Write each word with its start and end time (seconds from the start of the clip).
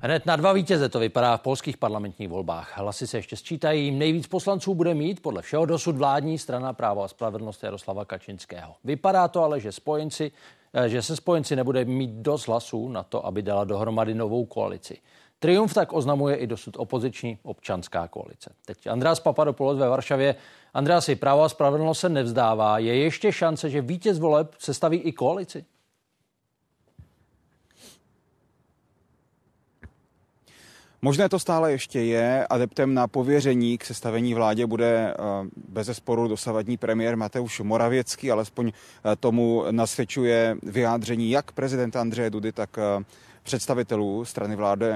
Hned 0.00 0.26
na 0.26 0.36
dva 0.36 0.52
vítěze 0.52 0.88
to 0.88 0.98
vypadá 0.98 1.36
v 1.36 1.40
polských 1.40 1.76
parlamentních 1.76 2.28
volbách. 2.28 2.78
Hlasy 2.78 3.06
se 3.06 3.18
ještě 3.18 3.36
sčítají. 3.36 3.90
Nejvíc 3.90 4.26
poslanců 4.26 4.74
bude 4.74 4.94
mít 4.94 5.22
podle 5.22 5.42
všeho 5.42 5.66
dosud 5.66 5.96
vládní 5.96 6.38
strana 6.38 6.72
právo 6.72 7.02
a 7.02 7.08
spravedlnost 7.08 7.62
Jaroslava 7.62 8.04
Kačinského. 8.04 8.74
Vypadá 8.84 9.28
to 9.28 9.42
ale, 9.42 9.60
že 9.60 9.72
spojenci, 9.72 10.32
eh, 10.72 10.88
že 10.88 11.02
se 11.02 11.16
spojenci 11.16 11.56
nebude 11.56 11.84
mít 11.84 12.10
dost 12.10 12.46
hlasů 12.46 12.88
na 12.88 13.02
to, 13.02 13.26
aby 13.26 13.42
dala 13.42 13.64
dohromady 13.64 14.14
novou 14.14 14.44
koalici. 14.44 14.98
Triumf 15.38 15.74
tak 15.74 15.92
oznamuje 15.92 16.36
i 16.36 16.46
dosud 16.46 16.76
opoziční 16.76 17.38
občanská 17.42 18.08
koalice. 18.08 18.54
Teď 18.66 18.86
András 18.86 19.20
Papadopoulos 19.20 19.78
ve 19.78 19.88
Varšavě. 19.88 20.34
Andreasi, 20.74 21.16
právo 21.16 21.42
a 21.42 21.48
spravedlnost 21.48 22.00
se 22.00 22.08
nevzdává. 22.08 22.78
Je 22.78 22.96
ještě 22.96 23.32
šance, 23.32 23.70
že 23.70 23.80
vítěz 23.80 24.18
voleb 24.18 24.54
sestaví 24.58 24.98
i 24.98 25.12
koalici? 25.12 25.64
Možné 31.02 31.28
to 31.28 31.38
stále 31.38 31.72
ještě 31.72 32.00
je. 32.00 32.46
Adeptem 32.50 32.94
na 32.94 33.08
pověření 33.08 33.78
k 33.78 33.84
sestavení 33.84 34.34
vládě 34.34 34.66
bude 34.66 35.10
eh, 35.10 35.14
bez 35.68 35.90
sporu 35.92 36.28
dosavadní 36.28 36.76
premiér 36.76 37.16
Mateusz 37.16 37.60
Moravěcký, 37.60 38.30
alespoň 38.30 38.68
eh, 38.72 39.16
tomu 39.16 39.64
nasvědčuje 39.70 40.56
vyjádření 40.62 41.30
jak 41.30 41.52
prezidenta 41.52 42.00
Andřeje 42.00 42.30
Dudy, 42.30 42.52
tak 42.52 42.78
eh, 42.78 43.04
představitelů 43.42 44.24
strany 44.24 44.56
vlády 44.56 44.86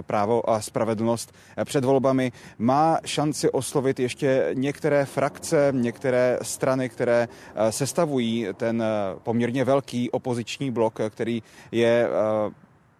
právo 0.00 0.50
a 0.50 0.60
spravedlnost 0.60 1.34
před 1.64 1.84
volbami 1.84 2.32
má 2.58 2.98
šanci 3.04 3.50
oslovit 3.50 4.00
ještě 4.00 4.50
některé 4.54 5.04
frakce, 5.04 5.68
některé 5.72 6.38
strany, 6.42 6.88
které 6.88 7.28
sestavují 7.70 8.46
ten 8.54 8.84
poměrně 9.22 9.64
velký 9.64 10.10
opoziční 10.10 10.70
blok, 10.70 10.98
který 11.10 11.42
je 11.72 12.08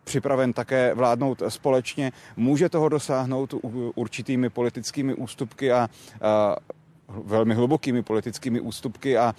připraven 0.09 0.53
také 0.53 0.95
vládnout 0.95 1.43
společně, 1.49 2.13
může 2.37 2.69
toho 2.69 2.89
dosáhnout 2.89 3.55
určitými 3.95 4.51
politickými 4.51 5.15
ústupky 5.15 5.73
a, 5.73 5.89
velmi 7.09 7.55
hlubokými 7.55 8.03
politickými 8.03 8.61
ústupky 8.61 9.19
a 9.19 9.35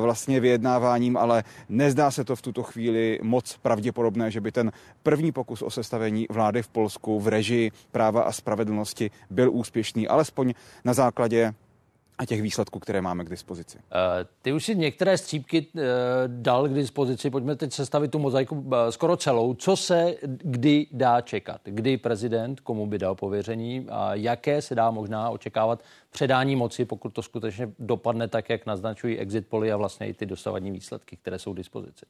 vlastně 0.00 0.40
vyjednáváním, 0.40 1.16
ale 1.16 1.44
nezdá 1.68 2.10
se 2.10 2.24
to 2.24 2.36
v 2.36 2.42
tuto 2.42 2.62
chvíli 2.62 3.18
moc 3.22 3.56
pravděpodobné, 3.62 4.30
že 4.30 4.40
by 4.40 4.52
ten 4.52 4.72
první 5.02 5.32
pokus 5.32 5.62
o 5.62 5.70
sestavení 5.70 6.26
vlády 6.30 6.62
v 6.62 6.68
Polsku 6.68 7.20
v 7.20 7.28
režii 7.28 7.70
práva 7.92 8.22
a 8.22 8.32
spravedlnosti 8.32 9.10
byl 9.30 9.50
úspěšný, 9.52 10.08
alespoň 10.08 10.54
na 10.84 10.94
základě 10.94 11.54
a 12.18 12.26
těch 12.26 12.42
výsledků, 12.42 12.78
které 12.78 13.00
máme 13.00 13.24
k 13.24 13.30
dispozici. 13.30 13.78
Uh, 13.78 13.82
ty 14.42 14.52
už 14.52 14.64
si 14.64 14.76
některé 14.76 15.18
střípky 15.18 15.66
uh, 15.74 15.82
dal 16.26 16.68
k 16.68 16.74
dispozici. 16.74 17.30
Pojďme 17.30 17.56
teď 17.56 17.72
sestavit 17.72 18.10
tu 18.10 18.18
mozaiku 18.18 18.54
uh, 18.54 18.74
skoro 18.90 19.16
celou. 19.16 19.54
Co 19.54 19.76
se 19.76 20.14
kdy 20.22 20.86
dá 20.92 21.20
čekat? 21.20 21.60
Kdy 21.64 21.96
prezident, 21.96 22.60
komu 22.60 22.86
by 22.86 22.98
dal 22.98 23.14
pověření 23.14 23.86
a 23.88 24.14
jaké 24.14 24.62
se 24.62 24.74
dá 24.74 24.90
možná 24.90 25.30
očekávat 25.30 25.82
předání 26.10 26.56
moci, 26.56 26.84
pokud 26.84 27.12
to 27.12 27.22
skutečně 27.22 27.68
dopadne 27.78 28.28
tak, 28.28 28.50
jak 28.50 28.66
naznačují 28.66 29.18
exit 29.18 29.46
poly 29.46 29.72
a 29.72 29.76
vlastně 29.76 30.08
i 30.08 30.14
ty 30.14 30.26
dosavadní 30.26 30.70
výsledky, 30.70 31.16
které 31.16 31.38
jsou 31.38 31.52
k 31.52 31.56
dispozici? 31.56 32.06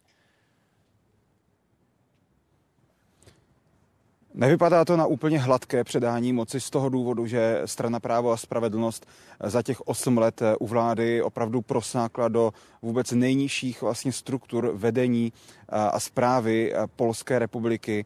Nevypadá 4.35 4.85
to 4.85 4.97
na 4.97 5.07
úplně 5.07 5.39
hladké 5.39 5.85
předání 5.85 6.33
moci 6.33 6.61
z 6.61 6.71
toho 6.71 6.89
důvodu, 6.89 7.27
že 7.27 7.63
strana 7.65 8.01
právo 8.01 8.33
a 8.33 8.37
spravedlnost 8.37 9.07
za 9.45 9.63
těch 9.63 9.81
8 9.81 10.19
let 10.19 10.43
u 10.61 10.67
vlády 10.67 11.23
opravdu 11.23 11.63
prosákla 11.63 12.29
do 12.29 12.53
vůbec 12.83 13.13
nejnižších 13.13 13.83
vlastně 13.83 14.13
struktur 14.13 14.73
vedení 14.75 15.33
a 15.73 16.01
zprávy 16.01 16.73
Polské 16.97 17.39
republiky. 17.39 18.05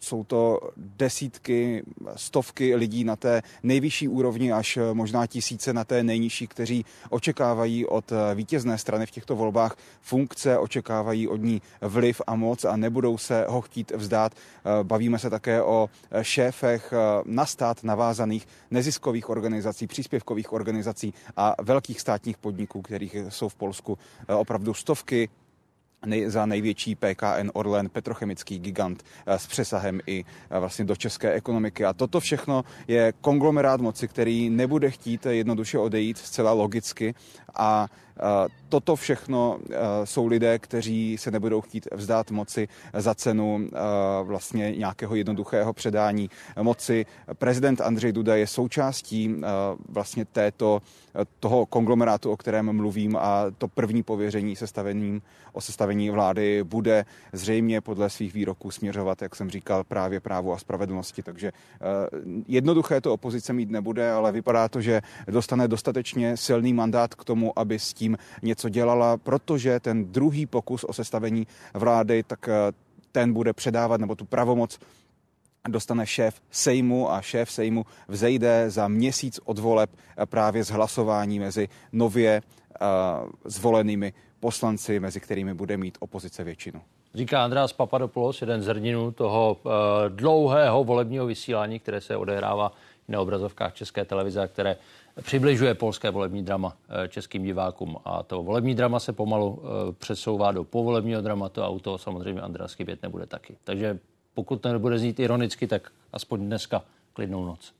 Jsou 0.00 0.24
to 0.24 0.60
desítky, 0.76 1.84
stovky 2.16 2.74
lidí 2.74 3.04
na 3.04 3.16
té 3.16 3.42
nejvyšší 3.62 4.08
úrovni, 4.08 4.52
až 4.52 4.78
možná 4.92 5.26
tisíce 5.26 5.72
na 5.72 5.84
té 5.84 6.02
nejnižší, 6.02 6.46
kteří 6.46 6.84
očekávají 7.10 7.86
od 7.86 8.12
vítězné 8.34 8.78
strany 8.78 9.06
v 9.06 9.10
těchto 9.10 9.36
volbách 9.36 9.76
funkce, 10.00 10.58
očekávají 10.58 11.28
od 11.28 11.36
ní 11.36 11.62
vliv 11.80 12.22
a 12.26 12.34
moc 12.34 12.64
a 12.64 12.76
nebudou 12.76 13.18
se 13.18 13.46
ho 13.48 13.60
chtít 13.60 13.92
vzdát. 13.96 14.32
Bavíme 14.82 15.18
se 15.18 15.30
také 15.30 15.62
o 15.62 15.90
šéfech 16.22 16.92
na 17.24 17.46
stát 17.46 17.84
navázaných 17.84 18.46
neziskových 18.70 19.28
organizací, 19.28 19.86
příspěvkových 19.86 20.52
organizací 20.52 21.14
a 21.36 21.54
velkých 21.62 22.00
státních 22.00 22.38
podniků, 22.38 22.82
kterých 22.82 23.16
jsou 23.28 23.48
v 23.48 23.54
Polsku 23.54 23.98
opravdu 24.36 24.74
stovky 24.74 25.28
nej, 26.06 26.30
za 26.30 26.46
největší 26.46 26.94
PKN 26.94 27.50
Orlen, 27.52 27.88
petrochemický 27.88 28.58
gigant 28.58 29.02
eh, 29.26 29.38
s 29.38 29.46
přesahem 29.46 30.00
i 30.06 30.24
eh, 30.50 30.58
vlastně 30.58 30.84
do 30.84 30.96
české 30.96 31.32
ekonomiky. 31.32 31.84
A 31.84 31.92
toto 31.92 32.20
všechno 32.20 32.64
je 32.88 33.12
konglomerát 33.20 33.80
moci, 33.80 34.08
který 34.08 34.50
nebude 34.50 34.90
chtít 34.90 35.26
jednoduše 35.26 35.78
odejít 35.78 36.18
zcela 36.18 36.52
logicky 36.52 37.14
a 37.54 37.88
Toto 38.68 38.96
všechno 38.96 39.58
jsou 40.04 40.26
lidé, 40.26 40.58
kteří 40.58 41.18
se 41.18 41.30
nebudou 41.30 41.60
chtít 41.60 41.88
vzdát 41.92 42.30
moci 42.30 42.68
za 42.94 43.14
cenu 43.14 43.68
vlastně 44.22 44.72
nějakého 44.72 45.14
jednoduchého 45.14 45.72
předání 45.72 46.30
moci. 46.62 47.06
Prezident 47.34 47.80
Andřej 47.80 48.12
Duda 48.12 48.36
je 48.36 48.46
součástí 48.46 49.34
vlastně 49.88 50.24
této, 50.24 50.82
toho 51.40 51.66
konglomerátu, 51.66 52.30
o 52.30 52.36
kterém 52.36 52.76
mluvím 52.76 53.16
a 53.16 53.44
to 53.58 53.68
první 53.68 54.02
pověření 54.02 54.56
sestavením 54.56 55.22
o 55.52 55.60
sestavení 55.60 56.10
vlády 56.10 56.64
bude 56.64 57.04
zřejmě 57.32 57.80
podle 57.80 58.10
svých 58.10 58.34
výroků 58.34 58.70
směřovat, 58.70 59.22
jak 59.22 59.36
jsem 59.36 59.50
říkal, 59.50 59.84
právě 59.84 60.20
právu 60.20 60.52
a 60.52 60.58
spravedlnosti. 60.58 61.22
Takže 61.22 61.52
jednoduché 62.48 63.00
to 63.00 63.12
opozice 63.12 63.52
mít 63.52 63.70
nebude, 63.70 64.10
ale 64.10 64.32
vypadá 64.32 64.68
to, 64.68 64.80
že 64.80 65.02
dostane 65.26 65.68
dostatečně 65.68 66.36
silný 66.36 66.72
mandát 66.72 67.14
k 67.14 67.24
tomu, 67.24 67.58
aby 67.58 67.78
s 67.78 67.94
tím 67.94 68.06
tím 68.06 68.16
něco 68.56 68.68
dělala, 68.68 69.16
protože 69.16 69.80
ten 69.80 70.12
druhý 70.12 70.46
pokus 70.46 70.84
o 70.84 70.92
sestavení 70.92 71.46
vlády, 71.74 72.22
tak 72.22 72.48
eh, 72.48 72.72
ten 73.12 73.32
bude 73.32 73.52
předávat, 73.52 74.00
nebo 74.00 74.14
tu 74.14 74.24
pravomoc 74.24 74.78
dostane 75.68 76.06
šéf 76.06 76.40
Sejmu 76.50 77.12
a 77.12 77.20
šéf 77.20 77.50
Sejmu 77.50 77.84
vzejde 78.08 78.70
za 78.70 78.88
měsíc 78.88 79.40
od 79.44 79.58
voleb 79.58 79.90
eh, 79.92 80.26
právě 80.26 80.64
z 80.64 80.70
hlasování 80.70 81.38
mezi 81.38 81.68
nově 81.92 82.42
uh, 82.80 83.30
zvolenými 83.44 84.12
poslanci, 84.40 85.00
mezi 85.00 85.20
kterými 85.20 85.54
bude 85.54 85.76
mít 85.76 85.98
opozice 86.00 86.44
většinu. 86.44 86.80
Říká 87.14 87.44
Andreas 87.44 87.72
Papadopoulos, 87.72 88.40
jeden 88.40 88.62
z 88.62 88.66
hrdinů 88.66 89.12
toho 89.12 89.56
uh, 89.62 89.72
dlouhého 90.08 90.84
volebního 90.84 91.26
vysílání, 91.26 91.80
které 91.80 92.00
se 92.00 92.16
odehrává 92.16 92.72
na 93.08 93.20
obrazovkách 93.20 93.74
České 93.74 94.04
televize 94.04 94.48
které 94.48 94.76
přibližuje 95.22 95.74
polské 95.74 96.10
volební 96.10 96.42
drama 96.42 96.76
eh, 96.88 97.08
českým 97.08 97.42
divákům. 97.42 97.96
A 98.04 98.22
to 98.22 98.42
volební 98.42 98.74
drama 98.74 99.00
se 99.00 99.12
pomalu 99.12 99.62
eh, 99.62 99.92
přesouvá 99.92 100.52
do 100.52 100.64
povolebního 100.64 101.20
dramatu 101.20 101.62
a 101.62 101.68
u 101.68 101.78
toho 101.78 101.98
samozřejmě 101.98 102.40
Andreas 102.40 102.74
chybět 102.74 103.02
nebude 103.02 103.26
taky. 103.26 103.56
Takže 103.64 103.98
pokud 104.34 104.60
to 104.60 104.72
nebude 104.72 104.98
znít 104.98 105.20
ironicky, 105.20 105.66
tak 105.66 105.92
aspoň 106.12 106.46
dneska 106.46 106.82
klidnou 107.12 107.44
noc. 107.44 107.74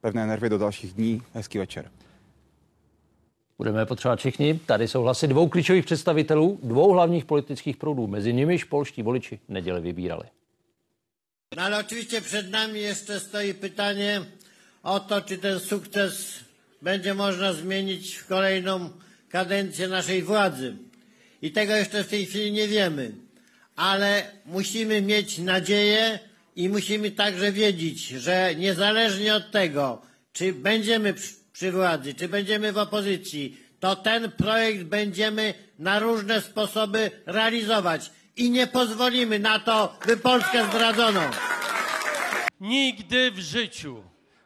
Pevné 0.00 0.26
nervy 0.26 0.48
do 0.48 0.58
dalších 0.58 0.92
dní. 0.92 1.22
Hezký 1.34 1.58
večer. 1.58 1.90
Budeme 3.58 3.86
potřebovat 3.86 4.18
všichni. 4.18 4.60
Tady 4.66 4.88
jsou 4.88 5.02
hlasy 5.02 5.26
dvou 5.26 5.48
klíčových 5.48 5.84
představitelů, 5.84 6.58
dvou 6.62 6.92
hlavních 6.92 7.24
politických 7.24 7.76
proudů. 7.76 8.06
Mezi 8.06 8.32
nimiž 8.32 8.64
polští 8.64 9.02
voliči 9.02 9.40
neděli 9.48 9.80
vybírali. 9.80 10.24
No 11.56 11.62
ale 11.62 11.78
oczywiście 11.78 12.20
przed 12.20 12.50
nami 12.50 12.80
jeszcze 12.80 13.20
stoi 13.20 13.54
pytanie 13.54 14.20
o 14.82 15.00
to, 15.00 15.20
czy 15.20 15.38
ten 15.38 15.60
sukces 15.60 16.34
będzie 16.82 17.14
można 17.14 17.52
zmienić 17.52 18.14
w 18.14 18.26
kolejną 18.26 18.90
kadencję 19.28 19.88
naszej 19.88 20.22
władzy. 20.22 20.76
I 21.42 21.52
tego 21.52 21.76
jeszcze 21.76 22.04
w 22.04 22.08
tej 22.08 22.26
chwili 22.26 22.52
nie 22.52 22.68
wiemy. 22.68 23.12
Ale 23.76 24.30
musimy 24.46 25.02
mieć 25.02 25.38
nadzieję 25.38 26.18
i 26.56 26.68
musimy 26.68 27.10
także 27.10 27.52
wiedzieć, 27.52 28.08
że 28.08 28.54
niezależnie 28.54 29.34
od 29.34 29.50
tego, 29.50 30.02
czy 30.32 30.52
będziemy 30.52 31.14
przy 31.52 31.72
władzy, 31.72 32.14
czy 32.14 32.28
będziemy 32.28 32.72
w 32.72 32.78
opozycji, 32.78 33.60
to 33.80 33.96
ten 33.96 34.30
projekt 34.30 34.82
będziemy 34.82 35.54
na 35.78 35.98
różne 35.98 36.40
sposoby 36.40 37.10
realizować 37.26 38.10
i 38.36 38.50
nie 38.50 38.66
pozwolimy 38.66 39.38
na 39.38 39.58
to, 39.58 39.92
by 40.06 40.16
Polskę 40.16 40.64
zdradzono. 40.64 41.20
Nigdy 42.60 43.30
w 43.30 43.38
życiu 43.38 44.02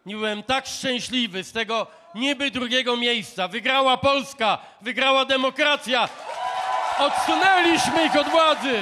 nie 0.06 0.14
byłem 0.14 0.42
tak 0.42 0.66
szczęśliwy 0.66 1.44
z 1.44 1.52
tego 1.52 1.86
niby 2.14 2.50
drugiego 2.50 2.96
miejsca. 2.96 3.48
Wygrała 3.48 3.96
Polska, 3.96 4.58
wygrała 4.82 5.24
demokracja. 5.24 6.08
Odsunęliśmy 6.98 8.06
ich 8.06 8.16
od 8.16 8.28
władzy. 8.28 8.74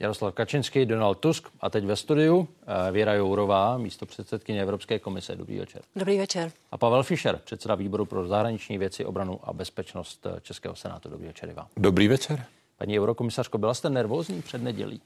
Jaroslav 0.00 0.34
Kačinský, 0.34 0.86
Donald 0.86 1.20
Tusk 1.20 1.48
a 1.60 1.70
teď 1.70 1.84
ve 1.84 1.96
studiu 1.96 2.46
eh, 2.66 2.92
Věra 2.92 3.14
Jourová, 3.14 3.78
místo 3.78 4.06
předsedkyně 4.06 4.62
Evropské 4.62 4.98
komise. 4.98 5.36
Dobrý 5.36 5.58
večer. 5.58 5.82
Dobrý 5.96 6.18
večer. 6.18 6.52
A 6.70 6.78
Pavel 6.78 7.02
Fischer, 7.02 7.40
předseda 7.44 7.74
výboru 7.74 8.06
pro 8.06 8.28
zahraniční 8.28 8.78
věci, 8.78 9.04
obranu 9.04 9.40
a 9.42 9.52
bezpečnost 9.52 10.26
eh, 10.26 10.40
Českého 10.40 10.76
senátu. 10.76 11.08
Dobrý 11.08 11.26
večer 11.26 11.52
vám. 11.52 11.66
Dobrý 11.76 12.08
večer. 12.08 12.46
Paní 12.80 13.00
eurokomisařko, 13.00 13.58
byla 13.58 13.74
jste 13.74 13.90
nervózní 13.90 14.42
před 14.42 14.62
nedělí? 14.62 15.00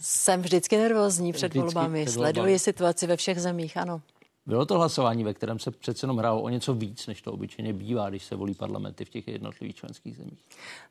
Jsem 0.00 0.42
vždycky 0.42 0.76
nervózní 0.76 1.32
před 1.32 1.48
vždycky 1.48 1.58
volbami. 1.58 2.04
Před 2.04 2.14
volbami. 2.14 2.32
Sleduji 2.32 2.58
situaci 2.58 3.06
ve 3.06 3.16
všech 3.16 3.40
zemích, 3.40 3.76
ano. 3.76 4.00
Bylo 4.46 4.66
to 4.66 4.74
hlasování, 4.74 5.24
ve 5.24 5.34
kterém 5.34 5.58
se 5.58 5.70
přece 5.70 6.04
jenom 6.04 6.18
hrálo 6.18 6.42
o 6.42 6.48
něco 6.48 6.74
víc, 6.74 7.06
než 7.06 7.22
to 7.22 7.32
obyčejně 7.32 7.72
bývá, 7.72 8.10
když 8.10 8.24
se 8.24 8.36
volí 8.36 8.54
parlamenty 8.54 9.04
v 9.04 9.08
těch 9.08 9.28
jednotlivých 9.28 9.76
členských 9.76 10.16
zemích? 10.16 10.38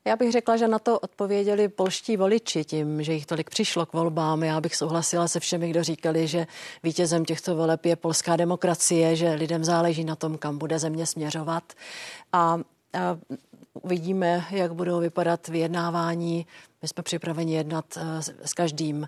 Já 0.05 0.15
bych 0.15 0.31
řekla, 0.31 0.57
že 0.57 0.67
na 0.67 0.79
to 0.79 0.99
odpověděli 0.99 1.69
polští 1.69 2.17
voliči 2.17 2.65
tím, 2.65 3.03
že 3.03 3.13
jich 3.13 3.25
tolik 3.25 3.49
přišlo 3.49 3.85
k 3.85 3.93
volbám. 3.93 4.43
Já 4.43 4.61
bych 4.61 4.75
souhlasila 4.75 5.27
se 5.27 5.39
všemi, 5.39 5.69
kdo 5.69 5.83
říkali, 5.83 6.27
že 6.27 6.47
vítězem 6.83 7.25
těchto 7.25 7.55
voleb 7.55 7.85
je 7.85 7.95
polská 7.95 8.35
demokracie, 8.35 9.15
že 9.15 9.33
lidem 9.33 9.63
záleží 9.63 10.03
na 10.03 10.15
tom, 10.15 10.37
kam 10.37 10.57
bude 10.57 10.79
země 10.79 11.05
směřovat. 11.05 11.73
A, 12.33 12.59
a 12.93 13.17
uvidíme, 13.81 14.45
jak 14.51 14.73
budou 14.73 14.99
vypadat 14.99 15.47
vyjednávání. 15.47 16.45
My 16.81 16.87
jsme 16.87 17.03
připraveni 17.03 17.53
jednat 17.53 17.85
eh, 17.97 18.21
s 18.21 18.53
každým 18.53 19.07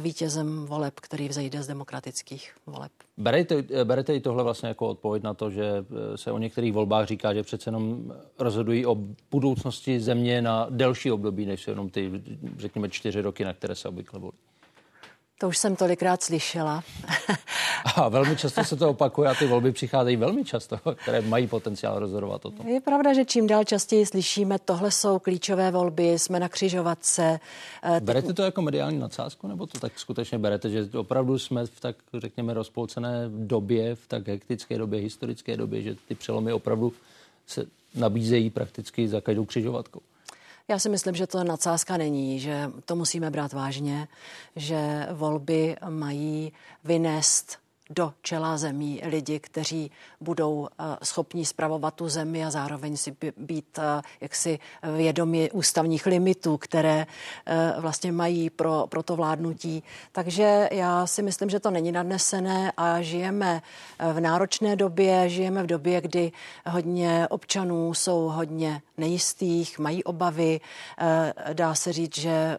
vítězem 0.00 0.66
voleb, 0.66 1.00
který 1.00 1.28
vzejde 1.28 1.62
z 1.62 1.66
demokratických 1.66 2.52
voleb. 2.66 2.92
Berete, 3.16 3.64
berete 3.84 4.14
i 4.14 4.20
tohle 4.20 4.44
vlastně 4.44 4.68
jako 4.68 4.88
odpověď 4.88 5.22
na 5.22 5.34
to, 5.34 5.50
že 5.50 5.64
eh, 5.64 6.18
se 6.18 6.32
o 6.32 6.38
některých 6.38 6.72
volbách 6.72 7.06
říká, 7.06 7.34
že 7.34 7.42
přece 7.42 7.68
jenom 7.68 8.12
rozhodují 8.38 8.86
o 8.86 8.96
budoucnosti 9.30 10.00
země 10.00 10.42
na 10.42 10.66
delší 10.70 11.10
období, 11.10 11.46
než 11.46 11.62
jsou 11.62 11.70
jenom 11.70 11.90
ty, 11.90 12.22
řekněme, 12.56 12.88
čtyři 12.88 13.20
roky, 13.20 13.44
na 13.44 13.52
které 13.52 13.74
se 13.74 13.88
obvykle 13.88 14.20
volí? 14.20 14.47
To 15.38 15.48
už 15.48 15.58
jsem 15.58 15.76
tolikrát 15.76 16.22
slyšela. 16.22 16.84
A 17.96 18.08
velmi 18.08 18.36
často 18.36 18.64
se 18.64 18.76
to 18.76 18.90
opakuje 18.90 19.28
a 19.28 19.34
ty 19.34 19.46
volby 19.46 19.72
přicházejí 19.72 20.16
velmi 20.16 20.44
často, 20.44 20.78
které 21.02 21.20
mají 21.20 21.46
potenciál 21.46 21.98
rozhodovat 21.98 22.46
o 22.46 22.50
tom. 22.50 22.68
Je 22.68 22.80
pravda, 22.80 23.14
že 23.14 23.24
čím 23.24 23.46
dál 23.46 23.64
častěji 23.64 24.06
slyšíme, 24.06 24.58
tohle 24.58 24.90
jsou 24.90 25.18
klíčové 25.18 25.70
volby, 25.70 26.18
jsme 26.18 26.40
na 26.40 26.48
křižovatce. 26.48 27.40
Eh, 27.82 28.00
berete 28.00 28.34
to 28.34 28.42
jako 28.42 28.62
mediální 28.62 28.98
nadsázku, 28.98 29.48
nebo 29.48 29.66
to 29.66 29.78
tak 29.78 29.98
skutečně 29.98 30.38
berete, 30.38 30.70
že 30.70 30.88
opravdu 30.98 31.38
jsme 31.38 31.66
v 31.66 31.80
tak, 31.80 31.96
řekněme, 32.14 32.54
rozpolcené 32.54 33.24
době, 33.28 33.94
v 33.94 34.06
tak 34.06 34.28
hektické 34.28 34.78
době, 34.78 35.00
historické 35.00 35.56
době, 35.56 35.82
že 35.82 35.96
ty 36.08 36.14
přelomy 36.14 36.52
opravdu 36.52 36.92
se 37.46 37.64
nabízejí 37.94 38.50
prakticky 38.50 39.08
za 39.08 39.20
každou 39.20 39.44
křižovatkou? 39.44 40.00
Já 40.68 40.78
si 40.78 40.88
myslím, 40.88 41.14
že 41.14 41.26
to 41.26 41.44
nadsázka 41.44 41.96
není, 41.96 42.40
že 42.40 42.70
to 42.84 42.96
musíme 42.96 43.30
brát 43.30 43.52
vážně, 43.52 44.08
že 44.56 45.06
volby 45.12 45.76
mají 45.88 46.52
vynést 46.84 47.58
do 47.90 48.12
čela 48.22 48.58
zemí 48.58 49.00
lidi, 49.04 49.40
kteří 49.40 49.90
budou 50.20 50.68
eh, 50.68 50.84
schopni 51.02 51.46
spravovat 51.46 51.94
tu 51.94 52.08
zemi 52.08 52.44
a 52.44 52.50
zároveň 52.50 52.96
si 52.96 53.16
být 53.36 53.78
eh, 53.78 54.02
jaksi 54.20 54.58
vědomi 54.96 55.50
ústavních 55.50 56.06
limitů, 56.06 56.56
které 56.56 57.06
eh, 57.46 57.74
vlastně 57.78 58.12
mají 58.12 58.50
pro, 58.50 58.86
pro 58.88 59.02
to 59.02 59.16
vládnutí. 59.16 59.82
Takže 60.12 60.68
já 60.72 61.06
si 61.06 61.22
myslím, 61.22 61.50
že 61.50 61.60
to 61.60 61.70
není 61.70 61.92
nadnesené 61.92 62.72
a 62.76 63.02
žijeme 63.02 63.62
v 64.12 64.20
náročné 64.20 64.76
době, 64.76 65.28
žijeme 65.28 65.62
v 65.62 65.66
době, 65.66 66.00
kdy 66.00 66.32
hodně 66.66 67.28
občanů 67.28 67.94
jsou 67.94 68.28
hodně 68.28 68.82
nejistých, 68.96 69.78
mají 69.78 70.04
obavy. 70.04 70.60
Dá 71.52 71.74
se 71.74 71.92
říct, 71.92 72.18
že 72.18 72.58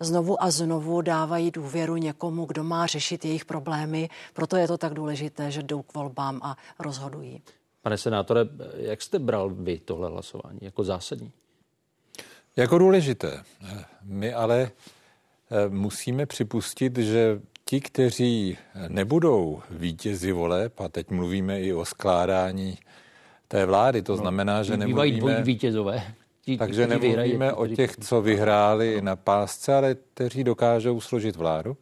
znovu 0.00 0.42
a 0.42 0.50
znovu 0.50 1.00
dávají 1.00 1.50
důvěru 1.50 1.96
někomu, 1.96 2.44
kdo 2.44 2.64
má 2.64 2.86
řešit 2.86 3.24
jejich 3.24 3.44
problémy, 3.44 4.08
proto 4.32 4.51
proto 4.52 4.60
je 4.60 4.68
to 4.68 4.78
tak 4.78 4.94
důležité, 4.94 5.50
že 5.50 5.62
jdou 5.62 5.82
k 5.82 5.94
volbám 5.94 6.40
a 6.42 6.56
rozhodují. 6.78 7.42
Pane 7.82 7.98
senátore, 7.98 8.40
jak 8.76 9.02
jste 9.02 9.18
bral 9.18 9.50
vy 9.50 9.78
tohle 9.78 10.08
hlasování 10.08 10.58
jako 10.62 10.84
zásadní? 10.84 11.32
Jako 12.56 12.78
důležité. 12.78 13.42
My 14.02 14.34
ale 14.34 14.70
eh, 14.70 15.68
musíme 15.68 16.26
připustit, 16.26 16.98
že 16.98 17.40
ti, 17.64 17.80
kteří 17.80 18.58
nebudou 18.88 19.62
vítězi 19.70 20.32
voleb, 20.32 20.80
a 20.80 20.88
teď 20.88 21.10
mluvíme 21.10 21.60
i 21.60 21.72
o 21.72 21.84
skládání 21.84 22.78
té 23.48 23.66
vlády, 23.66 24.02
to 24.02 24.12
no, 24.12 24.16
znamená, 24.16 24.62
že 24.62 24.76
nemluvíme... 24.76 25.42
vítězové. 25.42 26.02
Tí, 26.44 26.58
takže 26.58 26.86
nemluvíme 26.86 27.52
o 27.52 27.66
těch, 27.66 27.96
co 27.96 28.22
vyhráli 28.22 29.02
na 29.02 29.16
pásce, 29.16 29.74
ale 29.74 29.94
kteří 29.94 30.44
dokážou 30.44 31.00
složit 31.00 31.36
vládu 31.36 31.76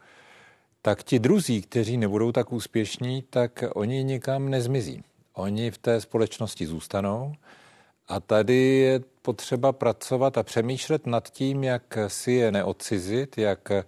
tak 0.83 1.03
ti 1.03 1.19
druzí, 1.19 1.63
kteří 1.63 1.97
nebudou 1.97 2.33
tak 2.33 2.53
úspěšní, 2.53 3.25
tak 3.31 3.65
oni 3.75 4.05
nikam 4.05 4.49
nezmizí. 4.49 5.03
Oni 5.35 5.71
v 5.71 5.79
té 5.79 6.01
společnosti 6.01 6.67
zůstanou 6.67 7.33
a 8.09 8.21
tady 8.21 8.57
je 8.57 9.01
potřeba 9.23 9.73
pracovat 9.73 10.39
a 10.39 10.43
přemýšlet 10.43 11.07
nad 11.07 11.31
tím, 11.31 11.65
jak 11.65 11.99
si 12.07 12.33
je 12.33 12.53
neodcizit, 12.53 13.39
jak 13.39 13.71
eh, 13.71 13.85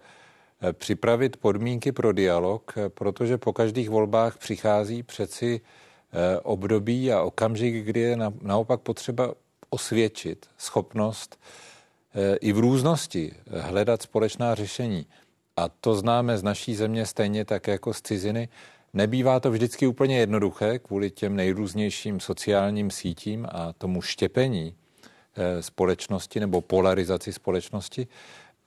připravit 0.73 1.37
podmínky 1.37 1.93
pro 1.93 2.13
dialog, 2.13 2.75
protože 2.89 3.39
po 3.39 3.53
každých 3.53 3.91
volbách 3.91 4.39
přichází 4.39 5.03
přeci 5.03 5.61
eh, 5.61 6.41
období 6.41 7.13
a 7.13 7.23
okamžik, 7.23 7.75
kdy 7.85 8.01
je 8.01 8.17
naopak 8.43 8.81
potřeba 8.81 9.35
osvědčit 9.71 10.47
schopnost 10.59 11.41
eh, 12.15 12.37
i 12.37 12.53
v 12.53 12.59
různosti 12.59 13.33
hledat 13.51 14.03
společná 14.03 14.55
řešení 14.55 15.07
a 15.57 15.69
to 15.69 15.95
známe 15.95 16.39
z 16.39 16.43
naší 16.43 16.75
země 16.75 17.07
stejně 17.07 17.45
tak 17.45 17.67
jako 17.67 17.95
z 17.95 18.03
ciziny, 18.03 18.49
nebývá 18.93 19.41
to 19.41 19.51
vždycky 19.51 19.87
úplně 19.87 20.19
jednoduché 20.19 20.79
kvůli 20.79 21.11
těm 21.11 21.37
nejrůznějším 21.37 22.21
sociálním 22.21 22.91
sítím 22.91 23.47
a 23.51 23.73
tomu 23.73 24.03
štěpení 24.03 24.75
eh, 25.37 25.63
společnosti 25.63 26.41
nebo 26.41 26.61
polarizaci 26.61 27.33
společnosti, 27.33 28.07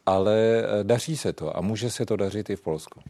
ale 0.06 0.36
eh, 0.36 0.84
daří 0.84 1.18
se 1.18 1.34
to 1.34 1.58
a 1.58 1.62
může 1.62 1.90
se 1.90 2.06
to 2.06 2.16
dařit 2.16 2.50
i 2.50 2.56
v 2.56 2.62
Polsku. 2.62 3.02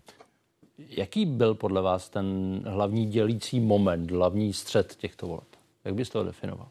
Jaký 0.78 1.26
byl 1.26 1.56
podle 1.56 1.82
vás 1.82 2.10
ten 2.10 2.60
hlavní 2.68 3.06
dělící 3.06 3.60
moment, 3.60 4.12
hlavní 4.12 4.54
střed 4.54 4.96
těchto 4.96 5.28
voleb? 5.28 5.48
Jak 5.86 5.96
byste 5.96 6.14
to 6.14 6.24
definoval? 6.24 6.68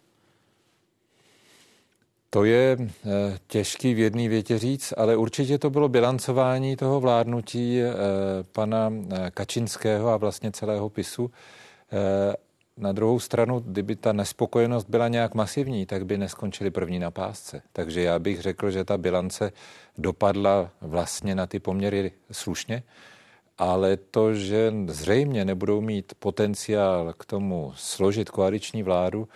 To 2.35 2.45
je 2.45 2.77
eh, 2.81 3.39
těžký 3.47 3.95
v 3.95 3.99
jedné 3.99 4.29
větě 4.29 4.59
říct, 4.59 4.95
ale 4.97 5.17
určitě 5.17 5.59
to 5.59 5.71
bylo 5.71 5.89
bilancování 5.89 6.77
toho 6.77 7.01
vládnutí 7.01 7.81
eh, 7.81 7.93
pana 8.53 8.93
eh, 8.93 9.31
Kačinského 9.31 10.09
a 10.09 10.17
vlastně 10.17 10.53
celého 10.53 10.89
PISu. 10.89 11.31
Na 12.77 12.93
druhou 12.93 13.21
stranu, 13.21 13.61
kdyby 13.61 13.97
ta 13.97 14.13
nespokojenost 14.13 14.89
byla 14.89 15.09
nějak 15.09 15.35
masivní, 15.35 15.87
tak 15.87 16.07
by 16.07 16.19
neskončili 16.19 16.71
první 16.71 16.99
na 16.99 17.11
pásce. 17.11 17.63
Takže 17.73 18.03
já 18.03 18.19
bych 18.19 18.41
řekl, 18.41 18.71
že 18.71 18.85
ta 18.85 18.99
bilance 18.99 19.53
dopadla 19.99 20.71
vlastně 20.81 21.35
na 21.35 21.47
ty 21.47 21.61
poměry 21.61 22.13
slušně, 22.33 22.83
ale 23.59 23.97
to, 23.97 24.35
že 24.35 24.73
zřejmě 24.87 25.45
nebudou 25.45 25.81
mít 25.81 26.13
potenciál 26.19 27.13
k 27.13 27.25
tomu 27.25 27.73
složit 27.77 28.31
koaliční 28.31 28.83
vládu, 28.83 29.29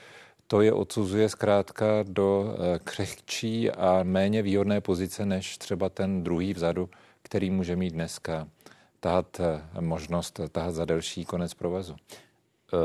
to 0.48 0.60
je 0.60 0.72
odsuzuje 0.72 1.28
zkrátka 1.28 1.86
do 2.08 2.54
eh, 2.54 2.78
křehčí 2.84 3.70
a 3.70 4.00
méně 4.02 4.42
výhodné 4.42 4.80
pozice 4.80 5.26
než 5.26 5.58
třeba 5.58 5.88
ten 5.88 6.24
druhý 6.24 6.54
vzadu, 6.54 6.88
který 7.22 7.50
může 7.50 7.76
mít 7.76 7.92
dneska 7.92 8.48
tahat 9.00 9.40
eh, 9.40 9.80
možnost 9.80 10.40
tahat 10.52 10.74
za 10.74 10.84
delší 10.84 11.24
konec 11.24 11.54
provazu. 11.54 11.96
Eh, 11.96 12.76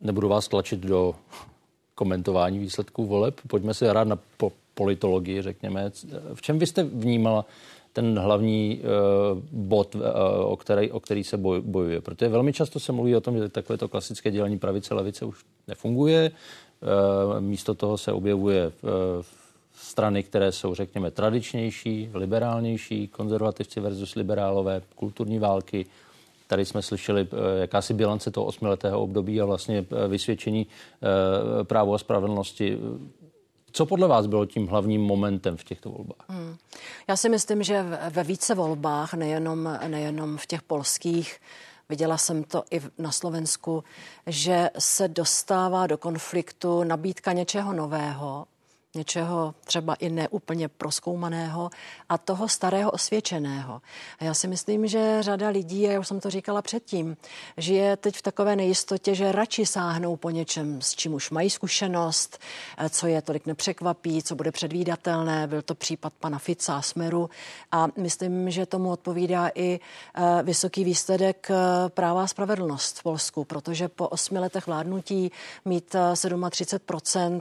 nebudu 0.00 0.28
vás 0.28 0.48
tlačit 0.48 0.80
do 0.80 1.14
komentování 1.94 2.58
výsledků 2.58 3.06
voleb. 3.06 3.40
Pojďme 3.48 3.74
se 3.74 3.92
rád 3.92 4.08
na 4.08 4.18
po 4.36 4.52
politologii, 4.74 5.42
řekněme. 5.42 5.90
V 6.34 6.42
čem 6.42 6.58
vy 6.58 6.66
jste 6.66 6.82
vnímala 6.82 7.44
ten 7.92 8.18
hlavní 8.18 8.80
uh, 8.80 9.38
bod, 9.52 9.94
uh, 9.94 10.02
o, 10.44 10.56
který, 10.56 10.90
o 10.90 11.00
který 11.00 11.24
se 11.24 11.36
boj, 11.36 11.60
bojuje? 11.60 12.00
Protože 12.00 12.28
velmi 12.28 12.52
často 12.52 12.80
se 12.80 12.92
mluví 12.92 13.16
o 13.16 13.20
tom, 13.20 13.38
že 13.38 13.48
takové 13.48 13.78
to 13.78 13.88
klasické 13.88 14.30
dělení 14.30 14.58
pravice-levice 14.58 15.24
už 15.24 15.44
nefunguje. 15.68 16.30
Eh, 16.84 17.40
místo 17.40 17.74
toho 17.74 17.98
se 17.98 18.12
objevuje 18.12 18.66
eh, 18.66 18.88
strany, 19.74 20.22
které 20.22 20.52
jsou, 20.52 20.74
řekněme, 20.74 21.10
tradičnější, 21.10 22.10
liberálnější, 22.14 23.08
konzervativci 23.08 23.80
versus 23.80 24.14
liberálové, 24.14 24.82
kulturní 24.94 25.38
války. 25.38 25.86
Tady 26.46 26.64
jsme 26.64 26.82
slyšeli 26.82 27.28
eh, 27.32 27.60
jakási 27.60 27.94
bilance 27.94 28.30
toho 28.30 28.46
osmiletého 28.46 29.00
období 29.00 29.40
a 29.40 29.44
vlastně 29.44 29.84
vysvědčení 30.08 30.66
právo 31.62 31.94
a 31.94 31.98
spravedlnosti. 31.98 32.78
Co 33.72 33.86
podle 33.86 34.08
vás 34.08 34.26
bylo 34.26 34.46
tím 34.46 34.66
hlavním 34.66 35.02
momentem 35.02 35.56
v 35.56 35.64
těchto 35.64 35.90
volbách? 35.90 36.24
Hmm. 36.28 36.56
Já 37.08 37.16
si 37.16 37.28
myslím, 37.28 37.62
že 37.62 37.84
ve 38.10 38.24
více 38.24 38.54
volbách, 38.54 39.14
nejenom, 39.14 39.78
nejenom 39.88 40.36
v 40.36 40.46
těch 40.46 40.62
polských, 40.62 41.40
viděla 41.88 42.18
jsem 42.18 42.44
to 42.44 42.64
i 42.70 42.80
na 42.98 43.12
Slovensku, 43.12 43.84
že 44.26 44.70
se 44.78 45.08
dostává 45.08 45.86
do 45.86 45.98
konfliktu 45.98 46.84
nabídka 46.84 47.32
něčeho 47.32 47.72
nového, 47.72 48.46
něčeho 48.94 49.54
třeba 49.64 49.94
i 49.94 50.08
neúplně 50.08 50.68
proskoumaného 50.68 51.70
a 52.08 52.18
toho 52.18 52.48
starého 52.48 52.90
osvědčeného. 52.90 53.82
A 54.18 54.24
já 54.24 54.34
si 54.34 54.48
myslím, 54.48 54.86
že 54.86 55.16
řada 55.20 55.48
lidí, 55.48 55.88
a 55.88 55.92
já 55.92 56.00
už 56.00 56.08
jsem 56.08 56.20
to 56.20 56.30
říkala 56.30 56.62
předtím, 56.62 57.16
žije 57.56 57.96
teď 57.96 58.16
v 58.16 58.22
takové 58.22 58.56
nejistotě, 58.56 59.14
že 59.14 59.32
radši 59.32 59.66
sáhnou 59.66 60.16
po 60.16 60.30
něčem, 60.30 60.82
s 60.82 60.94
čím 60.94 61.14
už 61.14 61.30
mají 61.30 61.50
zkušenost, 61.50 62.38
eh, 62.78 62.88
co 62.88 63.06
je 63.06 63.22
tolik 63.22 63.46
nepřekvapí, 63.46 64.22
co 64.22 64.34
bude 64.34 64.52
předvídatelné. 64.52 65.46
Byl 65.46 65.62
to 65.62 65.74
případ 65.74 66.12
pana 66.20 66.38
Fica 66.38 66.82
Smeru 66.82 67.30
a 67.72 67.88
myslím, 67.96 68.50
že 68.50 68.66
tomu 68.66 68.90
odpovídá 68.90 69.50
i 69.54 69.80
eh, 70.14 70.42
vysoký 70.42 70.84
výsledek 70.84 71.50
eh, 71.50 71.88
práva 71.88 72.24
a 72.24 72.26
spravedlnost 72.26 72.98
v 72.98 73.02
Polsku, 73.02 73.44
protože 73.44 73.88
po 73.88 74.08
osmi 74.08 74.38
letech 74.38 74.66
vládnutí 74.66 75.32
mít 75.64 75.94
37% 75.94 77.40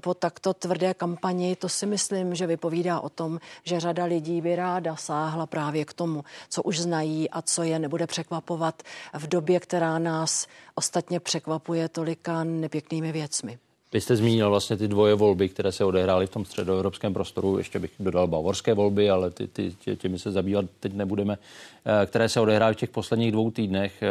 po 0.00 0.14
takto 0.14 0.54
tvrdé 0.54 0.89
kampani, 0.94 1.56
to 1.56 1.68
si 1.68 1.86
myslím, 1.86 2.34
že 2.34 2.46
vypovídá 2.46 3.00
o 3.00 3.08
tom, 3.08 3.40
že 3.64 3.80
řada 3.80 4.04
lidí 4.04 4.40
by 4.40 4.56
ráda 4.56 4.96
sáhla 4.96 5.46
právě 5.46 5.84
k 5.84 5.92
tomu, 5.92 6.24
co 6.48 6.62
už 6.62 6.80
znají 6.80 7.30
a 7.30 7.42
co 7.42 7.62
je 7.62 7.78
nebude 7.78 8.06
překvapovat 8.06 8.82
v 9.18 9.26
době, 9.26 9.60
která 9.60 9.98
nás 9.98 10.46
ostatně 10.74 11.20
překvapuje 11.20 11.88
tolika 11.88 12.44
nepěknými 12.44 13.12
věcmi. 13.12 13.58
Vy 13.92 14.00
jste 14.00 14.16
zmínil 14.16 14.50
vlastně 14.50 14.76
ty 14.76 14.88
dvoje 14.88 15.14
volby, 15.14 15.48
které 15.48 15.72
se 15.72 15.84
odehrály 15.84 16.26
v 16.26 16.30
tom 16.30 16.44
středoevropském 16.44 17.14
prostoru. 17.14 17.58
Ještě 17.58 17.78
bych 17.78 17.90
dodal 18.00 18.26
bavorské 18.26 18.74
volby, 18.74 19.10
ale 19.10 19.30
ty, 19.30 19.46
ty, 19.46 19.74
tě, 19.78 19.96
těmi 19.96 20.18
se 20.18 20.30
zabývat 20.30 20.64
teď 20.80 20.94
nebudeme, 20.94 21.38
eh, 21.84 22.06
které 22.06 22.28
se 22.28 22.40
odehrály 22.40 22.74
v 22.74 22.76
těch 22.76 22.90
posledních 22.90 23.32
dvou 23.32 23.50
týdnech. 23.50 24.02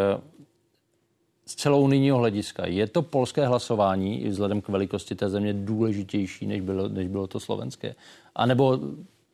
Eh, 1.50 1.52
z 1.52 1.56
celou 1.56 1.82
unijního 1.82 2.18
hlediska. 2.18 2.68
Je 2.68 2.88
to 2.88 3.02
polské 3.02 3.48
hlasování 3.48 4.22
i 4.22 4.30
vzhledem 4.30 4.62
k 4.62 4.70
velikosti 4.70 5.16
té 5.16 5.30
země 5.30 5.54
důležitější, 5.54 6.48
než 6.48 6.62
bylo, 6.62 6.88
než 6.88 7.08
bylo 7.08 7.28
to 7.28 7.40
slovenské? 7.40 7.96
A 8.36 8.46
nebo 8.46 8.80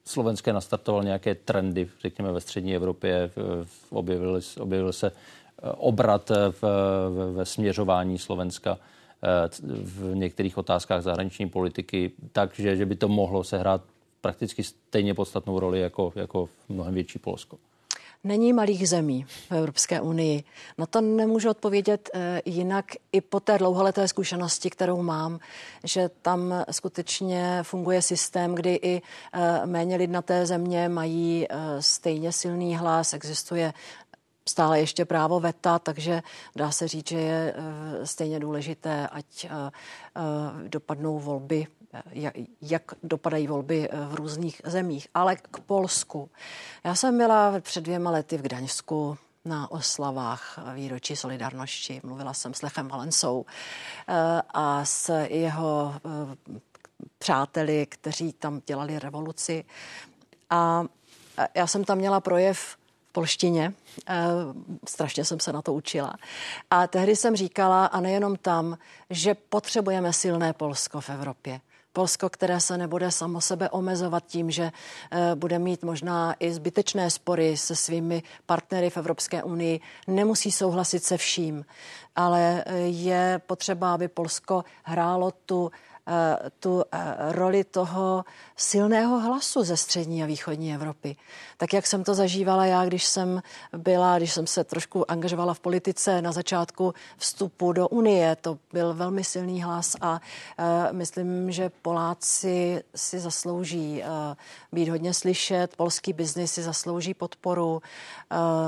slovenské 0.05 0.53
nastartoval 0.53 1.03
nějaké 1.03 1.35
trendy, 1.35 1.87
řekněme, 2.01 2.31
ve 2.31 2.41
střední 2.41 2.75
Evropě, 2.75 3.31
objevil, 3.89 4.39
objevil 4.59 4.93
se 4.93 5.07
eh, 5.07 5.71
obrat 5.77 6.29
v, 6.29 6.61
v, 6.61 7.33
ve 7.35 7.45
směřování 7.45 8.17
Slovenska 8.17 8.77
eh, 9.23 9.49
v 9.83 10.15
některých 10.15 10.57
otázkách 10.57 11.01
zahraniční 11.03 11.49
politiky, 11.49 12.11
takže 12.31 12.75
že 12.75 12.85
by 12.85 12.95
to 12.95 13.07
mohlo 13.07 13.43
sehrát 13.43 13.81
prakticky 14.21 14.63
stejně 14.63 15.13
podstatnou 15.13 15.59
roli 15.59 15.79
jako, 15.79 16.13
jako 16.15 16.49
mnohem 16.69 16.93
větší 16.93 17.19
Polsko 17.19 17.57
není 18.25 18.53
malých 18.53 18.89
zemí 18.89 19.25
v 19.49 19.51
Evropské 19.51 20.01
unii. 20.01 20.43
Na 20.77 20.85
to 20.85 21.01
nemůžu 21.01 21.49
odpovědět 21.49 22.09
eh, 22.13 22.41
jinak 22.45 22.85
i 23.11 23.21
po 23.21 23.39
té 23.39 23.57
dlouholeté 23.57 24.07
zkušenosti, 24.07 24.69
kterou 24.69 25.01
mám, 25.01 25.39
že 25.83 26.09
tam 26.21 26.53
skutečně 26.71 27.59
funguje 27.63 28.01
systém, 28.01 28.55
kdy 28.55 28.79
i 28.81 29.01
eh, 29.33 29.65
méně 29.65 29.95
lidnaté 29.95 30.45
země 30.45 30.89
mají 30.89 31.45
eh, 31.49 31.55
stejně 31.79 32.31
silný 32.31 32.77
hlas, 32.77 33.13
existuje 33.13 33.73
stále 34.49 34.79
ještě 34.79 35.05
právo 35.05 35.39
veta, 35.39 35.79
takže 35.79 36.21
dá 36.55 36.71
se 36.71 36.87
říct, 36.87 37.09
že 37.09 37.19
je 37.19 37.55
stejně 38.03 38.39
důležité, 38.39 39.07
ať 39.07 39.47
dopadnou 40.67 41.19
volby 41.19 41.67
jak 42.61 42.81
dopadají 43.03 43.47
volby 43.47 43.89
eh, 43.89 43.97
v 44.05 44.15
různých 44.15 44.61
zemích. 44.65 45.07
Ale 45.13 45.35
k 45.35 45.59
Polsku. 45.59 46.29
Já 46.83 46.95
jsem 46.95 47.17
byla 47.17 47.59
před 47.59 47.81
dvěma 47.81 48.11
lety 48.11 48.37
v 48.37 48.41
Gdaňsku 48.41 49.17
na 49.45 49.71
oslavách 49.71 50.59
výročí 50.73 51.15
solidarnosti. 51.15 52.01
Mluvila 52.03 52.33
jsem 52.33 52.53
s 52.53 52.61
Lechem 52.61 52.87
Valensou 52.87 53.45
eh, 54.07 54.41
a 54.53 54.85
s 54.85 55.25
jeho 55.29 55.95
eh, 55.95 56.59
přáteli, 57.17 57.85
kteří 57.85 58.33
tam 58.33 58.61
dělali 58.65 58.99
revoluci. 58.99 59.65
A 60.49 60.83
já 61.53 61.67
jsem 61.67 61.83
tam 61.83 61.97
měla 61.97 62.19
projev 62.19 62.77
polštině. 63.15 63.73
Strašně 64.87 65.25
jsem 65.25 65.39
se 65.39 65.53
na 65.53 65.61
to 65.61 65.73
učila. 65.73 66.15
A 66.69 66.87
tehdy 66.87 67.15
jsem 67.15 67.35
říkala, 67.35 67.85
a 67.85 67.99
nejenom 67.99 68.35
tam, 68.35 68.77
že 69.09 69.35
potřebujeme 69.35 70.13
silné 70.13 70.53
Polsko 70.53 71.01
v 71.01 71.09
Evropě. 71.09 71.61
Polsko, 71.95 72.29
které 72.29 72.59
se 72.59 72.77
nebude 72.77 73.11
samo 73.11 73.41
sebe 73.41 73.69
omezovat 73.69 74.23
tím, 74.27 74.51
že 74.51 74.71
eh, 75.11 75.35
bude 75.35 75.59
mít 75.59 75.83
možná 75.83 76.35
i 76.39 76.53
zbytečné 76.53 77.09
spory 77.09 77.57
se 77.57 77.75
svými 77.75 78.23
partnery 78.45 78.89
v 78.89 78.97
Evropské 78.97 79.43
unii, 79.43 79.79
nemusí 80.07 80.51
souhlasit 80.51 81.03
se 81.03 81.17
vším, 81.17 81.65
ale 82.15 82.63
eh, 82.65 82.77
je 82.77 83.41
potřeba, 83.47 83.93
aby 83.93 84.07
Polsko 84.07 84.63
hrálo 84.83 85.31
tu 85.45 85.71
tu 86.59 86.83
eh, 86.91 87.15
roli 87.31 87.63
toho 87.63 88.25
silného 88.55 89.19
hlasu 89.19 89.63
ze 89.63 89.77
střední 89.77 90.23
a 90.23 90.25
východní 90.25 90.73
Evropy. 90.73 91.15
Tak 91.57 91.73
jak 91.73 91.87
jsem 91.87 92.03
to 92.03 92.13
zažívala 92.13 92.65
já, 92.65 92.85
když 92.85 93.05
jsem 93.05 93.41
byla, 93.77 94.17
když 94.17 94.33
jsem 94.33 94.47
se 94.47 94.63
trošku 94.63 95.11
angažovala 95.11 95.53
v 95.53 95.59
politice 95.59 96.21
na 96.21 96.31
začátku 96.31 96.93
vstupu 97.17 97.73
do 97.73 97.87
Unie, 97.87 98.35
to 98.35 98.57
byl 98.73 98.93
velmi 98.93 99.23
silný 99.23 99.63
hlas 99.63 99.95
a 100.01 100.11
uh, 100.11 100.97
myslím, 100.97 101.51
že 101.51 101.71
Poláci 101.81 102.83
si 102.95 103.19
zaslouží 103.19 104.03
být 104.71 104.89
hodně 104.89 105.13
slyšet, 105.13 105.75
polský 105.75 106.13
biznis 106.13 106.53
si 106.53 106.63
zaslouží 106.63 107.13
podporu. 107.13 107.81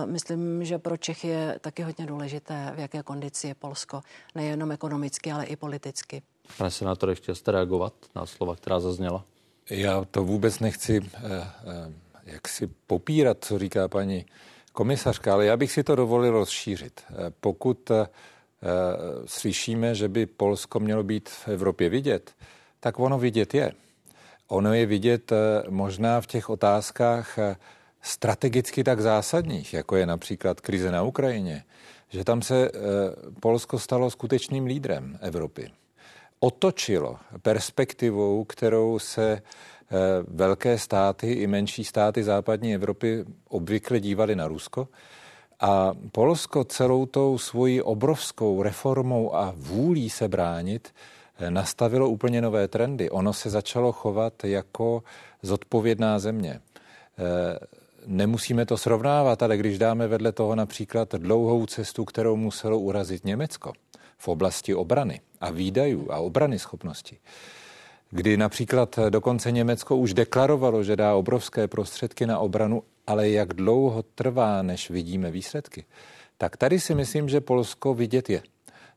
Myslím, 0.05 0.65
že 0.65 0.77
pro 0.77 0.97
Čechy 0.97 1.27
je 1.27 1.59
taky 1.61 1.83
hodně 1.83 2.05
důležité, 2.05 2.71
v 2.75 2.79
jaké 2.79 3.03
kondici 3.03 3.47
je 3.47 3.55
Polsko, 3.55 4.01
nejenom 4.35 4.71
ekonomicky, 4.71 5.31
ale 5.31 5.45
i 5.45 5.55
politicky. 5.55 6.21
Pane 6.57 6.71
senátore, 6.71 7.15
chtěl 7.15 7.35
jste 7.35 7.51
reagovat 7.51 7.93
na 8.15 8.25
slova, 8.25 8.55
která 8.55 8.79
zazněla? 8.79 9.25
Já 9.69 10.05
to 10.11 10.23
vůbec 10.23 10.59
nechci 10.59 11.01
eh, 11.13 11.19
eh, 11.23 11.93
jak 12.23 12.47
si 12.47 12.67
popírat, 12.87 13.37
co 13.41 13.59
říká 13.59 13.87
paní 13.87 14.25
komisařka, 14.73 15.33
ale 15.33 15.45
já 15.45 15.57
bych 15.57 15.71
si 15.71 15.83
to 15.83 15.95
dovolil 15.95 16.31
rozšířit. 16.31 17.01
Eh, 17.09 17.15
pokud 17.39 17.91
slyšíme, 19.25 19.95
že 19.95 20.07
by 20.07 20.25
Polsko 20.25 20.79
mělo 20.79 21.03
být 21.03 21.29
v 21.29 21.47
Evropě 21.47 21.89
vidět, 21.89 22.35
tak 22.79 22.99
ono 22.99 23.19
vidět 23.19 23.53
je. 23.53 23.71
Ono 24.47 24.73
je 24.73 24.85
vidět 24.85 25.31
možná 25.69 26.21
v 26.21 26.27
těch 26.27 26.49
otázkách 26.49 27.37
strategicky 28.01 28.83
tak 28.83 29.01
zásadních, 29.01 29.73
jako 29.73 29.95
je 29.95 30.05
například 30.05 30.61
krize 30.61 30.91
na 30.91 31.03
Ukrajině, 31.03 31.63
že 32.09 32.23
tam 32.23 32.41
se 32.41 32.71
Polsko 33.39 33.79
stalo 33.79 34.11
skutečným 34.11 34.65
lídrem 34.65 35.19
Evropy 35.21 35.71
otočilo 36.39 37.17
perspektivou, 37.41 38.43
kterou 38.43 38.99
se 38.99 39.31
eh, 39.31 39.95
velké 40.27 40.77
státy 40.77 41.31
i 41.31 41.47
menší 41.47 41.83
státy 41.83 42.23
západní 42.23 42.75
Evropy 42.75 43.25
obvykle 43.49 43.99
dívali 43.99 44.35
na 44.35 44.47
Rusko. 44.47 44.87
A 45.59 45.91
Polsko 46.11 46.63
celou 46.63 47.05
tou 47.05 47.37
svojí 47.37 47.81
obrovskou 47.81 48.63
reformou 48.63 49.35
a 49.35 49.53
vůlí 49.57 50.09
se 50.09 50.27
bránit 50.27 50.93
eh, 51.39 51.51
nastavilo 51.51 52.09
úplně 52.09 52.41
nové 52.41 52.67
trendy. 52.67 53.09
Ono 53.09 53.33
se 53.33 53.49
začalo 53.49 53.91
chovat 53.91 54.43
jako 54.43 55.03
zodpovědná 55.41 56.19
země. 56.19 56.59
Eh, 56.59 57.59
nemusíme 58.05 58.65
to 58.65 58.77
srovnávat, 58.77 59.43
ale 59.43 59.57
když 59.57 59.77
dáme 59.77 60.07
vedle 60.07 60.31
toho 60.31 60.55
například 60.55 61.15
dlouhou 61.15 61.65
cestu, 61.65 62.05
kterou 62.05 62.35
muselo 62.35 62.79
urazit 62.79 63.25
Německo 63.25 63.73
v 64.17 64.27
oblasti 64.27 64.75
obrany, 64.75 65.21
a 65.41 65.51
výdajů 65.51 66.11
a 66.11 66.17
obrany 66.17 66.59
schopnosti, 66.59 67.17
kdy 68.09 68.37
například 68.37 68.99
dokonce 69.09 69.51
Německo 69.51 69.97
už 69.97 70.13
deklarovalo, 70.13 70.83
že 70.83 70.95
dá 70.95 71.15
obrovské 71.15 71.67
prostředky 71.67 72.25
na 72.25 72.39
obranu, 72.39 72.83
ale 73.07 73.29
jak 73.29 73.53
dlouho 73.53 74.03
trvá, 74.03 74.61
než 74.61 74.89
vidíme 74.89 75.31
výsledky, 75.31 75.85
tak 76.37 76.57
tady 76.57 76.79
si 76.79 76.95
myslím, 76.95 77.29
že 77.29 77.41
Polsko 77.41 77.93
vidět 77.93 78.29
je. 78.29 78.41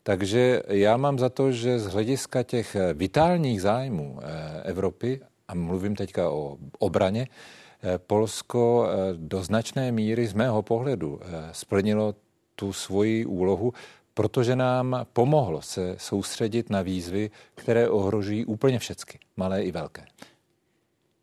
Takže 0.03 0.63
já 0.69 0.97
mám 0.97 1.19
za 1.19 1.29
to, 1.29 1.53
že 1.53 1.79
z 1.79 1.87
hlediska 1.87 2.43
těch 2.43 2.77
vitálních 2.95 3.63
zájmů 3.63 4.19
eh, 4.23 4.63
Evropy, 4.63 5.21
a 5.49 5.55
mluvím 5.55 5.97
teďka 5.97 6.31
o 6.31 6.57
obraně, 6.79 7.29
eh, 7.83 7.99
Polsko 7.99 8.89
eh, 8.89 9.15
do 9.17 9.43
značné 9.43 9.93
míry 9.93 10.27
z 10.27 10.33
mého 10.33 10.63
pohledu 10.63 11.21
splnilo 11.53 12.15
tu 12.55 12.73
svoji 12.73 13.27
úlohu, 13.27 13.73
protože 14.21 14.57
nám 14.57 15.07
pomohlo 15.13 15.63
se 15.63 15.97
soustředit 15.99 16.71
na 16.71 16.83
výzvy, 16.83 17.31
které 17.55 17.89
ohrožují 17.89 18.45
úplně 18.45 18.79
všechny, 18.79 19.21
malé 19.37 19.63
i 19.63 19.73
velké. 19.73 20.07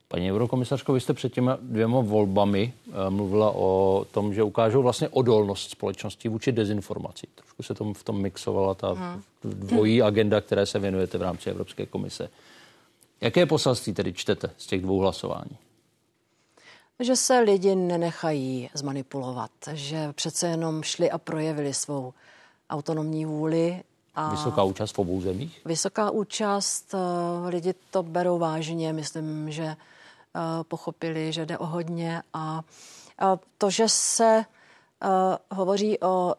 Paní 0.07 0.31
eurokomisařko, 0.31 0.93
vy 0.93 1.01
jste 1.01 1.13
před 1.13 1.33
těma 1.33 1.57
dvěma 1.61 1.99
volbami 1.99 2.73
eh, 2.87 3.09
mluvila 3.09 3.51
o 3.55 4.05
tom, 4.11 4.33
že 4.33 4.43
ukážou 4.43 4.81
vlastně 4.81 5.09
odolnost 5.09 5.69
společnosti 5.69 6.29
vůči 6.29 6.51
dezinformací. 6.51 7.27
Trošku 7.35 7.63
se 7.63 7.73
tom 7.73 7.93
v 7.93 8.03
tom 8.03 8.21
mixovala 8.21 8.73
ta 8.73 9.19
dvojí 9.43 10.01
agenda, 10.01 10.41
které 10.41 10.65
se 10.65 10.79
věnujete 10.79 11.17
v 11.17 11.21
rámci 11.21 11.49
Evropské 11.49 11.85
komise. 11.85 12.29
Jaké 13.21 13.45
poselství 13.45 13.93
tedy 13.93 14.13
čtete 14.13 14.49
z 14.57 14.67
těch 14.67 14.81
dvou 14.81 14.99
hlasování? 14.99 15.57
Že 16.99 17.15
se 17.15 17.39
lidi 17.39 17.75
nenechají 17.75 18.69
zmanipulovat, 18.73 19.51
že 19.73 20.13
přece 20.13 20.47
jenom 20.47 20.83
šli 20.83 21.11
a 21.11 21.17
projevili 21.17 21.73
svou 21.73 22.13
autonomní 22.69 23.25
vůli 23.25 23.83
A 24.15 24.29
vysoká 24.29 24.63
účast 24.63 24.91
v 24.91 24.99
obou 24.99 25.21
zemích? 25.21 25.61
Vysoká 25.65 26.11
účast, 26.11 26.95
lidi 27.47 27.73
to 27.91 28.03
berou 28.03 28.37
vážně, 28.39 28.93
myslím, 28.93 29.51
že 29.51 29.75
pochopili, 30.67 31.33
že 31.33 31.45
jde 31.45 31.57
o 31.57 31.65
hodně 31.65 32.21
a 32.33 32.61
to, 33.57 33.69
že 33.69 33.89
se 33.89 34.45
hovoří 35.51 35.99
o 36.01 36.35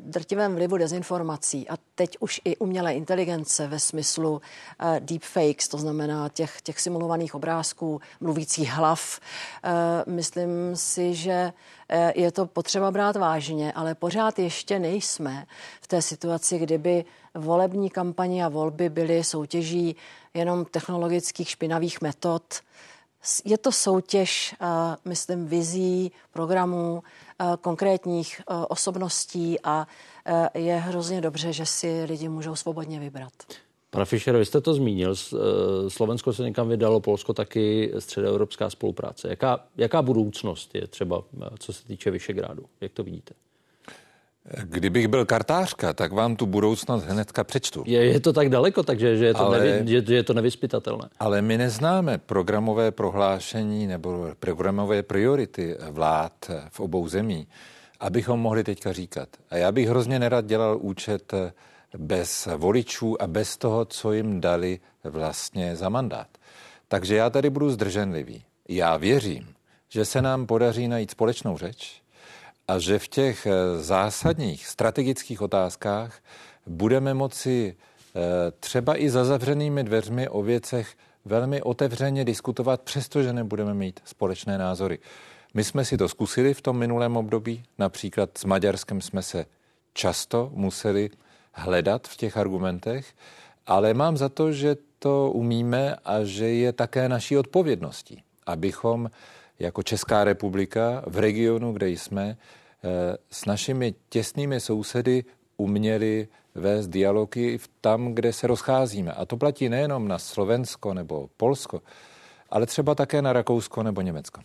drtivém 0.00 0.54
vlivu 0.54 0.76
dezinformací 0.76 1.68
a 1.68 1.74
teď 1.94 2.16
už 2.20 2.40
i 2.44 2.56
umělé 2.56 2.94
inteligence 2.94 3.66
ve 3.66 3.78
smyslu 3.78 4.32
uh, 4.32 4.40
deepfakes, 5.00 5.68
to 5.68 5.78
znamená 5.78 6.28
těch, 6.28 6.60
těch 6.62 6.80
simulovaných 6.80 7.34
obrázků, 7.34 8.00
mluvících 8.20 8.70
hlav. 8.70 9.20
Uh, 9.64 10.14
myslím 10.14 10.50
si, 10.74 11.14
že 11.14 11.52
uh, 11.92 12.10
je 12.14 12.32
to 12.32 12.46
potřeba 12.46 12.90
brát 12.90 13.16
vážně, 13.16 13.72
ale 13.72 13.94
pořád 13.94 14.38
ještě 14.38 14.78
nejsme 14.78 15.46
v 15.80 15.86
té 15.86 16.02
situaci, 16.02 16.58
kdyby 16.58 17.04
volební 17.34 17.90
kampaně 17.90 18.44
a 18.44 18.48
volby 18.48 18.88
byly 18.88 19.24
soutěží 19.24 19.96
jenom 20.34 20.64
technologických 20.64 21.48
špinavých 21.48 22.00
metod. 22.00 22.42
Je 23.44 23.58
to 23.58 23.72
soutěž, 23.72 24.54
myslím, 25.04 25.46
vizí, 25.46 26.12
programů, 26.30 27.02
konkrétních 27.60 28.40
eh, 28.40 28.54
osobností 28.68 29.56
a 29.64 29.86
eh, 30.24 30.58
je 30.58 30.76
hrozně 30.76 31.20
dobře, 31.20 31.52
že 31.52 31.66
si 31.66 32.04
lidi 32.04 32.28
můžou 32.28 32.56
svobodně 32.56 33.00
vybrat. 33.00 33.32
Pane 33.90 34.04
Fischer, 34.04 34.36
vy 34.36 34.44
jste 34.44 34.60
to 34.60 34.74
zmínil, 34.74 35.14
Slovensko 35.88 36.32
se 36.32 36.42
někam 36.42 36.68
vydalo, 36.68 37.00
Polsko 37.00 37.34
taky, 37.34 37.92
středoevropská 37.98 38.70
spolupráce. 38.70 39.28
Jaká, 39.28 39.66
jaká 39.76 40.02
budoucnost 40.02 40.74
je 40.74 40.86
třeba, 40.86 41.22
co 41.58 41.72
se 41.72 41.84
týče 41.84 42.10
Vyšegrádu? 42.10 42.64
Jak 42.80 42.92
to 42.92 43.04
vidíte? 43.04 43.34
Kdybych 44.62 45.08
byl 45.08 45.26
kartářka, 45.26 45.92
tak 45.92 46.12
vám 46.12 46.36
tu 46.36 46.46
budoucnost 46.46 47.04
hnedka 47.04 47.44
přečtu. 47.44 47.82
Je, 47.86 48.04
je 48.04 48.20
to 48.20 48.32
tak 48.32 48.48
daleko, 48.48 48.82
takže 48.82 49.16
že 49.16 49.24
je, 49.24 49.34
to 49.34 49.40
ale, 49.40 49.60
nevy, 49.60 50.04
že 50.06 50.14
je 50.14 50.22
to 50.22 50.34
nevyspytatelné. 50.34 51.08
Ale 51.18 51.42
my 51.42 51.58
neznáme 51.58 52.18
programové 52.18 52.90
prohlášení 52.90 53.86
nebo 53.86 54.30
programové 54.40 55.02
priority 55.02 55.76
vlád 55.90 56.50
v 56.68 56.80
obou 56.80 57.08
zemí, 57.08 57.46
abychom 58.00 58.40
mohli 58.40 58.64
teďka 58.64 58.92
říkat. 58.92 59.28
A 59.50 59.56
já 59.56 59.72
bych 59.72 59.88
hrozně 59.88 60.18
nerad 60.18 60.46
dělal 60.46 60.78
účet 60.80 61.32
bez 61.98 62.48
voličů 62.56 63.22
a 63.22 63.26
bez 63.26 63.56
toho, 63.56 63.84
co 63.84 64.12
jim 64.12 64.40
dali 64.40 64.80
vlastně 65.04 65.76
za 65.76 65.88
mandát. 65.88 66.28
Takže 66.88 67.16
já 67.16 67.30
tady 67.30 67.50
budu 67.50 67.70
zdrženlivý. 67.70 68.44
Já 68.68 68.96
věřím, 68.96 69.48
že 69.88 70.04
se 70.04 70.22
nám 70.22 70.46
podaří 70.46 70.88
najít 70.88 71.10
společnou 71.10 71.58
řeč, 71.58 72.02
a 72.68 72.78
že 72.78 72.98
v 72.98 73.08
těch 73.08 73.46
eh, 73.46 73.78
zásadních 73.78 74.66
strategických 74.66 75.42
otázkách 75.42 76.20
budeme 76.66 77.14
moci 77.14 77.76
eh, 77.76 78.20
třeba 78.60 79.00
i 79.00 79.10
za 79.10 79.24
zavřenými 79.24 79.84
dveřmi 79.84 80.28
o 80.28 80.42
věcech 80.42 80.96
velmi 81.24 81.62
otevřeně 81.62 82.24
diskutovat, 82.24 82.80
přestože 82.80 83.32
nebudeme 83.32 83.74
mít 83.74 84.00
společné 84.04 84.58
názory. 84.58 84.98
My 85.54 85.64
jsme 85.64 85.84
si 85.84 85.96
to 85.96 86.08
zkusili 86.08 86.54
v 86.54 86.62
tom 86.62 86.78
minulém 86.78 87.16
období, 87.16 87.62
například 87.78 88.38
s 88.38 88.44
Maďarskem 88.44 89.00
jsme 89.00 89.22
se 89.22 89.46
často 89.92 90.50
museli 90.54 91.10
hledat 91.52 92.08
v 92.08 92.16
těch 92.16 92.36
argumentech, 92.36 93.14
ale 93.66 93.94
mám 93.94 94.16
za 94.16 94.28
to, 94.28 94.52
že 94.52 94.76
to 94.98 95.30
umíme 95.34 95.96
a 96.04 96.24
že 96.24 96.44
je 96.44 96.72
také 96.72 97.08
naší 97.08 97.36
odpovědností, 97.36 98.22
abychom 98.46 99.10
jako 99.58 99.82
Česká 99.82 100.24
republika 100.24 101.02
v 101.06 101.18
regionu, 101.18 101.72
kde 101.72 101.88
jsme, 101.88 102.36
eh, 102.84 103.16
s 103.30 103.44
našimi 103.44 103.94
těsnými 104.08 104.60
sousedy 104.60 105.24
uměli 105.56 106.28
vést 106.54 106.88
dialogy 106.88 107.58
tam, 107.80 108.14
kde 108.14 108.32
se 108.32 108.46
rozcházíme. 108.46 109.12
A 109.12 109.24
to 109.24 109.36
platí 109.36 109.68
nejenom 109.68 110.08
na 110.08 110.18
Slovensko 110.18 110.94
nebo 110.94 111.28
Polsko, 111.36 111.82
ale 112.50 112.66
třeba 112.66 112.94
také 112.94 113.22
na 113.22 113.32
Rakousko 113.32 113.82
nebo 113.82 114.00
Německo. 114.00 114.40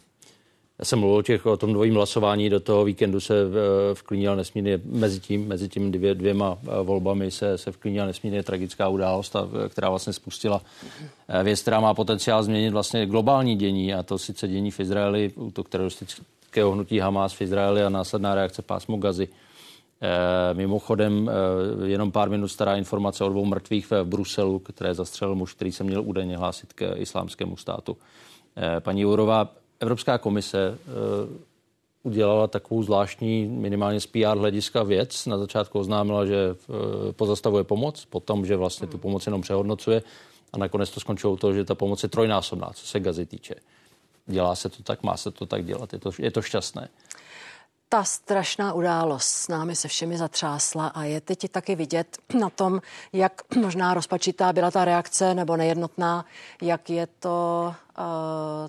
Já 0.80 0.86
jsem 0.86 1.00
mluvil 1.00 1.18
o, 1.18 1.22
těch, 1.22 1.46
o 1.46 1.58
tom 1.58 1.74
dvojím 1.74 1.96
hlasování, 1.96 2.50
do 2.50 2.60
toho 2.60 2.84
víkendu 2.84 3.20
se 3.20 3.34
eh, 3.34 3.94
vklínila 3.94 4.36
nesmírně, 4.36 4.80
mezi 4.86 5.20
tím, 5.20 5.48
mezi 5.48 5.70
tím 5.70 5.92
dvě, 5.92 6.15
dvěma 6.15 6.58
eh, 6.63 6.84
volbami 6.84 7.32
se, 7.32 7.58
se 7.58 7.72
vklínila 7.72 8.06
nesmírně 8.06 8.44
tragická 8.44 8.89
událost, 8.89 9.36
eh, 9.36 9.70
která 9.70 9.89
vlastně 9.89 10.13
spustila 10.13 10.62
věc, 11.44 11.62
která 11.62 11.80
má 11.80 11.94
potenciál 11.94 12.44
změnit 12.44 12.70
vlastně 12.70 13.06
globální 13.06 13.56
dění, 13.56 13.94
a 13.94 14.03
to 14.03 14.18
sice 14.18 14.48
dění 14.48 14.72
v 14.72 14.80
Izraeli, 14.80 15.31
útok 15.36 15.70
teroristického 15.70 16.72
hnutí 16.72 17.00
Hamas 17.00 17.33
v 17.33 17.42
Izraeli 17.42 17.83
a 17.83 17.90
následná 17.90 18.36
reakce 18.36 18.62
pásmu 18.62 18.98
Gazy. 18.98 19.27
Mimochodem, 20.53 21.31
jenom 21.86 22.12
pár 22.12 22.29
minut 22.29 22.48
stará 22.48 22.75
informace 22.75 23.24
o 23.24 23.29
dvou 23.29 23.46
mrtvých 23.46 23.92
v 23.92 24.03
Bruselu, 24.03 24.59
které 24.59 24.94
zastřelil 24.94 25.36
muž, 25.36 25.53
který 25.53 25.72
se 25.72 25.83
měl 25.83 26.01
údajně 26.01 26.38
hlásit 26.38 26.74
k 26.74 26.94
islámskému 26.96 27.57
státu. 27.57 27.98
Paní 28.79 29.01
Jourová, 29.01 29.50
Evropská 29.83 30.17
komise 30.17 30.77
eh, 30.77 31.39
udělala 32.03 32.48
takovou 32.48 32.83
zvláštní, 32.83 33.46
minimálně 33.46 34.00
z 34.00 34.07
PR 34.07 34.37
hlediska 34.37 34.83
věc. 34.83 35.25
Na 35.25 35.37
začátku 35.37 35.79
oznámila, 35.79 36.25
že 36.25 36.55
eh, 36.55 37.13
pozastavuje 37.13 37.63
pomoc, 37.63 38.05
potom, 38.05 38.46
že 38.46 38.55
vlastně 38.55 38.87
tu 38.87 38.98
pomoc 38.98 39.25
jenom 39.25 39.41
přehodnocuje 39.41 40.03
a 40.53 40.57
nakonec 40.57 40.89
to 40.89 41.00
skončilo 41.00 41.37
to, 41.37 41.53
že 41.53 41.65
ta 41.65 41.75
pomoc 41.75 42.03
je 42.03 42.09
trojnásobná, 42.09 42.69
co 42.74 42.87
se 42.87 43.00
gazy 43.00 43.25
týče. 43.25 43.55
Dělá 44.27 44.55
se 44.55 44.69
to 44.69 44.83
tak, 44.83 45.03
má 45.03 45.17
se 45.17 45.31
to 45.31 45.46
tak 45.46 45.65
dělat, 45.65 45.93
je 45.93 46.00
to, 46.00 46.11
je 46.19 46.31
to 46.31 46.41
šťastné 46.41 46.89
ta 47.94 48.03
strašná 48.03 48.74
událost 48.74 49.25
s 49.25 49.48
námi 49.48 49.75
se 49.75 49.88
všemi 49.88 50.18
zatřásla 50.18 50.88
a 50.88 51.03
je 51.03 51.22
teď 51.22 51.51
taky 51.51 51.75
vidět 51.75 52.18
na 52.40 52.50
tom, 52.50 52.82
jak 53.14 53.42
možná 53.56 53.94
rozpačitá 53.94 54.53
byla 54.53 54.72
ta 54.72 54.86
reakce 54.86 55.34
nebo 55.34 55.58
nejednotná, 55.58 56.25
jak 56.62 56.90
je 56.90 57.08
to 57.20 57.75
uh, 57.98 58.03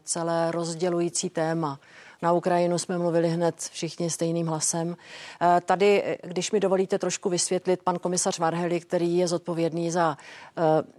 celé 0.04 0.50
rozdělující 0.50 1.30
téma. 1.30 1.78
Na 2.24 2.32
Ukrajinu 2.32 2.78
jsme 2.78 2.98
mluvili 2.98 3.28
hned 3.28 3.54
všichni 3.72 4.10
stejným 4.10 4.46
hlasem. 4.46 4.96
Eh, 5.40 5.60
tady, 5.60 6.18
když 6.22 6.52
mi 6.52 6.60
dovolíte 6.60 6.98
trošku 6.98 7.28
vysvětlit, 7.28 7.82
pan 7.82 7.98
komisař 7.98 8.38
Varhely, 8.38 8.80
který 8.80 9.16
je 9.16 9.28
zodpovědný 9.28 9.90
za 9.90 10.16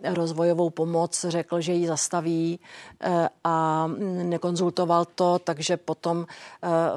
eh, 0.03 0.13
rozvojovou 0.13 0.69
pomoc, 0.69 1.25
řekl, 1.29 1.61
že 1.61 1.73
ji 1.73 1.87
zastaví 1.87 2.59
eh, 3.01 3.29
a 3.43 3.87
nekonzultoval 4.23 5.05
to, 5.05 5.39
takže 5.39 5.77
potom 5.77 6.25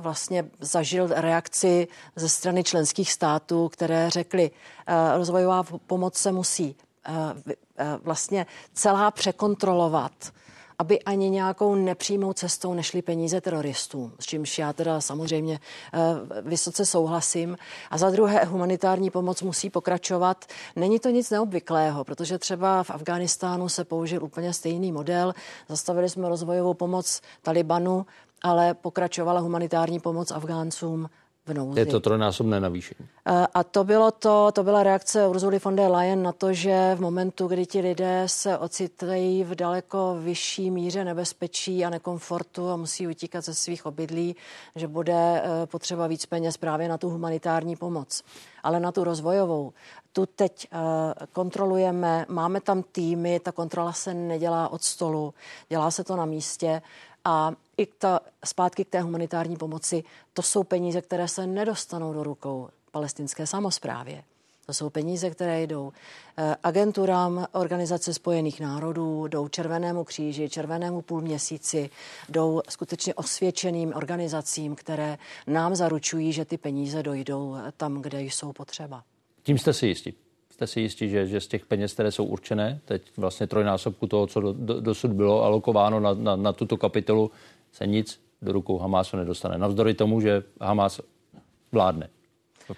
vlastně 0.00 0.44
zažil 0.60 1.08
reakci 1.10 1.88
ze 2.16 2.28
strany 2.28 2.64
členských 2.64 3.12
států, 3.12 3.68
které 3.68 4.10
řekly, 4.10 4.50
rozvojová 5.16 5.62
pomoc 5.86 6.16
se 6.16 6.32
musí 6.32 6.76
vlastně 8.02 8.46
celá 8.74 9.10
překontrolovat 9.10 10.12
aby 10.78 11.02
ani 11.02 11.30
nějakou 11.30 11.74
nepřímou 11.74 12.32
cestou 12.32 12.74
nešly 12.74 13.02
peníze 13.02 13.40
teroristům, 13.40 14.12
s 14.20 14.26
čímž 14.26 14.58
já 14.58 14.72
teda 14.72 15.00
samozřejmě 15.00 15.60
eh, 15.94 15.98
vysoce 16.42 16.86
souhlasím. 16.86 17.56
A 17.90 17.98
za 17.98 18.10
druhé, 18.10 18.44
humanitární 18.44 19.10
pomoc 19.10 19.42
musí 19.42 19.70
pokračovat. 19.70 20.44
Není 20.76 20.98
to 20.98 21.10
nic 21.10 21.30
neobvyklého, 21.30 22.04
protože 22.04 22.38
třeba 22.38 22.82
v 22.82 22.90
Afghánistánu 22.90 23.68
se 23.68 23.84
použil 23.84 24.24
úplně 24.24 24.52
stejný 24.52 24.92
model. 24.92 25.34
Zastavili 25.68 26.08
jsme 26.08 26.28
rozvojovou 26.28 26.74
pomoc 26.74 27.20
Talibanu, 27.42 28.06
ale 28.42 28.74
pokračovala 28.74 29.40
humanitární 29.40 30.00
pomoc 30.00 30.30
Afgáncům 30.30 31.08
v 31.48 31.54
nouzi. 31.54 31.80
Je 31.80 31.86
to 31.86 32.00
trojnásobné 32.00 32.60
navýšení. 32.60 33.08
A 33.54 33.64
to, 33.64 33.84
bylo 33.84 34.10
to, 34.10 34.52
to 34.52 34.62
byla 34.62 34.82
reakce 34.82 35.26
Urzuly 35.26 35.58
von 35.58 35.76
der 35.76 35.90
Leyen 35.90 36.22
na 36.22 36.32
to, 36.32 36.52
že 36.52 36.94
v 36.94 37.00
momentu, 37.00 37.46
kdy 37.46 37.66
ti 37.66 37.80
lidé 37.80 38.22
se 38.26 38.58
ocitají 38.58 39.44
v 39.44 39.54
daleko 39.54 40.16
vyšší 40.20 40.70
míře 40.70 41.04
nebezpečí 41.04 41.84
a 41.84 41.90
nekomfortu 41.90 42.68
a 42.68 42.76
musí 42.76 43.08
utíkat 43.08 43.44
ze 43.44 43.54
svých 43.54 43.86
obydlí, 43.86 44.36
že 44.76 44.88
bude 44.88 45.14
e, 45.14 45.66
potřeba 45.66 46.06
víc 46.06 46.26
peněz 46.26 46.56
právě 46.56 46.88
na 46.88 46.98
tu 46.98 47.10
humanitární 47.10 47.76
pomoc. 47.76 48.22
Ale 48.62 48.80
na 48.80 48.92
tu 48.92 49.04
rozvojovou, 49.04 49.72
tu 50.12 50.26
teď 50.26 50.68
uh, 50.72 50.78
kontrolujeme, 51.32 52.26
máme 52.28 52.60
tam 52.60 52.82
týmy, 52.82 53.40
ta 53.40 53.52
kontrola 53.52 53.92
se 53.92 54.14
nedělá 54.14 54.68
od 54.68 54.82
stolu, 54.82 55.34
dělá 55.68 55.90
se 55.90 56.04
to 56.04 56.16
na 56.16 56.24
místě 56.24 56.82
a 57.28 57.52
i 57.76 57.86
ta, 57.86 58.20
zpátky 58.44 58.84
k 58.84 58.88
té 58.88 59.00
humanitární 59.00 59.56
pomoci, 59.56 60.04
to 60.32 60.42
jsou 60.42 60.64
peníze, 60.64 61.02
které 61.02 61.28
se 61.28 61.46
nedostanou 61.46 62.12
do 62.12 62.22
rukou 62.22 62.68
palestinské 62.92 63.46
samozprávě. 63.46 64.24
To 64.66 64.74
jsou 64.74 64.90
peníze, 64.90 65.30
které 65.30 65.62
jdou 65.62 65.92
eh, 66.36 66.56
agenturám 66.62 67.46
Organizace 67.52 68.14
spojených 68.14 68.60
národů, 68.60 69.26
jdou 69.26 69.48
Červenému 69.48 70.04
kříži, 70.04 70.48
Červenému 70.48 71.02
půlměsíci, 71.02 71.90
jdou 72.28 72.62
skutečně 72.68 73.14
osvědčeným 73.14 73.92
organizacím, 73.94 74.74
které 74.74 75.18
nám 75.46 75.76
zaručují, 75.76 76.32
že 76.32 76.44
ty 76.44 76.58
peníze 76.58 77.02
dojdou 77.02 77.56
tam, 77.76 78.02
kde 78.02 78.22
jsou 78.22 78.52
potřeba. 78.52 79.02
Tím 79.42 79.58
jste 79.58 79.72
si 79.72 79.86
jistí? 79.86 80.14
Jste 80.58 80.66
si 80.66 80.80
jistí, 80.80 81.08
že, 81.08 81.26
že 81.26 81.40
z 81.40 81.46
těch 81.46 81.66
peněz, 81.66 81.92
které 81.92 82.12
jsou 82.12 82.24
určené, 82.24 82.80
teď 82.84 83.02
vlastně 83.16 83.46
trojnásobku 83.46 84.06
toho, 84.06 84.26
co 84.26 84.40
do, 84.40 84.52
do, 84.52 84.80
dosud 84.80 85.10
bylo 85.10 85.44
alokováno 85.44 86.00
na, 86.00 86.14
na, 86.14 86.36
na 86.36 86.52
tuto 86.52 86.76
kapitolu, 86.76 87.30
se 87.72 87.86
nic 87.86 88.20
do 88.42 88.52
rukou 88.52 88.78
Hamásu 88.78 89.16
nedostane. 89.16 89.58
Navzdory 89.58 89.94
tomu, 89.94 90.20
že 90.20 90.42
Hamás 90.60 91.00
vládne. 91.72 92.08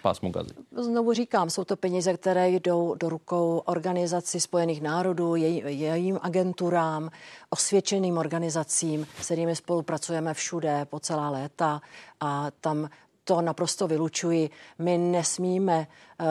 pásmu 0.03 0.31
Gazy? 0.31 0.55
Znovu 0.77 1.13
říkám, 1.13 1.51
jsou 1.51 1.65
to 1.65 1.77
peníze, 1.77 2.15
které 2.15 2.51
jdou 2.51 2.95
do 2.95 3.09
rukou 3.09 3.63
organizaci 3.65 4.41
Spojených 4.41 4.83
národů, 4.83 5.37
jej, 5.37 5.63
jejím 5.67 6.19
agenturám, 6.23 7.11
osvědčeným 7.51 8.19
organizacím, 8.19 9.07
s 9.21 9.25
kterými 9.25 9.57
spolupracujeme 9.57 10.35
všude 10.35 10.87
po 10.91 11.01
celá 11.01 11.31
léta 11.31 11.81
a 12.21 12.51
tam 12.61 12.89
to 13.31 13.41
naprosto 13.41 13.89
vylučuji. 13.89 14.51
My 14.79 14.99
nesmíme 14.99 15.87
eh, 15.87 16.27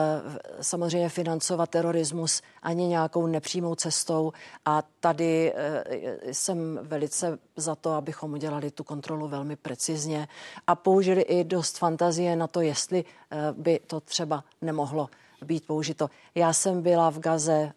samozřejmě 0.60 1.08
financovat 1.08 1.70
terorismus 1.70 2.42
ani 2.62 2.86
nějakou 2.86 3.26
nepřímou 3.26 3.74
cestou 3.74 4.32
a 4.64 4.82
tady 5.00 5.52
eh, 5.56 5.84
jsem 6.32 6.78
velice 6.82 7.38
za 7.56 7.74
to, 7.74 7.92
abychom 7.92 8.32
udělali 8.32 8.70
tu 8.70 8.84
kontrolu 8.84 9.28
velmi 9.28 9.56
precizně 9.56 10.28
a 10.66 10.74
použili 10.74 11.22
i 11.22 11.44
dost 11.44 11.78
fantazie 11.78 12.36
na 12.36 12.46
to, 12.46 12.60
jestli 12.60 13.04
eh, 13.04 13.36
by 13.52 13.80
to 13.86 14.00
třeba 14.00 14.44
nemohlo 14.62 15.08
být 15.44 15.66
použito. 15.66 16.10
Já 16.34 16.52
jsem 16.52 16.82
byla 16.82 17.10
v 17.10 17.18
Gaze 17.18 17.72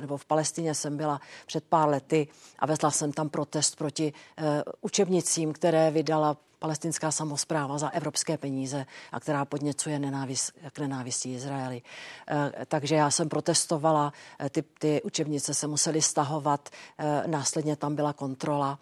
nebo 0.00 0.16
v 0.16 0.24
Palestině 0.24 0.74
jsem 0.74 0.96
byla 0.96 1.20
před 1.46 1.64
pár 1.64 1.88
lety 1.88 2.28
a 2.58 2.66
vezla 2.66 2.90
jsem 2.90 3.12
tam 3.12 3.28
protest 3.28 3.76
proti 3.76 4.12
učebnicím, 4.82 5.52
které 5.52 5.90
vydala 5.90 6.36
palestinská 6.58 7.10
samozpráva 7.10 7.78
za 7.78 7.88
evropské 7.88 8.38
peníze 8.38 8.86
a 9.12 9.20
která 9.20 9.44
podněcuje 9.44 9.98
nenávist, 9.98 10.52
k 10.72 10.78
nenávistí 10.78 11.32
Izraeli. 11.32 11.82
Eh, 12.28 12.52
takže 12.66 12.94
já 12.94 13.10
jsem 13.10 13.28
protestovala, 13.28 14.12
eh, 14.40 14.50
ty, 14.50 14.64
ty 14.78 15.02
učebnice 15.02 15.54
se 15.54 15.66
musely 15.66 16.02
stahovat, 16.02 16.68
eh, 16.98 17.22
následně 17.26 17.76
tam 17.76 17.94
byla 17.94 18.12
kontrola 18.12 18.78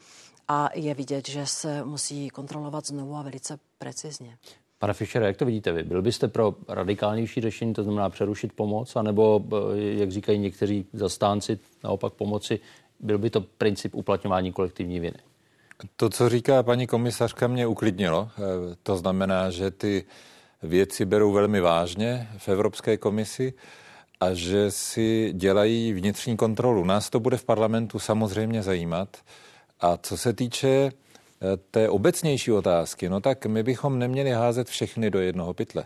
a 0.49 0.71
je 0.75 0.95
vidět, 0.95 1.29
že 1.29 1.47
se 1.47 1.85
musí 1.85 2.31
kontrolovat 2.31 2.87
znovu 2.87 3.17
a 3.17 3.23
velice 3.23 3.59
precizně. 3.79 4.39
Pane 4.79 4.95
Fischer, 4.95 5.23
jak 5.23 5.37
to 5.37 5.45
vidíte 5.45 5.73
vy? 5.73 5.83
Byl 5.83 6.03
byste 6.03 6.29
pro 6.29 6.55
radikálnější 6.69 7.41
řešení, 7.41 7.75
to 7.75 7.83
znamená 7.83 8.11
přerušit 8.11 8.53
pomoc, 8.53 8.97
anebo, 8.97 9.45
jak 9.75 10.11
říkají 10.11 10.39
někteří 10.39 10.87
zastánci, 10.93 11.59
naopak 11.85 12.13
pomoci, 12.13 12.61
byl 13.01 13.19
by 13.19 13.31
to 13.31 13.41
princip 13.41 13.95
uplatňování 13.95 14.53
kolektivní 14.53 15.01
viny? 15.01 15.19
To, 15.97 16.11
co 16.11 16.29
říká 16.29 16.63
paní 16.63 16.87
komisařka, 16.87 17.47
mě 17.47 17.67
uklidnilo. 17.67 18.29
Eh, 18.39 18.41
to 18.83 18.97
znamená, 18.97 19.51
že 19.51 19.71
ty 19.71 20.05
věci 20.63 21.05
berou 21.05 21.33
velmi 21.33 21.61
vážně 21.61 22.29
v 22.39 22.49
Evropské 22.49 22.97
komisi 22.97 23.53
a 24.21 24.35
že 24.35 24.71
si 24.71 25.33
dělají 25.33 25.93
vnitřní 25.93 26.37
kontrolu. 26.37 26.85
Nás 26.85 27.11
to 27.11 27.21
bude 27.21 27.37
v 27.37 27.45
parlamentu 27.45 27.99
samozřejmě 27.99 28.63
zajímat. 28.63 29.17
A 29.81 29.97
co 29.97 30.17
se 30.17 30.33
týče 30.33 30.69
eh, 30.69 30.91
té 31.71 31.89
obecnější 31.89 32.53
otázky, 32.53 33.09
no 33.09 33.21
tak 33.21 33.47
my 33.47 33.63
bychom 33.63 33.99
neměli 33.99 34.31
házet 34.31 34.69
všechny 34.69 35.11
do 35.11 35.21
jednoho 35.21 35.55
pytle. 35.55 35.85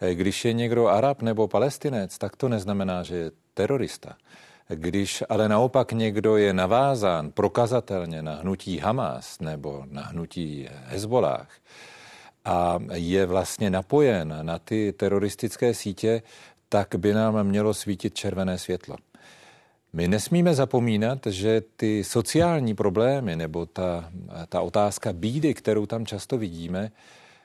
Eh, 0.00 0.14
když 0.14 0.44
je 0.44 0.52
někdo 0.52 0.86
Arab 0.86 1.22
nebo 1.22 1.48
Palestinec, 1.48 2.18
tak 2.18 2.36
to 2.36 2.48
neznamená, 2.48 3.02
že 3.02 3.16
je 3.16 3.30
terorista. 3.54 4.16
Když 4.68 5.22
ale 5.28 5.48
naopak 5.48 5.92
někdo 5.92 6.36
je 6.36 6.52
navázán 6.52 7.30
prokazatelně 7.30 8.22
na 8.22 8.34
hnutí 8.34 8.78
Hamas 8.78 9.40
nebo 9.40 9.84
na 9.90 10.02
hnutí 10.02 10.68
Hezbolách 10.84 11.48
a 12.44 12.78
je 12.92 13.26
vlastně 13.26 13.70
napojen 13.70 14.38
na 14.42 14.58
ty 14.58 14.92
teroristické 14.92 15.74
sítě, 15.74 16.22
tak 16.68 16.94
by 16.96 17.14
nám 17.14 17.44
mělo 17.44 17.74
svítit 17.74 18.14
červené 18.14 18.58
světlo. 18.58 18.96
My 19.92 20.08
nesmíme 20.08 20.54
zapomínat, 20.54 21.26
že 21.26 21.62
ty 21.76 22.04
sociální 22.04 22.74
problémy 22.74 23.36
nebo 23.36 23.66
ta, 23.66 24.10
ta 24.48 24.60
otázka 24.60 25.12
bídy, 25.12 25.54
kterou 25.54 25.86
tam 25.86 26.06
často 26.06 26.38
vidíme, 26.38 26.90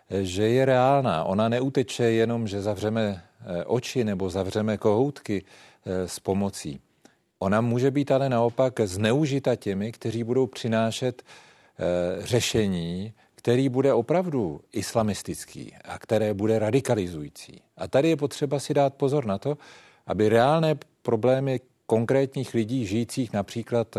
že 0.10 0.44
je 0.50 0.66
reálná. 0.66 1.24
Ona 1.24 1.50
neuteče 1.50 2.04
jenom, 2.04 2.48
že 2.48 2.62
zavřeme 2.62 3.24
eh, 3.42 3.66
oči 3.66 4.04
nebo 4.04 4.30
zavřeme 4.30 4.78
kohoutky 4.78 5.44
eh, 5.86 6.08
s 6.08 6.20
pomocí. 6.20 6.80
Ona 7.42 7.62
může 7.62 7.92
být 7.92 8.12
ale 8.12 8.30
naopak 8.30 8.80
zneužita 8.80 9.56
těmi, 9.56 9.92
kteří 9.92 10.24
budou 10.24 10.48
přinášet 10.48 11.22
e, 11.22 12.26
řešení, 12.26 13.14
který 13.36 13.70
bude 13.70 13.94
opravdu 13.94 14.62
islamistický 14.72 15.74
a 15.86 16.00
které 16.00 16.34
bude 16.34 16.60
radikalizující. 16.60 17.62
A 17.78 17.88
tady 17.88 18.10
je 18.10 18.16
potřeba 18.16 18.60
si 18.60 18.74
dát 18.74 18.94
pozor 18.94 19.26
na 19.26 19.38
to, 19.38 19.58
aby 20.08 20.30
reálné 20.30 20.76
problémy 21.02 21.60
konkrétních 21.86 22.54
lidí 22.54 22.86
žijících 22.86 23.34
například 23.34 23.96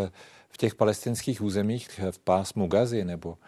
v 0.50 0.56
těch 0.56 0.74
palestinských 0.74 1.42
územích 1.42 2.00
v 2.10 2.18
pásmu 2.18 2.66
Gazy 2.66 3.04
nebo 3.04 3.38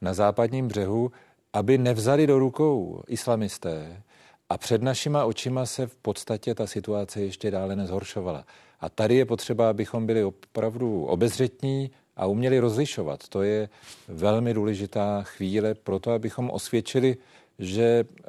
na 0.00 0.14
západním 0.14 0.68
břehu, 0.68 1.12
aby 1.52 1.78
nevzali 1.78 2.26
do 2.26 2.38
rukou 2.38 3.02
islamisté 3.08 4.02
a 4.48 4.58
před 4.58 4.82
našima 4.82 5.24
očima 5.24 5.66
se 5.66 5.86
v 5.86 5.96
podstatě 5.96 6.54
ta 6.54 6.66
situace 6.66 7.20
ještě 7.20 7.50
dále 7.50 7.76
nezhoršovala. 7.76 8.44
A 8.80 8.88
tady 8.88 9.14
je 9.14 9.24
potřeba, 9.24 9.70
abychom 9.70 10.06
byli 10.06 10.24
opravdu 10.24 11.04
obezřetní 11.04 11.90
a 12.16 12.26
uměli 12.26 12.58
rozlišovat. 12.58 13.28
To 13.28 13.42
je 13.42 13.68
velmi 14.08 14.54
důležitá 14.54 15.22
chvíle 15.22 15.74
pro 15.74 15.98
to, 15.98 16.12
abychom 16.12 16.50
osvědčili, 16.50 17.16
že 17.58 17.84
eh, 17.84 18.24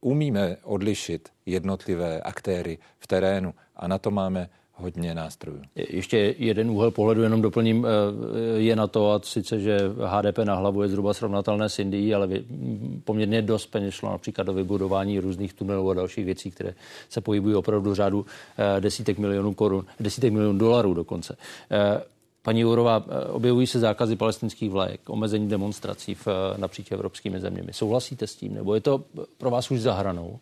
umíme 0.00 0.56
odlišit 0.62 1.28
jednotlivé 1.46 2.20
aktéry 2.20 2.78
v 2.98 3.06
terénu 3.06 3.54
a 3.76 3.88
na 3.88 3.98
to 3.98 4.10
máme 4.10 4.48
hodně 4.76 5.14
nástrojů. 5.14 5.60
Ještě 5.76 6.34
jeden 6.38 6.70
úhel 6.70 6.90
pohledu, 6.90 7.22
jenom 7.22 7.42
doplním, 7.42 7.86
eh, 7.86 8.60
je 8.60 8.76
na 8.76 8.86
to, 8.86 9.12
a 9.12 9.20
sice, 9.24 9.60
že 9.60 9.78
HDP 10.04 10.44
na 10.44 10.54
hlavu 10.54 10.82
je 10.82 10.88
zhruba 10.88 11.14
srovnatelné 11.14 11.68
s 11.68 11.78
Indií, 11.78 12.14
ale 12.14 12.28
poměrně 13.04 13.42
dost 13.42 13.66
peněz 13.66 13.94
šlo 13.94 14.10
například 14.10 14.44
do 14.44 14.52
vybudování 14.52 15.20
různých 15.20 15.54
tunelů 15.54 15.90
a 15.90 15.94
dalších 15.94 16.24
věcí, 16.24 16.50
které 16.50 16.74
se 17.08 17.20
pohybují 17.20 17.54
opravdu 17.54 17.94
řádu 17.94 18.26
eh, 18.58 18.80
desítek 18.80 19.18
milionů 19.18 19.54
korun, 19.54 19.86
desítek 20.00 20.32
milionů 20.32 20.58
dolarů 20.58 20.94
dokonce. 20.94 21.36
Eh, 21.70 22.02
paní 22.42 22.60
Jourová, 22.60 23.04
objevují 23.28 23.66
se 23.66 23.78
zákazy 23.78 24.16
palestinských 24.16 24.70
vlajek, 24.70 25.00
omezení 25.10 25.48
demonstrací 25.48 26.14
v, 26.14 26.28
napříč 26.56 26.92
evropskými 26.92 27.40
zeměmi. 27.40 27.72
Souhlasíte 27.72 28.26
s 28.26 28.36
tím, 28.36 28.54
nebo 28.54 28.74
je 28.74 28.80
to 28.80 29.04
pro 29.38 29.50
vás 29.50 29.70
už 29.70 29.80
zahranou? 29.80 30.38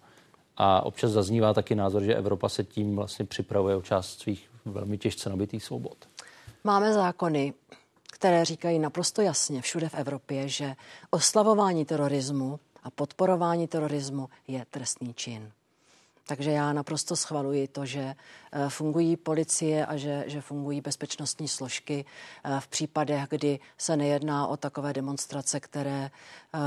A 0.57 0.87
občas 0.87 1.11
zaznívá 1.11 1.55
taky 1.55 1.75
názor, 1.75 2.03
že 2.03 2.15
Evropa 2.15 2.49
se 2.49 2.65
tím 2.65 2.97
vlastně 2.97 3.25
připravuje 3.25 3.77
o 3.77 3.83
část 3.83 4.21
svých 4.21 4.51
velmi 4.65 4.99
těžce 4.99 5.31
nabitých 5.31 5.65
svobod. 5.65 6.09
Máme 6.65 6.93
zákony, 6.93 7.55
které 8.13 8.45
říkají 8.45 8.79
naprosto 8.79 9.23
jasně 9.23 9.63
všude 9.63 9.89
v 9.89 9.95
Evropě, 9.95 10.49
že 10.49 10.75
oslavování 11.11 11.85
terorismu 11.85 12.61
a 12.83 12.91
podporování 12.91 13.69
terorismu 13.69 14.29
je 14.49 14.67
trestný 14.71 15.15
čin. 15.15 15.53
Takže 16.27 16.51
já 16.51 16.73
naprosto 16.73 17.17
schvaluji 17.17 17.69
to, 17.69 17.87
že 17.87 18.15
eh, 18.53 18.69
fungují 18.69 19.17
policie 19.17 19.87
a 19.87 19.97
že, 19.97 20.25
že 20.27 20.41
fungují 20.41 20.81
bezpečnostní 20.81 21.49
složky 21.49 22.05
eh, 22.45 22.61
v 22.61 22.69
případech, 22.69 23.25
kdy 23.31 23.59
se 23.79 23.97
nejedná 23.97 24.47
o 24.47 24.57
takové 24.57 24.93
demonstrace, 24.93 25.61
které 25.61 26.11
eh, 26.55 26.59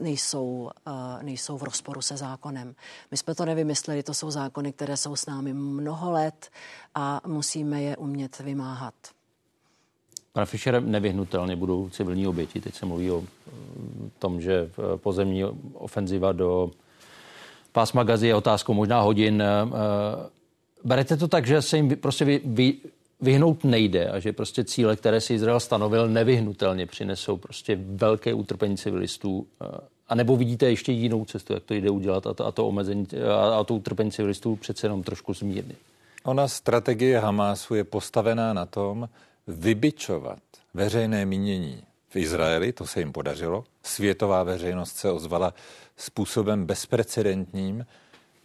nejsou, 0.00 0.70
nejsou 1.22 1.58
v 1.58 1.62
rozporu 1.62 2.02
se 2.02 2.16
zákonem. 2.16 2.74
My 3.10 3.16
jsme 3.16 3.34
to 3.34 3.44
nevymysleli, 3.44 4.02
to 4.02 4.14
jsou 4.14 4.30
zákony, 4.30 4.72
které 4.72 4.96
jsou 4.96 5.16
s 5.16 5.26
námi 5.26 5.54
mnoho 5.54 6.10
let 6.10 6.50
a 6.94 7.20
musíme 7.26 7.82
je 7.82 7.96
umět 7.96 8.38
vymáhat. 8.38 8.94
Pane 10.32 10.46
Fischer, 10.46 10.82
nevyhnutelně 10.82 11.56
budou 11.56 11.88
civilní 11.88 12.26
oběti. 12.26 12.60
Teď 12.60 12.74
se 12.74 12.86
mluví 12.86 13.10
o 13.10 13.24
tom, 14.18 14.40
že 14.40 14.70
pozemní 14.96 15.44
ofenziva 15.74 16.32
do 16.32 16.70
pásma 17.72 18.02
gazy 18.02 18.26
je 18.26 18.34
otázkou 18.34 18.74
možná 18.74 19.00
hodin. 19.00 19.42
Eh, 19.42 19.46
eh, 19.46 20.30
berete 20.84 21.16
to 21.16 21.28
tak, 21.28 21.46
že 21.46 21.62
se 21.62 21.76
jim 21.76 21.96
prostě 21.96 22.24
vy, 22.24 22.40
vy, 22.44 22.74
vyhnout 23.20 23.64
nejde 23.64 24.08
a 24.08 24.18
že 24.18 24.32
prostě 24.32 24.64
cíle, 24.64 24.96
které 24.96 25.20
si 25.20 25.34
Izrael 25.34 25.60
stanovil, 25.60 26.08
nevyhnutelně 26.08 26.86
přinesou 26.86 27.36
prostě 27.36 27.78
velké 27.80 28.34
utrpení 28.34 28.76
civilistů. 28.76 29.46
Eh, 29.62 29.66
a 30.08 30.14
nebo 30.14 30.36
vidíte 30.36 30.70
ještě 30.70 30.92
jinou 30.92 31.24
cestu, 31.24 31.52
jak 31.52 31.62
to 31.62 31.74
jde 31.74 31.90
udělat 31.90 32.26
a 32.26 32.34
to, 32.34 32.46
a 32.46 32.52
to 32.52 32.68
omezení 32.68 33.06
a, 33.28 33.58
a 33.58 33.64
to 33.64 33.74
utrpení 33.74 34.10
civilistů 34.10 34.56
přece 34.56 34.86
jenom 34.86 35.02
trošku 35.02 35.34
zmírnit? 35.34 35.78
Ona 36.24 36.48
strategie 36.48 37.18
Hamásu 37.18 37.74
je 37.74 37.84
postavená 37.84 38.52
na 38.52 38.66
tom 38.66 39.08
vybičovat 39.46 40.38
veřejné 40.74 41.26
mínění 41.26 41.82
v 42.08 42.16
Izraeli, 42.16 42.72
to 42.72 42.86
se 42.86 43.00
jim 43.00 43.12
podařilo. 43.12 43.64
Světová 43.82 44.42
veřejnost 44.42 44.96
se 44.96 45.10
ozvala 45.10 45.54
způsobem 46.00 46.66
bezprecedentním 46.66 47.86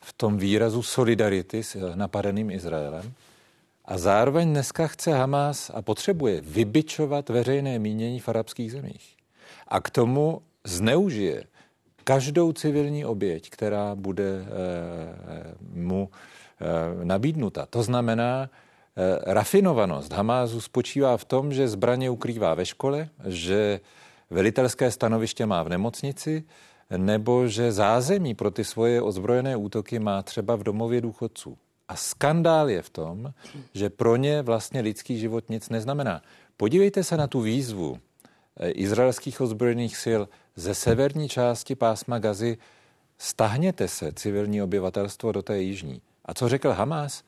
v 0.01 0.13
tom 0.13 0.37
výrazu 0.37 0.83
solidarity 0.83 1.63
s 1.63 1.95
napadeným 1.95 2.51
Izraelem. 2.51 3.13
A 3.85 3.97
zároveň 3.97 4.49
dneska 4.49 4.87
chce 4.87 5.13
Hamas 5.13 5.71
a 5.73 5.81
potřebuje 5.81 6.41
vybičovat 6.41 7.29
veřejné 7.29 7.79
mínění 7.79 8.19
v 8.19 8.29
arabských 8.29 8.71
zemích. 8.71 9.15
A 9.67 9.79
k 9.79 9.89
tomu 9.89 10.41
zneužije 10.63 11.43
každou 12.03 12.53
civilní 12.53 13.05
oběť, 13.05 13.49
která 13.49 13.95
bude 13.95 14.23
e, 14.23 14.45
mu 15.73 16.09
e, 16.11 17.05
nabídnuta. 17.05 17.65
To 17.65 17.83
znamená, 17.83 18.49
rafinovanost 19.25 20.13
Hamázu 20.13 20.61
spočívá 20.61 21.17
v 21.17 21.25
tom, 21.25 21.53
že 21.53 21.67
zbraně 21.67 22.09
ukrývá 22.09 22.53
ve 22.53 22.65
škole, 22.65 23.09
že 23.25 23.79
velitelské 24.29 24.91
stanoviště 24.91 25.45
má 25.45 25.63
v 25.63 25.69
nemocnici 25.69 26.43
nebo 26.97 27.47
že 27.47 27.71
zázemí 27.71 28.35
pro 28.35 28.51
ty 28.51 28.63
svoje 28.63 29.01
ozbrojené 29.01 29.55
útoky 29.55 29.99
má 29.99 30.23
třeba 30.23 30.55
v 30.55 30.63
domově 30.63 31.01
důchodců. 31.01 31.57
A 31.87 31.95
skandál 31.95 32.69
je 32.69 32.81
v 32.81 32.89
tom, 32.89 33.33
že 33.73 33.89
pro 33.89 34.15
ně 34.15 34.41
vlastně 34.41 34.81
lidský 34.81 35.19
život 35.19 35.49
nic 35.49 35.69
neznamená. 35.69 36.21
Podívejte 36.57 37.03
se 37.03 37.17
na 37.17 37.27
tu 37.27 37.41
výzvu 37.41 37.99
eh, 38.57 38.69
izraelských 38.69 39.41
ozbrojených 39.41 39.97
sil 40.03 40.21
ze 40.55 40.75
severní 40.75 41.29
části 41.29 41.75
pásma 41.75 42.19
Gazy. 42.19 42.57
Stahněte 43.17 43.87
se, 43.87 44.11
civilní 44.11 44.61
obyvatelstvo, 44.61 45.31
do 45.31 45.41
té 45.41 45.61
jižní. 45.61 46.01
A 46.25 46.33
co 46.33 46.49
řekl 46.49 46.71
Hamas? 46.71 47.23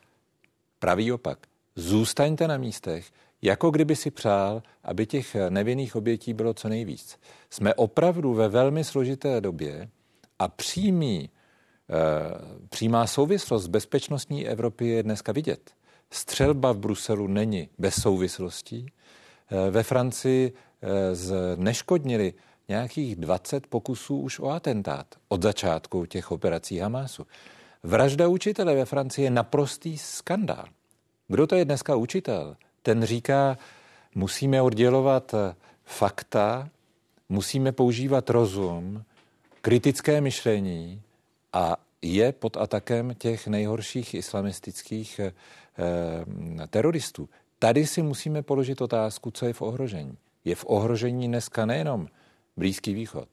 Pravý 0.78 1.12
opak. 1.12 1.38
Zůstaňte 1.76 2.48
na 2.48 2.56
místech, 2.56 3.10
jako 3.42 3.70
kdyby 3.70 3.96
si 3.96 4.10
přál, 4.10 4.62
aby 4.84 5.06
těch 5.06 5.36
nevinných 5.48 5.96
obětí 5.96 6.34
bylo 6.34 6.54
co 6.54 6.68
nejvíc. 6.68 7.18
Jsme 7.50 7.74
opravdu 7.74 8.34
ve 8.34 8.48
velmi 8.48 8.84
složité 8.84 9.40
době 9.40 9.88
a 10.38 10.48
přímý, 10.48 11.20
e, 11.20 11.30
přímá 12.68 13.06
souvislost 13.06 13.66
bezpečnostní 13.66 14.48
Evropy 14.48 14.86
je 14.86 15.02
dneska 15.02 15.32
vidět. 15.32 15.70
Střelba 16.10 16.72
v 16.72 16.78
Bruselu 16.78 17.26
není 17.26 17.68
bez 17.78 17.94
souvislostí. 17.94 18.86
E, 18.86 19.70
ve 19.70 19.82
Francii 19.82 20.52
e, 20.82 21.14
zneškodnili 21.14 22.34
nějakých 22.68 23.16
20 23.16 23.66
pokusů 23.66 24.20
už 24.20 24.38
o 24.38 24.48
atentát 24.50 25.06
od 25.28 25.42
začátku 25.42 26.06
těch 26.06 26.30
operací 26.30 26.78
Hamásu. 26.78 27.26
Vražda 27.82 28.28
učitele 28.28 28.74
ve 28.74 28.84
Francii 28.84 29.24
je 29.24 29.30
naprostý 29.30 29.98
skandál. 29.98 30.64
Kdo 31.28 31.46
to 31.46 31.54
je 31.54 31.64
dneska 31.64 31.96
učitel? 31.96 32.56
Ten 32.88 33.04
říká, 33.04 33.58
musíme 34.14 34.62
oddělovat 34.62 35.34
fakta, 35.84 36.68
musíme 37.28 37.72
používat 37.72 38.30
rozum, 38.30 39.04
kritické 39.60 40.20
myšlení 40.20 41.02
a 41.52 41.76
je 42.02 42.32
pod 42.32 42.56
atakem 42.56 43.14
těch 43.14 43.46
nejhorších 43.46 44.14
islamistických 44.14 45.20
eh, 45.20 45.32
teroristů. 46.66 47.28
Tady 47.58 47.86
si 47.86 48.02
musíme 48.02 48.42
položit 48.42 48.80
otázku, 48.80 49.30
co 49.30 49.46
je 49.46 49.52
v 49.52 49.62
ohrožení. 49.62 50.18
Je 50.44 50.54
v 50.54 50.64
ohrožení 50.68 51.28
dneska 51.28 51.66
nejenom 51.66 52.08
Blízký 52.56 52.94
východ, 52.94 53.28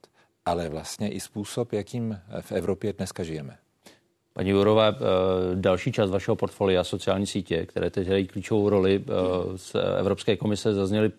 ale 0.45 0.69
vlastně 0.69 1.11
i 1.11 1.19
způsob, 1.19 1.73
jakým 1.73 2.21
v 2.41 2.51
Evropě 2.51 2.93
dneska 2.93 3.23
žijeme. 3.23 3.57
Paní 4.35 4.49
Jurové, 4.49 4.87
eh, 4.89 4.95
další 5.55 5.91
část 5.91 6.09
vašeho 6.09 6.35
portfolia, 6.35 6.83
sociální 6.83 7.27
sítě, 7.27 7.65
které 7.65 7.89
teď 7.89 8.07
hrají 8.07 8.27
klíčovou 8.27 8.69
roli 8.69 9.03
eh, 9.07 9.11
z 9.57 9.75
Evropské 9.99 10.37
komise, 10.37 10.73
zazněly 10.73 11.11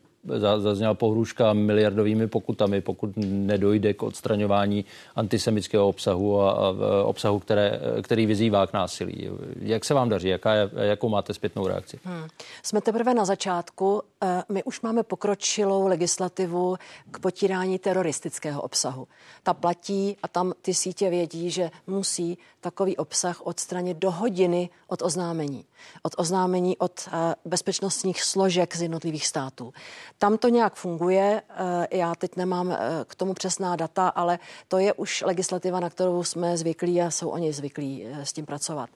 zazněla 0.59 0.95
pohrůžka 0.95 1.53
miliardovými 1.53 2.27
pokutami, 2.27 2.81
pokud 2.81 3.11
nedojde 3.27 3.95
k 3.95 4.03
odstraňování 4.03 4.85
antisemického 5.17 5.89
obsahu 5.89 6.41
a, 6.41 6.51
a 6.51 6.75
obsahu, 7.05 7.39
které, 7.39 7.81
který 8.03 8.27
vyzývá 8.27 8.67
k 8.67 8.73
násilí. 8.73 9.31
Jak 9.61 9.85
se 9.85 9.95
vám 9.95 10.09
daří? 10.09 10.29
Jaká 10.29 10.55
je, 10.55 10.71
jakou 10.77 11.09
máte 11.09 11.35
zpětnou 11.35 11.67
reakci? 11.67 11.99
Hmm. 12.05 12.29
Jsme 12.63 12.81
teprve 12.81 13.15
na 13.15 13.25
začátku. 13.25 14.03
Eh, 14.23 14.43
my 14.49 14.65
už 14.65 14.81
máme 14.81 15.03
pokročilou 15.03 15.87
legislativu 15.87 16.77
k 17.11 17.19
potírání 17.19 17.79
teroristického 17.79 18.63
obsahu. 18.63 19.09
Ta 19.43 19.55
platí 19.55 20.17
a 20.23 20.29
tam 20.29 20.53
ty 20.63 20.75
sítě 20.75 21.11
vědí, 21.11 21.51
že 21.51 21.71
musí 21.87 22.39
takový 22.61 22.97
obsah 22.97 23.47
odstranit 23.47 23.97
do 23.97 24.11
hodiny 24.11 24.71
od 24.87 25.03
oznámení. 25.03 25.65
Od 26.03 26.13
oznámení 26.17 26.77
od 26.77 27.09
eh, 27.09 27.35
bezpečnostních 27.45 28.23
složek 28.23 28.77
z 28.77 28.83
jednotlivých 28.83 29.27
států. 29.27 29.73
Tam 30.19 30.39
to 30.39 30.49
nějak 30.49 30.75
funguje, 30.75 31.43
eh, 31.49 31.97
já 31.97 32.15
teď 32.15 32.37
nemám 32.37 32.77
k 33.05 33.15
tomu 33.15 33.35
přesná 33.35 33.77
data, 33.77 34.09
ale 34.09 34.39
to 34.69 34.79
je 34.79 34.93
už 34.93 35.23
legislativa, 35.27 35.81
na 35.81 35.91
kterou 35.91 36.25
jsme 36.25 36.57
zvyklí 36.57 37.03
a 37.03 37.11
jsou 37.11 37.29
oni 37.29 37.53
zvyklí 37.53 38.07
s 38.23 38.33
tím 38.33 38.47
pracovat. 38.47 38.91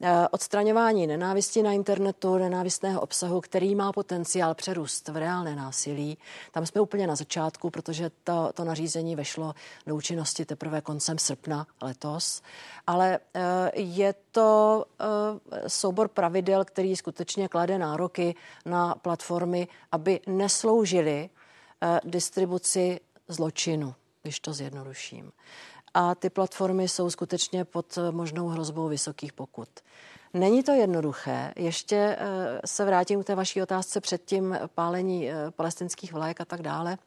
Eh, 0.00 0.28
odstraňování 0.30 1.06
nenávisti 1.06 1.62
na 1.62 1.72
internetu, 1.72 2.38
nenávistného 2.38 3.00
obsahu, 3.00 3.40
který 3.40 3.74
má 3.74 3.92
potenciál 3.92 4.54
přerůst 4.54 5.08
v 5.08 5.16
reálné 5.16 5.56
násilí. 5.56 6.18
Tam 6.52 6.66
jsme 6.66 6.80
úplně 6.80 7.06
na 7.06 7.16
začátku, 7.16 7.70
protože 7.70 8.10
to, 8.24 8.50
to 8.54 8.64
nařízení 8.64 9.16
vešlo 9.16 9.54
do 9.86 9.96
účinnosti 9.96 10.44
teprve 10.44 10.80
koncem 10.80 11.18
srpna 11.18 11.66
letos. 11.82 12.42
Ale 12.86 13.18
eh, 13.34 13.40
je 13.74 14.14
to 14.30 14.84
eh, 15.00 15.68
soubor 15.68 16.08
pravidel, 16.08 16.64
který 16.64 16.96
skutečně 16.96 17.48
klade 17.48 17.78
nároky 17.78 18.34
na 18.66 18.94
platformy, 18.94 19.68
aby 19.92 20.20
nesloužily 20.26 21.30
distribuci 22.04 23.00
zločinu, 23.28 23.94
když 24.22 24.40
to 24.40 24.52
zjednoduším 24.52 25.32
a 25.94 26.14
ty 26.14 26.30
platformy 26.30 26.88
jsou 26.88 27.10
skutečně 27.10 27.64
pod 27.64 27.98
možnou 28.10 28.48
hrozbou 28.48 28.88
vysokých 28.88 29.32
pokut. 29.32 29.68
Není 30.34 30.62
to 30.62 30.72
jednoduché. 30.72 31.52
Ještě 31.56 31.96
eh, 31.96 32.16
se 32.66 32.84
vrátím 32.84 33.22
k 33.22 33.26
té 33.26 33.34
vaší 33.34 33.62
otázce 33.62 34.00
před 34.00 34.24
tím 34.24 34.58
pálení 34.74 35.30
eh, 35.30 35.50
palestinských 35.50 36.12
vlajek 36.12 36.40
a 36.40 36.44
tak 36.44 36.62
dále. 36.62 36.98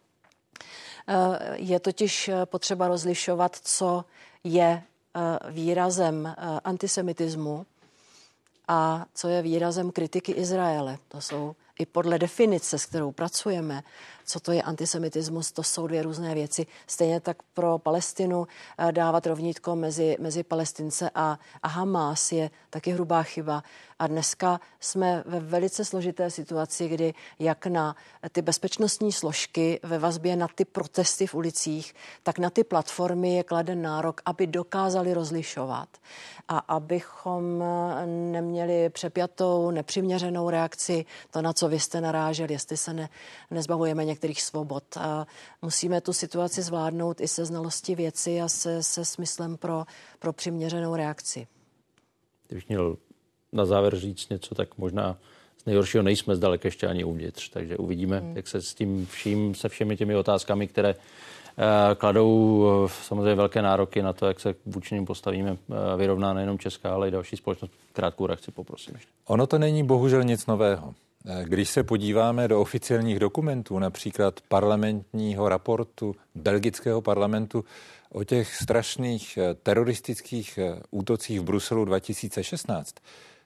Eh, 1.07 1.55
je 1.55 1.79
totiž 1.79 2.29
potřeba 2.45 2.87
rozlišovat, 2.87 3.55
co 3.63 4.05
je 4.43 4.83
výrazem 5.49 6.35
antisemitismu 6.63 7.65
a 8.67 9.05
co 9.13 9.27
je 9.27 9.41
výrazem 9.41 9.91
kritiky 9.91 10.31
Izraele. 10.31 10.97
To 11.07 11.21
jsou 11.21 11.55
i 11.79 11.85
podle 11.85 12.19
definice, 12.19 12.79
s 12.79 12.85
kterou 12.85 13.11
pracujeme, 13.11 13.83
co 14.25 14.39
to 14.39 14.51
je 14.51 14.61
antisemitismus, 14.61 15.51
to 15.51 15.63
jsou 15.63 15.87
dvě 15.87 16.03
různé 16.03 16.35
věci. 16.35 16.65
Stejně 16.87 17.19
tak 17.19 17.37
pro 17.53 17.77
Palestinu 17.77 18.47
eh, 18.77 18.91
dávat 18.91 19.27
rovnítko 19.27 19.75
mezi, 19.75 20.17
mezi 20.19 20.43
Palestince 20.43 21.09
a, 21.15 21.39
a 21.63 21.67
Hamas 21.67 22.31
je 22.31 22.49
taky 22.69 22.91
hrubá 22.91 23.23
chyba. 23.23 23.63
A 23.99 24.07
dneska 24.07 24.59
jsme 24.79 25.23
ve 25.25 25.39
velice 25.39 25.85
složité 25.85 26.29
situaci, 26.29 26.87
kdy 26.87 27.13
jak 27.39 27.67
na 27.67 27.95
ty 28.31 28.41
bezpečnostní 28.41 29.11
složky 29.11 29.79
ve 29.83 29.99
vazbě 29.99 30.35
na 30.35 30.47
ty 30.55 30.65
protesty 30.65 31.27
v 31.27 31.35
ulicích, 31.35 31.95
tak 32.23 32.39
na 32.39 32.49
ty 32.49 32.63
platformy 32.63 33.35
je 33.35 33.43
kladen 33.43 33.81
nárok, 33.81 34.21
aby 34.25 34.47
dokázali 34.47 35.13
rozlišovat 35.13 35.89
a 36.47 36.57
abychom 36.57 37.63
eh, 37.63 38.05
neměli 38.05 38.89
přepjatou, 38.89 39.71
nepřiměřenou 39.71 40.49
reakci, 40.49 41.05
to, 41.31 41.41
na 41.41 41.53
co 41.53 41.67
vy 41.69 41.79
jste 41.79 42.01
narážel, 42.01 42.51
jestli 42.51 42.77
se 42.77 42.93
ne, 42.93 43.09
nezbavujeme 43.51 44.05
svobod. 44.33 44.83
A 44.97 45.27
musíme 45.61 46.01
tu 46.01 46.13
situaci 46.13 46.61
zvládnout 46.61 47.21
i 47.21 47.27
se 47.27 47.45
znalosti 47.45 47.95
věci 47.95 48.41
a 48.41 48.47
se, 48.47 48.83
se 48.83 49.05
smyslem 49.05 49.57
pro, 49.57 49.83
pro 50.19 50.33
přiměřenou 50.33 50.95
reakci. 50.95 51.47
Kdybych 52.47 52.69
měl 52.69 52.97
na 53.51 53.65
závěr 53.65 53.95
říct 53.95 54.29
něco, 54.29 54.55
tak 54.55 54.77
možná 54.77 55.17
z 55.57 55.65
nejhoršího 55.65 56.03
nejsme 56.03 56.35
zdaleka 56.35 56.67
ještě 56.67 56.87
ani 56.87 57.03
uvnitř, 57.03 57.49
takže 57.49 57.77
uvidíme, 57.77 58.19
hmm. 58.19 58.35
jak 58.35 58.47
se 58.47 58.61
s 58.61 58.73
tím 58.73 59.05
vším, 59.05 59.55
se 59.55 59.69
všemi 59.69 59.97
těmi 59.97 60.15
otázkami, 60.15 60.67
které 60.67 60.95
uh, 60.95 61.01
kladou 61.97 62.57
uh, 62.57 62.89
samozřejmě 63.03 63.35
velké 63.35 63.61
nároky 63.61 64.01
na 64.01 64.13
to, 64.13 64.25
jak 64.25 64.39
se 64.39 64.55
vůči 64.65 64.95
nim 64.95 65.05
postavíme, 65.05 65.51
uh, 65.51 65.57
vyrovná 65.97 66.33
nejenom 66.33 66.59
Česká, 66.59 66.93
ale 66.93 67.07
i 67.07 67.11
další 67.11 67.37
společnost. 67.37 67.71
Krátkou 67.93 68.27
reakci 68.27 68.51
poprosím 68.51 68.93
ještě. 68.95 69.11
Ono 69.27 69.47
to 69.47 69.57
není 69.57 69.83
bohužel 69.83 70.23
nic 70.23 70.45
nového. 70.45 70.93
Když 71.43 71.69
se 71.69 71.83
podíváme 71.83 72.47
do 72.47 72.61
oficiálních 72.61 73.19
dokumentů, 73.19 73.79
například 73.79 74.41
parlamentního 74.47 75.49
raportu 75.49 76.15
belgického 76.35 77.01
parlamentu 77.01 77.65
o 78.11 78.23
těch 78.23 78.55
strašných 78.55 79.39
teroristických 79.63 80.59
útocích 80.91 81.39
v 81.39 81.43
Bruselu 81.43 81.85
2016, 81.85 82.95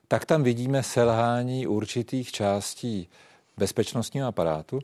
tak 0.08 0.24
tam 0.24 0.42
vidíme 0.42 0.82
selhání 0.82 1.66
určitých 1.66 2.32
částí 2.32 3.08
bezpečnostního 3.56 4.28
aparátu 4.28 4.80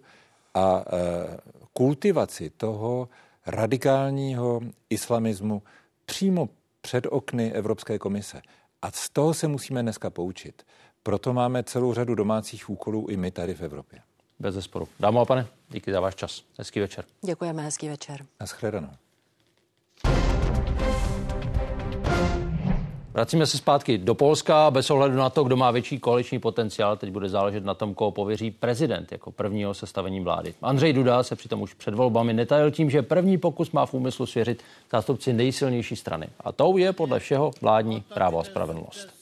a 0.55 0.85
e, 0.87 1.37
kultivaci 1.73 2.51
toho 2.51 3.09
radikálního 3.47 4.61
islamismu 4.91 5.63
přímo 6.07 6.49
před 6.81 7.07
okny 7.11 7.53
Evropské 7.53 7.99
komise. 7.99 8.43
A 8.83 8.91
z 8.91 9.11
toho 9.11 9.35
se 9.35 9.49
musíme 9.49 9.83
dneska 9.83 10.11
poučit. 10.11 10.63
Proto 11.07 11.33
máme 11.33 11.63
celou 11.63 11.95
řadu 11.95 12.15
domácích 12.15 12.71
úkolů 12.71 13.07
i 13.11 13.17
my 13.17 13.31
tady 13.31 13.55
v 13.55 13.61
Evropě. 13.61 13.99
Bez 14.39 14.55
zesporu. 14.55 14.89
Dámo 15.01 15.21
a 15.21 15.25
pane, 15.25 15.47
díky 15.71 15.93
za 15.93 16.01
váš 16.01 16.15
čas. 16.15 16.43
Hezký 16.59 16.81
večer. 16.81 17.05
Děkujeme, 17.23 17.63
hezký 17.63 17.89
večer. 17.89 18.27
Naschledanou. 18.41 18.89
Vracíme 23.13 23.47
se 23.47 23.59
zpátky 23.59 23.99
do 23.99 24.15
Polska. 24.15 24.71
Bez 24.71 24.91
ohledu 24.91 25.17
na 25.17 25.31
to, 25.31 25.45
kdo 25.45 25.57
má 25.57 25.71
větší 25.71 25.99
koaliční 25.99 26.39
potenciál, 26.39 26.97
teď 26.97 27.11
bude 27.11 27.29
záležet 27.29 27.65
na 27.65 27.75
tom, 27.75 27.95
koho 27.95 28.11
pověří 28.11 28.51
prezident 28.51 29.13
jako 29.13 29.31
prvního 29.31 29.75
sestavení 29.75 30.21
vlády. 30.21 30.55
Andřej 30.63 30.93
Duda 30.93 31.23
se 31.23 31.37
přitom 31.37 31.63
už 31.63 31.75
před 31.75 31.95
volbami 31.95 32.33
netajil 32.33 32.71
tím, 32.71 32.91
že 32.91 33.03
první 33.03 33.39
pokus 33.39 33.71
má 33.71 33.87
v 33.87 33.95
úmyslu 33.95 34.27
svěřit 34.27 34.63
zástupci 34.93 35.33
nejsilnější 35.33 35.97
strany. 35.97 36.29
A 36.41 36.53
tou 36.53 36.77
je 36.77 36.93
podle 36.93 37.21
všeho 37.21 37.51
vládní 37.61 38.01
právo 38.01 38.39
a 38.39 38.45
spravedlnost. 38.45 39.16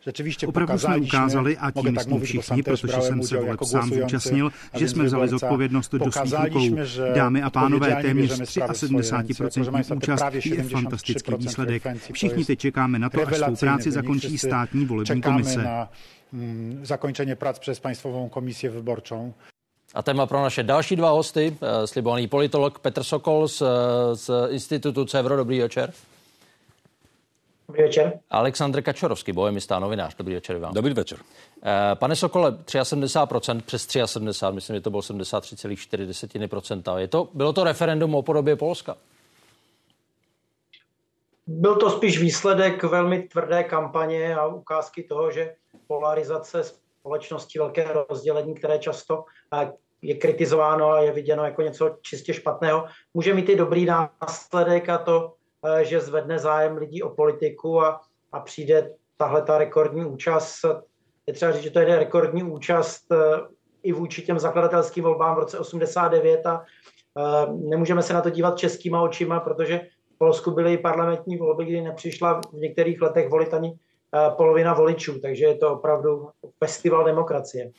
Rzeczywiście 0.00 0.46
Opravdu 0.46 0.78
jsme 0.78 0.96
ukázali, 0.96 1.58
a 1.58 1.70
tím 1.70 1.98
jsme 1.98 2.20
všichni, 2.20 2.62
protože 2.62 3.00
jsem 3.00 3.22
se 3.22 3.36
voleb 3.36 3.64
sám 3.64 3.90
zúčastnil, 3.90 4.50
že 4.74 4.88
jsme 4.88 5.04
vzali 5.04 5.28
zodpovědnost 5.28 5.94
do 5.94 6.12
svých 6.12 6.34
úkolů. 6.48 6.76
Dámy 7.14 7.42
a 7.42 7.50
pánové, 7.50 8.02
téměř 8.02 8.40
73% 8.40 9.96
účast 9.96 10.46
je 10.46 10.62
fantastický 10.62 11.34
výsledek. 11.34 11.82
Všichni 12.12 12.44
teď 12.44 12.58
čekáme 12.58 12.98
na 12.98 13.10
to, 13.10 13.28
až 13.28 13.36
svou 13.36 13.56
práci 13.56 13.90
zakončí 13.90 14.38
státní 14.38 14.84
volební 14.84 15.22
komise. 15.22 15.62
na 15.62 15.88
mm, 16.32 16.80
zakončení 16.82 17.34
prac 17.34 17.58
přes 17.58 17.80
Państwową 17.80 18.28
Komisję 18.28 18.70
Wyborczą. 18.70 19.34
A 19.94 20.02
téma 20.02 20.26
pro 20.26 20.42
naše 20.42 20.62
další 20.62 20.96
dva 20.96 21.10
hosty, 21.10 21.56
eh, 21.62 21.86
slibovaný 21.86 22.28
politolog 22.28 22.78
Petr 22.78 23.02
Sokol 23.02 23.48
z, 23.48 23.62
z 24.14 24.30
Institutu 24.50 25.04
Cevro. 25.04 25.36
Dobrý 25.36 25.60
večer. 25.60 25.92
Dobrý 27.68 27.82
večer. 27.82 28.20
Aleksandr 28.30 28.82
Kačorovský, 28.82 29.32
bohemista 29.32 29.78
novinář. 29.78 30.16
Dobrý 30.16 30.34
večer 30.34 30.58
vám. 30.58 30.74
Dobrý 30.74 30.94
večer. 30.94 31.18
Eh, 31.62 31.94
pane 31.94 32.16
Sokole, 32.16 32.52
73%, 32.52 33.62
přes 33.62 33.86
73, 34.06 34.54
myslím, 34.54 34.76
že 34.76 34.80
to 34.80 34.90
bylo 34.90 35.02
73,4%. 35.02 36.98
Je 36.98 37.08
to, 37.08 37.28
bylo 37.34 37.52
to 37.52 37.64
referendum 37.64 38.14
o 38.14 38.22
podobě 38.22 38.56
Polska? 38.56 38.96
Byl 41.46 41.76
to 41.76 41.90
spíš 41.90 42.18
výsledek 42.20 42.82
velmi 42.82 43.22
tvrdé 43.22 43.64
kampaně 43.64 44.36
a 44.36 44.46
ukázky 44.46 45.02
toho, 45.02 45.30
že 45.30 45.54
polarizace 45.86 46.64
společnosti, 47.00 47.58
velké 47.58 47.92
rozdělení, 48.10 48.54
které 48.54 48.78
často 48.78 49.24
eh, 49.54 49.72
je 50.02 50.14
kritizováno 50.14 50.90
a 50.90 51.00
je 51.00 51.12
viděno 51.12 51.44
jako 51.44 51.62
něco 51.62 51.96
čistě 52.02 52.34
špatného, 52.34 52.84
může 53.14 53.34
mít 53.34 53.48
i 53.48 53.56
dobrý 53.56 53.84
následek 53.84 54.88
a 54.88 54.98
to, 54.98 55.34
že 55.82 56.00
zvedne 56.00 56.38
zájem 56.38 56.76
lidí 56.76 57.02
o 57.02 57.10
politiku 57.10 57.80
a, 57.80 58.00
a 58.32 58.40
přijde 58.40 58.90
tahle 59.16 59.42
ta 59.42 59.58
rekordní 59.58 60.04
účast. 60.04 60.64
Je 61.26 61.34
třeba 61.34 61.52
říct, 61.52 61.62
že 61.62 61.70
to 61.70 61.78
je 61.78 61.98
rekordní 61.98 62.42
účast 62.42 63.12
eh, 63.12 63.16
i 63.82 63.92
vůči 63.92 64.22
těm 64.22 64.38
zakladatelským 64.38 65.04
volbám 65.04 65.34
v 65.34 65.38
roce 65.38 65.58
89 65.58 66.46
a 66.46 66.64
nemůžeme 67.48 68.02
se 68.02 68.12
na 68.12 68.20
to 68.20 68.30
dívat 68.30 68.58
českýma 68.58 69.02
očima, 69.02 69.40
protože 69.40 69.80
v 70.14 70.18
Polsku 70.18 70.50
byly 70.50 70.78
parlamentní 70.78 71.36
volby, 71.36 71.64
kdy 71.64 71.80
nepřišla 71.80 72.40
v 72.52 72.52
některých 72.52 73.02
letech 73.02 73.28
volit 73.28 73.54
ani 73.54 73.78
polovina 74.36 74.74
voličů, 74.74 75.20
takže 75.20 75.44
je 75.44 75.54
to 75.54 75.72
opravdu 75.72 76.28
festival 76.64 77.04
demokracie. 77.04 77.70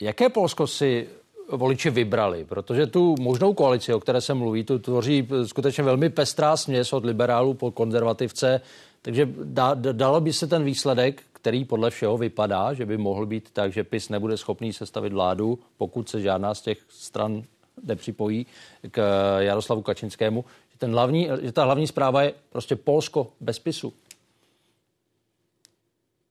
Jaké 0.00 0.28
Polsko 0.28 0.66
si 0.66 1.08
voliči 1.52 1.90
vybrali, 1.90 2.44
protože 2.44 2.86
tu 2.86 3.14
možnou 3.20 3.54
koalici, 3.54 3.94
o 3.94 4.00
které 4.00 4.20
se 4.20 4.34
mluví, 4.34 4.64
tu 4.64 4.78
tvoří 4.78 5.28
skutečně 5.44 5.84
velmi 5.84 6.10
pestrá 6.10 6.56
směs 6.56 6.92
od 6.92 7.04
liberálů 7.04 7.54
po 7.54 7.70
konzervativce, 7.70 8.60
takže 9.02 9.28
da, 9.44 9.74
dalo 9.74 10.20
by 10.20 10.32
se 10.32 10.46
ten 10.46 10.64
výsledek, 10.64 11.22
který 11.32 11.64
podle 11.64 11.90
všeho 11.90 12.18
vypadá, 12.18 12.74
že 12.74 12.86
by 12.86 12.96
mohl 12.96 13.26
být 13.26 13.50
tak, 13.52 13.72
že 13.72 13.84
PIS 13.84 14.08
nebude 14.08 14.36
schopný 14.36 14.72
sestavit 14.72 15.12
vládu, 15.12 15.58
pokud 15.78 16.08
se 16.08 16.20
žádná 16.20 16.54
z 16.54 16.60
těch 16.60 16.78
stran 16.88 17.42
nepřipojí 17.84 18.46
k 18.90 19.00
Jaroslavu 19.38 19.82
Kačinskému, 19.82 20.44
že, 20.72 20.78
ten 20.78 20.90
hlavní, 20.90 21.28
že 21.42 21.52
ta 21.52 21.64
hlavní 21.64 21.86
zpráva 21.86 22.22
je 22.22 22.32
prostě 22.50 22.76
Polsko 22.76 23.28
bez 23.40 23.58
PISu. 23.58 23.92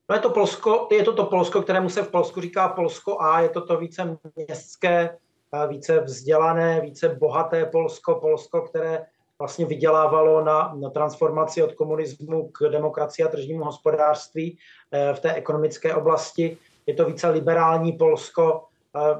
No 0.09 0.15
je 0.15 0.21
to 0.21 0.29
Polsko, 0.29 0.87
je 0.91 1.03
to 1.03 1.13
to 1.13 1.25
Polsko, 1.25 1.61
kterému 1.61 1.89
se 1.89 2.03
v 2.03 2.11
Polsku 2.11 2.41
říká 2.41 2.67
Polsko 2.67 3.21
A, 3.21 3.41
je 3.41 3.49
to 3.49 3.61
to 3.61 3.77
více 3.77 4.17
městské, 4.35 5.17
více 5.67 5.99
vzdělané, 5.99 6.81
více 6.81 7.09
bohaté 7.09 7.65
Polsko, 7.65 8.15
Polsko, 8.15 8.61
které 8.61 9.05
vlastně 9.39 9.65
vydělávalo 9.65 10.43
na, 10.43 10.75
na 10.79 10.89
transformaci 10.89 11.63
od 11.63 11.73
komunismu 11.73 12.49
k 12.49 12.69
demokracii 12.69 13.25
a 13.25 13.29
tržnímu 13.29 13.63
hospodářství 13.63 14.57
eh, 14.91 15.13
v 15.13 15.19
té 15.19 15.33
ekonomické 15.33 15.95
oblasti. 15.95 16.57
Je 16.85 16.93
to 16.93 17.05
více 17.05 17.29
liberální 17.29 17.91
Polsko. 17.91 18.63
Eh, 18.95 19.17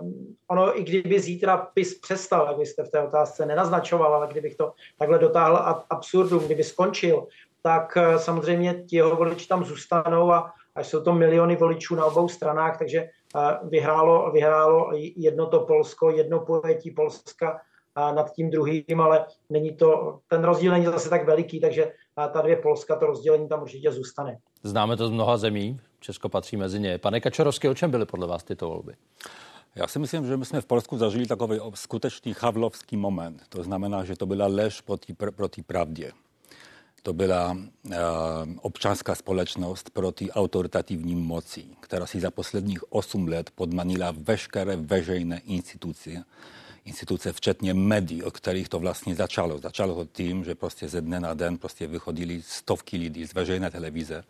ono, 0.48 0.80
i 0.80 0.84
kdyby 0.84 1.20
zítra 1.20 1.58
PIS 1.58 2.00
přestal, 2.00 2.48
jak 2.48 2.58
byste 2.58 2.84
v 2.84 2.90
té 2.90 3.02
otázce 3.02 3.46
nenaznačoval, 3.46 4.16
ale 4.16 4.28
kdybych 4.28 4.56
to 4.56 4.74
takhle 5.00 5.20
dotáhl 5.20 5.58
ad 5.58 5.86
absurdum, 5.90 6.46
kdyby 6.46 6.64
skončil, 6.64 7.28
tak 7.64 7.98
eh, 7.98 8.20
samozřejmě 8.20 8.74
ti 8.74 8.96
jeho 8.96 9.16
voliči 9.16 9.48
tam 9.48 9.66
zůstanou 9.66 10.32
a 10.32 10.54
až 10.76 10.88
jsou 10.88 11.02
to 11.04 11.14
miliony 11.14 11.56
voličů 11.56 11.96
na 11.96 12.06
obou 12.06 12.28
stranách, 12.28 12.78
takže 12.78 13.10
vyhrálo, 13.64 14.32
vyhrálo 14.32 14.90
jedno 15.16 15.46
to 15.46 15.60
Polsko, 15.60 16.10
jedno 16.10 16.40
pojetí 16.40 16.92
Polska 16.92 17.62
nad 17.96 18.34
tím 18.34 18.50
druhým, 18.50 19.02
ale 19.02 19.26
není 19.50 19.76
to, 19.76 20.20
ten 20.28 20.44
rozdíl 20.44 20.72
není 20.72 20.86
zase 20.86 21.10
tak 21.10 21.26
veliký, 21.26 21.60
takže 21.60 21.92
ta 22.16 22.42
dvě 22.42 22.56
Polska, 22.56 22.96
to 22.96 23.06
rozdělení 23.06 23.48
tam 23.48 23.62
určitě 23.62 23.92
zůstane. 23.92 24.38
Známe 24.64 24.98
to 24.98 25.08
z 25.08 25.12
mnoha 25.12 25.38
zemí, 25.38 25.80
Česko 26.00 26.30
patří 26.30 26.58
mezi 26.58 26.80
ně. 26.80 26.98
Pane 26.98 27.22
Kačorovský, 27.22 27.68
o 27.68 27.74
čem 27.74 27.92
byly 27.92 28.06
podle 28.06 28.28
vás 28.28 28.44
tyto 28.44 28.70
volby? 28.70 28.94
Já 29.76 29.88
si 29.88 30.00
myslím, 30.00 30.26
že 30.28 30.38
my 30.38 30.46
jsme 30.46 30.62
v 30.62 30.66
Polsku 30.66 30.98
zažili 30.98 31.26
takový 31.26 31.60
skutečný 31.74 32.36
havlovský 32.40 32.98
moment. 32.98 33.42
To 33.50 33.64
znamená, 33.64 34.04
že 34.04 34.16
to 34.16 34.26
byla 34.26 34.48
lež 34.48 34.82
proti, 34.82 35.14
proti 35.14 35.64
pravdě 35.64 36.12
to 37.06 37.14
byla 37.14 37.58
e, 37.58 37.98
občanská 38.62 39.16
společnost 39.16 39.90
proti 39.90 40.32
autorytatywnym 40.32 41.18
moci, 41.18 41.66
která 41.80 42.06
si 42.06 42.20
za 42.20 42.32
posledních 42.32 42.92
8 42.94 43.28
let 43.28 43.50
podmanila 43.56 44.14
veškeré 44.18 44.76
veřejné 44.76 45.42
instituce, 45.46 46.26
instituce, 46.86 47.34
včetně 47.34 47.74
médií, 47.74 48.24
od 48.24 48.38
kterých 48.38 48.70
to 48.70 48.80
vlastně 48.80 49.16
začalo. 49.16 49.58
Začalo 49.58 49.96
to 49.96 50.06
tím, 50.06 50.44
že 50.44 50.56
prostě 50.56 50.90
ze 50.90 51.02
dne 51.02 51.20
na 51.20 51.34
den 51.34 51.58
prostě 51.58 51.88
vychodili 51.88 52.42
stovky 52.42 52.98
lidí 52.98 53.28
z 53.28 53.34
veřejné 53.34 53.72
televize, 53.72 54.24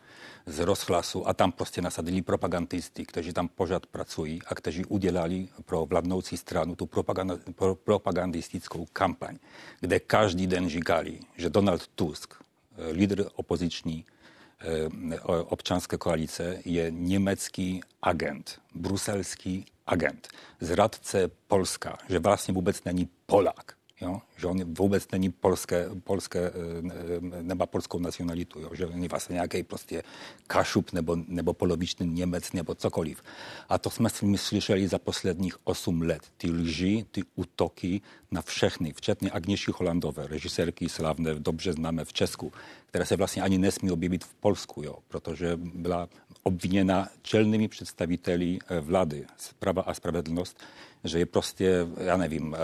z 0.45 0.59
rozhlasu 0.59 1.27
a 1.27 1.33
tam 1.33 1.51
prostě 1.51 1.81
nasadili 1.81 2.21
propagandisty, 2.21 3.05
kteří 3.05 3.33
tam 3.33 3.47
pořád 3.47 3.85
pracují 3.85 4.41
a 4.47 4.55
kteří 4.55 4.85
udělali 4.85 5.47
pro 5.65 5.85
vládnoucí 5.85 6.37
stranu 6.37 6.75
tu 6.75 6.85
pro, 6.85 7.75
propagandistickou 7.75 8.85
kampaň, 8.93 9.37
kde 9.79 9.99
každý 9.99 10.47
den 10.47 10.69
říkali, 10.69 11.19
že 11.37 11.49
Donald 11.49 11.87
Tusk, 11.87 12.44
lider 12.77 13.25
opoziční 13.35 14.05
eh, 14.59 15.19
občanské 15.27 15.97
koalice 15.97 16.61
je 16.65 16.91
německý 16.91 17.81
agent, 18.01 18.61
bruselský 18.75 19.65
agent, 19.87 20.27
zradce 20.59 21.31
Polska, 21.47 21.97
že 22.09 22.19
vlastně 22.19 22.53
vůbec 22.53 22.83
není 22.83 23.09
Polák 23.25 23.75
jo? 24.01 24.21
že 24.37 24.47
on 24.47 24.73
vůbec 24.73 25.11
není 25.11 25.31
polské, 25.31 25.89
polské 26.03 26.39
eh, 26.39 26.51
nebo 27.41 27.65
polskou 27.65 27.99
nacionalitu, 27.99 28.59
jo? 28.59 28.69
že 28.73 28.87
on 28.87 29.03
je 29.03 29.09
vlastně 29.09 29.33
nějaký 29.33 29.63
prostě 29.63 30.03
kašup 30.47 30.93
nebo, 30.93 31.17
nebo 31.27 31.53
polovičný 31.53 32.07
Němec 32.07 32.53
nebo 32.53 32.75
cokoliv. 32.75 33.21
A 33.69 33.77
to 33.77 33.89
jsme 33.89 34.09
slyšeli 34.35 34.87
za 34.87 34.99
posledních 34.99 35.55
8 35.63 36.01
let. 36.01 36.21
Ty 36.37 36.51
lži, 36.51 37.05
ty 37.11 37.21
útoky 37.35 38.01
na 38.31 38.41
všechny, 38.41 38.93
včetně 38.93 39.31
Agněši 39.31 39.71
Holandové, 39.75 40.27
režisérky 40.27 40.89
slavné, 40.89 41.35
dobře 41.35 41.73
známe 41.73 42.05
v 42.05 42.13
Česku, 42.13 42.51
které 42.95 43.05
se 43.05 43.15
vlastně 43.15 43.41
ani 43.41 43.57
nesmí 43.57 43.91
objevit 43.91 44.23
v 44.23 44.33
Polsku, 44.33 44.83
jo? 44.83 44.95
protože 45.07 45.57
byla 45.57 46.09
obviněna 46.43 47.07
čelnými 47.21 47.67
představiteli 47.67 48.59
eh, 48.67 48.79
vlády, 48.79 49.25
Prawa 49.59 49.81
a 49.81 49.93
Spravedlnost, 49.93 50.57
že 51.05 51.19
je 51.19 51.25
prostě, 51.25 51.87
já 51.97 52.17
nevím, 52.17 52.55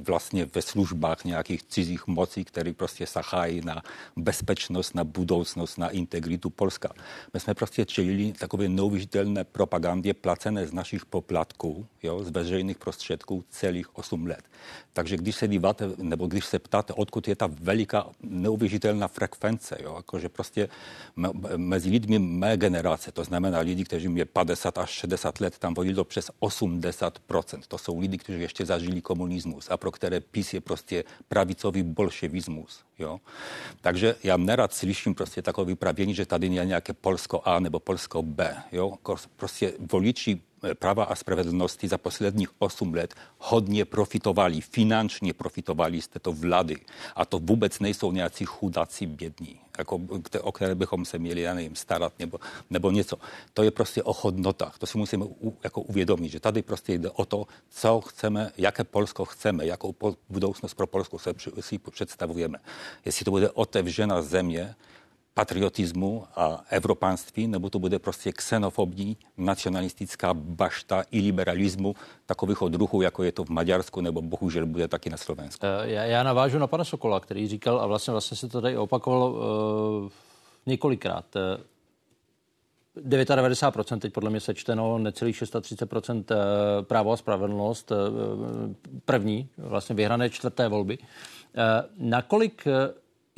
vlastně 0.00 0.46
ve 0.54 0.62
službách 0.62 1.24
nějakých 1.24 1.62
cizích 1.62 2.06
mocí, 2.06 2.44
které 2.44 2.72
prostě 2.72 3.06
sahají 3.06 3.60
na 3.64 3.82
bezpečnost, 4.16 4.94
na 4.94 5.04
budoucnost, 5.04 5.76
na 5.76 5.88
integritu 5.88 6.50
Polska. 6.50 6.88
My 7.34 7.40
jsme 7.40 7.54
prostě 7.54 7.84
čelili 7.84 8.32
takové 8.32 8.68
neuvěřitelné 8.68 9.44
propagandě 9.44 10.14
placené 10.14 10.66
z 10.66 10.72
našich 10.72 11.06
poplatků, 11.06 11.86
jo, 12.02 12.24
z 12.24 12.30
veřejných 12.30 12.78
prostředků 12.78 13.44
celých 13.50 13.98
8 13.98 14.26
let. 14.26 14.42
Takže 14.92 15.16
když 15.16 15.36
se 15.36 15.48
díváte, 15.48 15.90
nebo 15.96 16.26
když 16.26 16.44
se 16.44 16.58
ptáte, 16.58 16.92
odkud 16.92 17.28
je 17.28 17.36
ta 17.36 17.48
veliká 17.60 18.06
neuvěřitelná 18.22 19.08
frekvence, 19.08 19.47
jo, 19.82 19.94
jakože 19.96 20.28
prostě 20.28 20.68
mezi 21.56 21.90
lidmi 21.90 22.18
mé 22.18 22.56
generace, 22.56 23.12
to 23.12 23.24
znamená 23.24 23.58
lidi, 23.58 23.84
kteří 23.84 24.08
mě 24.08 24.24
50 24.24 24.78
až 24.78 24.90
60 24.90 25.40
let, 25.40 25.58
tam 25.58 25.74
volilo 25.74 26.04
přes 26.04 26.30
80%. 26.40 27.60
To 27.68 27.78
jsou 27.78 27.98
lidi, 27.98 28.18
kteří 28.18 28.40
ještě 28.40 28.66
zažili 28.66 29.00
komunismus 29.00 29.70
a 29.70 29.76
pro 29.76 29.90
které 29.90 30.20
PiS 30.20 30.54
je 30.54 30.60
prostě 30.60 31.04
pravicový 31.28 31.82
bolševismus. 31.82 32.87
Jo? 32.98 33.20
Takže 33.80 34.14
já 34.22 34.36
nerad 34.36 34.74
slyším 34.74 35.14
prostě 35.14 35.42
takové 35.42 35.66
vypravění, 35.66 36.14
že 36.14 36.26
tady 36.26 36.46
je 36.46 36.64
nějaké 36.64 36.92
Polsko 36.92 37.42
A 37.44 37.60
nebo 37.60 37.80
Polsko 37.80 38.22
B. 38.22 38.62
Jo? 38.72 38.92
Prostě 39.36 39.72
voliči 39.78 40.40
Prawa 40.78 41.04
a 41.04 41.14
Sprawiedlności 41.14 41.88
za 41.88 41.98
posledních 41.98 42.48
8 42.58 42.94
let 42.94 43.14
hodně 43.38 43.84
profitovali, 43.84 44.60
finančně 44.60 45.34
profitovali 45.34 46.02
z 46.02 46.08
této 46.08 46.32
vlády. 46.32 46.76
A 47.16 47.24
to 47.24 47.38
vůbec 47.38 47.78
nejsou 47.80 48.12
nějací 48.12 48.44
chudáci 48.44 49.06
bědní, 49.06 49.60
jako, 49.78 50.00
o 50.40 50.52
které 50.52 50.74
bychom 50.74 51.04
se 51.04 51.18
měli, 51.18 51.40
já 51.40 51.54
nevím, 51.54 51.76
starat 51.76 52.12
nebo, 52.18 52.38
nebo 52.70 52.90
něco. 52.90 53.16
To 53.54 53.62
je 53.62 53.70
prostě 53.70 54.02
o 54.02 54.12
hodnotách. 54.12 54.78
To 54.78 54.86
si 54.86 54.98
musíme 54.98 55.24
u, 55.24 55.56
jako 55.64 55.80
uvědomit, 55.80 56.28
že 56.28 56.40
tady 56.40 56.62
prostě 56.62 56.98
jde 56.98 57.10
o 57.10 57.24
to, 57.24 57.46
co 57.68 58.00
chceme, 58.00 58.52
jaké 58.56 58.84
Polsko 58.84 59.24
chceme, 59.24 59.66
jakou 59.66 59.94
budoucnost 60.28 60.74
pro 60.74 60.86
Polsko 60.86 61.18
si 61.60 61.78
představujeme. 61.90 62.58
Jestli 63.04 63.24
to 63.24 63.30
bude 63.30 63.50
otevřená 63.50 64.22
země, 64.22 64.74
patriotyzmu 65.38 66.24
a 66.36 66.64
evropanství, 66.70 67.46
nebo 67.46 67.70
to 67.70 67.78
bude 67.78 67.98
prostě 67.98 68.32
xenofobní, 68.32 69.16
nacionalistická 69.36 70.34
bašta 70.34 71.04
i 71.10 71.20
liberalismu 71.20 71.94
takových 72.26 72.58
druhů, 72.68 73.02
jako 73.02 73.22
je 73.22 73.32
to 73.32 73.44
v 73.44 73.48
Maďarsku, 73.48 74.00
nebo 74.00 74.22
bohužel 74.22 74.66
bude 74.66 74.88
taky 74.88 75.10
na 75.10 75.16
Slovensku. 75.16 75.66
Eh, 75.66 75.90
já, 75.90 76.04
já 76.04 76.22
navážu 76.22 76.58
na 76.58 76.66
pana 76.66 76.84
Sokola, 76.84 77.20
který 77.20 77.48
říkal, 77.48 77.80
a 77.80 77.86
vlastně, 77.86 78.10
vlastně 78.10 78.36
se 78.36 78.48
to 78.48 78.60
tady 78.60 78.76
opakovalo 78.76 79.30
uh, 79.30 79.38
několikrát. 80.66 81.24
99% 82.96 83.98
teď 83.98 84.12
podle 84.12 84.30
mě 84.30 84.40
sečteno, 84.40 84.98
necelých 84.98 85.42
630% 85.42 86.24
právo 86.82 87.12
a 87.12 87.16
spravedlnost, 87.16 87.92
první, 89.04 89.48
vlastně 89.58 89.94
vyhrané 89.94 90.30
čtvrté 90.30 90.68
volby. 90.68 90.98
Nakolik 91.98 92.64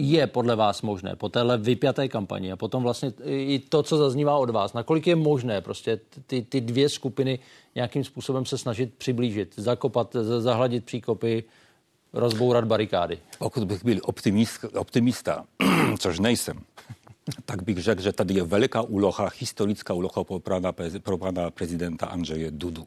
je 0.00 0.26
podle 0.26 0.56
vás 0.56 0.82
možné 0.82 1.16
po 1.16 1.28
téhle 1.28 1.58
vypjaté 1.58 2.08
kampani 2.08 2.52
a 2.52 2.56
potom 2.56 2.82
vlastně 2.82 3.12
i 3.24 3.62
to, 3.68 3.82
co 3.82 3.96
zaznívá 3.96 4.36
od 4.36 4.50
vás, 4.50 4.72
nakolik 4.72 5.06
je 5.06 5.16
možné 5.16 5.60
prostě 5.60 6.00
ty, 6.26 6.42
ty 6.42 6.60
dvě 6.60 6.88
skupiny 6.88 7.38
nějakým 7.74 8.04
způsobem 8.04 8.46
se 8.46 8.58
snažit 8.58 8.94
přiblížit, 8.94 9.54
zakopat, 9.56 10.16
zahladit 10.38 10.84
příkopy, 10.84 11.44
rozbourat 12.12 12.64
barikády? 12.64 13.18
Pokud 13.38 13.64
bych 13.64 13.84
byl 13.84 13.98
optimist, 14.02 14.64
optimista, 14.74 15.44
což 15.98 16.18
nejsem, 16.18 16.60
tak 17.44 17.62
bych 17.62 17.78
řekl, 17.78 18.02
že 18.02 18.12
tady 18.12 18.34
je 18.34 18.42
veliká 18.42 18.82
úloha, 18.82 19.30
historická 19.38 19.94
úloha 19.94 20.24
pro 20.24 20.40
pana, 20.40 20.72
pro 21.02 21.18
pana 21.18 21.50
prezidenta 21.50 22.06
Andřeje 22.06 22.50
Dudu 22.50 22.86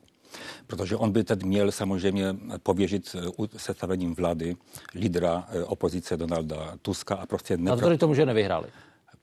protože 0.68 0.96
on 0.96 1.12
by 1.12 1.24
teď 1.24 1.44
měl 1.44 1.72
samozřejmě 1.72 2.36
pověřit 2.64 3.16
eh, 3.16 3.48
sestavením 3.58 4.16
vlády 4.16 4.56
lídra 4.96 5.48
eh, 5.50 5.64
opozice 5.64 6.18
Donalda 6.18 6.74
Tuska 6.82 7.16
a 7.16 7.26
prostě... 7.26 7.58
Nepra... 7.58 7.70
Navzdory 7.70 7.98
tomu, 7.98 8.14
že 8.14 8.26
nevyhráli. 8.26 8.68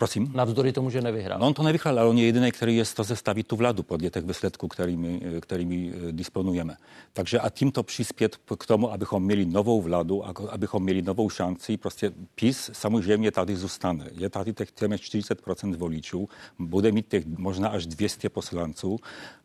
Prosím? 0.00 0.32
Navzdory 0.34 0.72
tomu, 0.72 0.90
že 0.90 1.00
nevyhrál. 1.00 1.38
No 1.38 1.46
on 1.46 1.54
to 1.54 1.62
nevyhrál, 1.62 1.98
ale 1.98 2.08
on 2.08 2.18
je 2.18 2.24
jediný, 2.24 2.52
který 2.52 2.76
je 2.76 2.84
to 2.84 3.04
sestavit 3.04 3.46
tu 3.46 3.56
vládu 3.56 3.82
podle 3.82 4.10
těch 4.10 4.24
výsledků, 4.24 4.68
kterými, 4.68 5.20
kterými 5.40 5.92
eh, 5.92 6.12
disponujeme. 6.12 6.76
Takže 7.12 7.40
a 7.40 7.50
tímto 7.50 7.82
přispět 7.82 8.36
k 8.58 8.66
tomu, 8.66 8.92
abychom 8.92 9.22
měli 9.22 9.46
novou 9.46 9.82
vládu, 9.82 10.24
abychom 10.50 10.82
měli 10.82 11.02
novou 11.02 11.30
šanci, 11.30 11.76
prostě 11.76 12.12
PIS 12.34 12.70
samozřejmě 12.72 13.30
tady 13.30 13.56
zůstane. 13.56 14.08
Je 14.12 14.28
tady 14.30 14.52
těch 14.52 14.72
téměř 14.72 15.00
40% 15.00 15.76
voličů, 15.76 16.28
bude 16.58 16.92
mít 16.92 17.08
těch 17.08 17.26
možná 17.26 17.68
až 17.68 17.86
200 17.86 18.28
poslanců, 18.28 18.96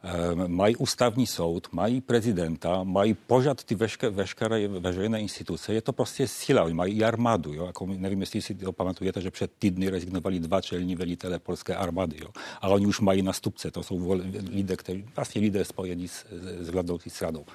e, 0.04 0.48
mají 0.48 0.76
ústavní 0.76 1.28
soud, 1.28 1.68
mají 1.72 2.02
prezidenta, 2.02 2.84
mají 2.84 3.14
pořád 3.14 3.64
ty 3.64 3.76
veškeré, 3.76 4.12
veškeré 4.12 4.68
veřejné 4.68 5.22
instituce. 5.22 5.74
Je 5.74 5.82
to 5.82 5.94
prostě 5.94 6.28
síla, 6.28 6.68
mají 6.74 6.98
i 6.98 7.04
armádu. 7.04 7.54
Jo? 7.54 7.66
Jako, 7.66 7.86
nevím, 7.86 8.20
jestli 8.20 8.42
si 8.42 8.56
to 8.56 8.72
pamatujete, 8.72 9.22
že 9.22 9.32
před 9.32 9.52
týdny 9.60 9.90
rezignovali 9.90 10.45
dva 10.48 10.62
čelní 10.62 10.96
velitele 10.96 11.40
polské 11.40 11.76
armády, 11.76 12.18
jo. 12.22 12.30
ale 12.62 12.74
oni 12.74 12.86
už 12.86 13.00
mají 13.00 13.22
nastupce, 13.22 13.72
to 13.72 13.84
jsou 13.84 14.22
lidé, 14.50 14.76
kteří, 14.76 15.06
vlastně 15.16 15.42
lidé 15.42 15.66
spojení 15.66 16.08
s, 16.08 16.26
s 16.60 16.70
vládoucí 16.70 17.10
stranou. 17.10 17.46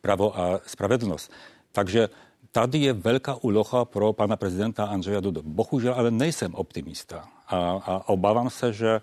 Prawo 0.00 0.38
a 0.38 0.60
sprawiedlność. 0.66 1.28
Takže 1.72 2.08
tady 2.52 2.78
je 2.78 2.92
velká 2.92 3.34
úloha 3.40 3.84
pro 3.84 4.12
pana 4.12 4.36
prezidenta 4.36 4.84
Andrzeja 4.84 5.20
Dudu. 5.20 5.42
Bohužel 5.42 5.94
ale 5.94 6.10
nejsem 6.10 6.54
optimista 6.54 7.28
a, 7.48 7.56
a 7.86 8.08
obávám 8.08 8.50
se, 8.50 8.72
že 8.72 9.00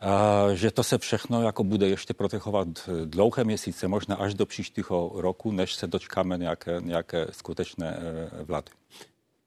a, 0.00 0.44
že 0.54 0.70
to 0.70 0.84
se 0.84 0.98
všechno 0.98 1.42
jako 1.42 1.64
bude 1.64 1.88
ještě 1.88 2.14
protechovat 2.14 2.68
dlouhé 3.04 3.44
měsíce, 3.44 3.88
možná 3.88 4.16
až 4.16 4.34
do 4.34 4.46
příštího 4.46 5.12
roku, 5.14 5.52
než 5.52 5.74
se 5.74 5.86
dočkáme 5.86 6.38
nějaké, 6.38 6.80
nějaké 6.80 7.26
skutečné 7.30 7.96
e, 7.96 8.44
vlády. 8.44 8.70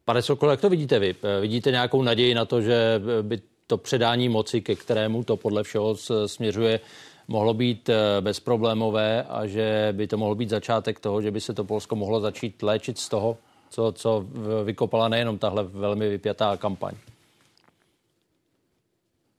Pane 0.09 0.21
Sokol, 0.21 0.49
jak 0.49 0.61
to 0.61 0.69
vidíte 0.69 0.99
vy? 0.99 1.15
Eh, 1.23 1.41
vidíte 1.41 1.71
nějakou 1.71 2.01
naději 2.01 2.33
na 2.33 2.45
to, 2.45 2.61
že 2.61 3.01
by 3.21 3.41
to 3.67 3.77
předání 3.77 4.29
moci, 4.29 4.61
ke 4.61 4.75
kterému 4.75 5.23
to 5.23 5.37
podle 5.37 5.63
všeho 5.63 5.95
směřuje, 6.25 6.79
mohlo 7.27 7.53
být 7.53 7.89
eh, 7.89 8.21
bezproblémové 8.21 9.23
a 9.23 9.47
že 9.47 9.89
by 9.91 10.07
to 10.07 10.17
mohlo 10.17 10.35
být 10.35 10.49
začátek 10.49 10.99
toho, 10.99 11.21
že 11.21 11.31
by 11.31 11.41
se 11.41 11.53
to 11.53 11.63
Polsko 11.63 11.95
mohlo 11.95 12.19
začít 12.19 12.63
léčit 12.63 12.97
z 12.97 13.09
toho, 13.09 13.37
co, 13.69 13.91
co 13.91 14.25
vykopala 14.63 15.07
nejenom 15.07 15.37
tahle 15.37 15.63
velmi 15.63 16.09
vypjatá 16.09 16.57
kampaň? 16.57 16.93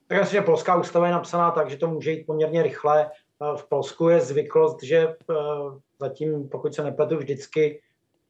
Tak 0.07 0.19
asi, 0.19 0.33
že 0.33 0.43
polská 0.43 0.77
ústava 0.77 1.07
je 1.07 1.13
napsaná 1.13 1.51
tak, 1.51 1.71
že 1.71 1.77
to 1.77 1.89
může 1.89 2.11
jít 2.11 2.27
poměrně 2.27 2.63
rychle. 2.63 3.07
Eh, 3.07 3.57
v 3.57 3.65
Polsku 3.65 4.09
je 4.09 4.21
zvyklost, 4.21 4.83
že 4.83 5.17
zatím, 6.01 6.49
pokud 6.49 6.75
se 6.75 6.85
nepletu, 6.85 7.17
vždycky 7.17 7.81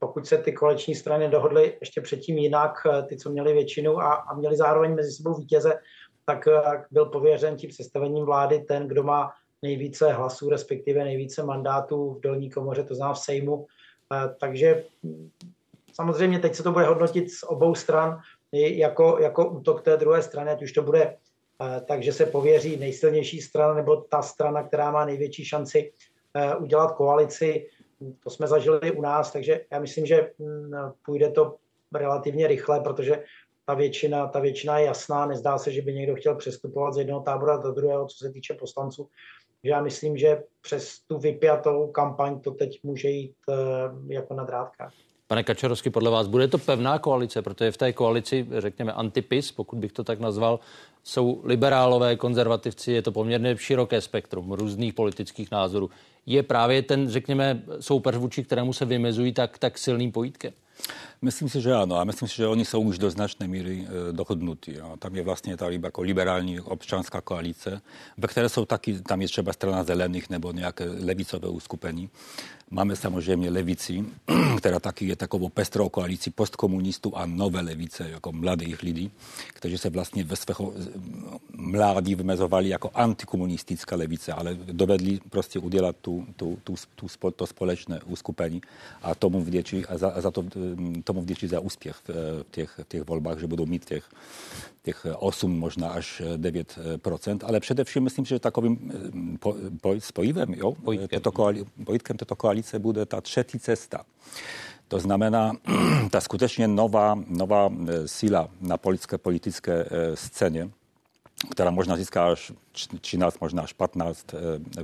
pokud 0.01 0.27
se 0.27 0.39
ty 0.39 0.53
koleční 0.53 0.95
strany 0.95 1.29
dohodly 1.29 1.77
ještě 1.81 2.01
předtím 2.01 2.39
jinak, 2.39 2.73
eh, 2.87 3.03
ty, 3.03 3.17
co 3.17 3.31
měli 3.31 3.53
většinu 3.53 4.01
a, 4.01 4.13
a 4.13 4.35
měli 4.35 4.57
zároveň 4.57 4.95
mezi 4.95 5.13
sebou 5.13 5.35
vítěze, 5.35 5.79
tak 6.27 6.49
eh, 6.49 6.85
byl 6.91 7.07
pověřen 7.07 7.57
tím 7.57 7.73
sestavením 7.73 8.25
vlády 8.25 8.59
ten, 8.59 8.89
kdo 8.89 9.03
má 9.03 9.33
nejvíce 9.63 10.13
hlasů, 10.13 10.51
respektive 10.51 11.05
nejvíce 11.05 11.43
mandátů 11.43 12.15
v 12.15 12.21
dolní 12.21 12.51
komoře, 12.51 12.83
to 12.83 12.95
znamená 12.95 13.15
v 13.15 13.19
Sejmu. 13.19 13.67
Eh, 14.13 14.35
takže 14.41 14.85
hm, 15.05 15.31
samozřejmě 15.93 16.39
teď 16.39 16.55
se 16.55 16.63
to 16.63 16.73
bude 16.73 16.87
hodnotit 16.87 17.33
z 17.33 17.43
obou 17.43 17.75
stran 17.75 18.21
jako, 18.53 19.19
jako 19.21 19.49
útok 19.49 19.83
té 19.83 19.97
druhé 19.97 20.23
strany, 20.23 20.51
ať 20.51 20.63
už 20.63 20.73
to 20.73 20.83
bude 20.83 21.17
takže 21.87 22.13
se 22.13 22.27
pověří 22.27 22.77
nejsilnější 22.77 23.41
strana 23.41 23.75
nebo 23.75 23.97
ta 23.97 24.23
strana, 24.23 24.63
která 24.63 24.91
má 24.91 25.05
největší 25.05 25.45
šanci 25.45 25.93
udělat 26.61 26.93
koalici 26.93 27.67
to 28.25 28.31
jsme 28.31 28.47
zažili 28.47 28.93
u 28.93 29.03
nás, 29.03 29.33
takže 29.33 29.61
já 29.73 29.81
myslím, 29.81 30.07
že 30.07 30.31
mm, 30.39 30.71
půjde 31.05 31.31
to 31.31 31.57
relativně 31.95 32.47
rychle, 32.47 32.81
protože 32.81 33.25
ta 33.65 33.75
většina, 33.75 34.27
ta 34.27 34.41
většina 34.41 34.79
je 34.79 34.87
jasná, 34.87 35.27
nezdá 35.27 35.59
se, 35.59 35.73
že 35.73 35.83
by 35.83 35.95
někdo 35.95 36.15
chtěl 36.15 36.35
přestupovat 36.35 36.95
z 36.95 36.99
jednoho 36.99 37.21
tábora 37.21 37.57
do 37.57 37.73
druhého, 37.73 38.07
co 38.07 38.17
se 38.17 38.31
týče 38.31 38.55
poslanců. 38.55 39.09
Já 39.63 39.83
myslím, 39.83 40.17
že 40.17 40.43
přes 40.61 41.01
tu 41.01 41.19
vypjatou 41.19 41.87
kampaň 41.87 42.41
to 42.41 42.51
teď 42.51 42.81
může 42.83 43.09
jít 43.09 43.35
eh, 43.51 43.55
jako 44.15 44.35
na 44.35 44.45
drátkách. 44.45 44.93
Pane 45.31 45.43
Kačarovsky, 45.43 45.91
podle 45.91 46.11
vás 46.11 46.27
bude 46.27 46.49
to 46.49 46.59
pevná 46.59 46.99
koalice, 46.99 47.43
protože 47.43 47.73
v 47.73 47.77
té 47.77 47.93
koalici, 47.93 48.47
řekněme, 48.59 48.93
antipis, 48.93 49.53
pokud 49.53 49.79
bych 49.79 49.93
to 49.93 50.05
tak 50.05 50.21
nazval, 50.21 50.61
jsou 51.05 51.41
liberálové, 51.45 52.17
konzervativci, 52.17 52.93
je 52.93 53.03
to 53.03 53.13
poměrně 53.13 53.57
široké 53.57 54.01
spektrum 54.01 54.53
různých 54.53 54.95
politických 54.95 55.51
názorů. 55.51 55.91
Je 56.27 56.43
právě 56.43 56.83
ten, 56.83 57.09
řekněme, 57.09 57.63
soupeř 57.81 58.17
vůči 58.17 58.45
kterému 58.45 58.73
se 58.73 58.85
vymezují 58.85 59.33
tak, 59.33 59.59
tak 59.59 59.79
silným 59.79 60.13
pojítkem? 60.13 60.53
Myslím 61.23 61.49
si, 61.49 61.61
že 61.61 61.75
ano. 61.75 61.97
A 61.97 62.05
myslím 62.05 62.29
si, 62.29 62.37
že 62.37 62.47
oni 62.47 62.65
jsou 62.65 62.81
už 62.81 62.99
do 62.99 63.11
značné 63.11 63.49
míry 63.49 63.87
e, 63.87 64.13
dohodnutí. 64.13 64.77
Tam 64.99 65.17
je 65.17 65.23
vlastně 65.23 65.57
ta 65.57 65.71
jako 65.71 66.03
liberální 66.03 66.61
občanská 66.61 67.21
koalice, 67.21 67.81
ve 68.17 68.29
které 68.29 68.49
jsou 68.49 68.65
taky, 68.65 69.01
tam 69.01 69.23
je 69.23 69.29
třeba 69.29 69.53
strana 69.53 69.85
zelených 69.85 70.31
nebo 70.31 70.53
nějaké 70.53 70.85
levicové 70.85 71.49
uskupení. 71.49 72.11
Máme 72.73 72.97
samozřejmě 72.97 73.51
levici, 73.51 74.05
která 74.59 74.81
taky 74.81 75.07
je 75.07 75.17
takovou 75.17 75.49
pestrou 75.49 75.89
koalicí 75.89 76.31
postkomunistů 76.31 77.17
a 77.17 77.27
nové 77.27 77.61
levice, 77.61 78.11
jako 78.11 78.33
mladých 78.33 78.83
lidí, 78.83 79.11
kteří 79.49 79.79
se 79.79 79.91
vlastně 79.91 80.25
ve 80.25 80.37
svého 80.37 80.73
mládí 81.57 82.15
vymezovali 82.15 82.69
jako 82.69 82.91
antikomunistická 82.95 83.97
levice, 83.97 84.33
ale 84.33 84.55
dovedli 84.55 85.21
prostě 85.31 85.59
udělat 85.59 85.97
tu, 86.01 86.27
tu, 86.37 86.59
tu, 86.65 86.75
tu, 86.95 87.31
to 87.37 87.47
společné 87.47 88.01
uskupení 88.07 88.61
a 89.03 89.15
tomu 89.15 89.41
vděčí, 89.41 89.87
a 89.87 89.99
za, 89.99 90.21
za 90.21 90.31
to, 90.31 90.45
tomu 91.05 91.23
vděčí 91.23 91.47
za 91.47 91.61
úspěch 91.61 91.97
v, 91.97 92.09
v, 92.09 92.45
těch, 92.51 92.81
v 92.83 92.89
těch 92.89 93.03
volbách, 93.03 93.39
že 93.39 93.47
budou 93.47 93.67
mít 93.67 93.85
těch, 93.85 94.05
těch 94.83 95.07
8, 95.19 95.59
možná 95.59 95.89
až 95.89 96.23
9 96.37 96.79
ale 97.45 97.61
především 97.61 98.03
myslím, 98.03 98.25
že 98.25 98.39
takovým 98.39 98.93
po, 99.41 99.57
po, 99.81 99.95
spojivem, 99.99 100.55
jo, 100.55 100.75
této 101.09 101.33
koali, 101.33 101.65
pojitkem 101.85 102.17
této 102.17 102.37
koalice 102.37 102.79
bude 102.79 103.07
ta 103.07 103.21
třetí 103.21 103.59
cesta. 103.59 104.05
To 104.89 105.01
znamená, 105.01 105.53
ta 106.11 106.21
skutečně 106.21 106.69
nová, 106.69 107.19
nová 107.29 107.71
e, 107.89 108.09
síla 108.09 108.49
na 108.61 108.77
polské 108.77 109.19
politické 109.19 109.73
e, 109.73 110.17
scéně, 111.41 111.51
která 111.51 111.71
možná 111.71 111.97
získá 111.97 112.33
až 112.33 112.53
13, 113.01 113.41
možná 113.41 113.63
až 113.63 113.73
15 113.73 114.27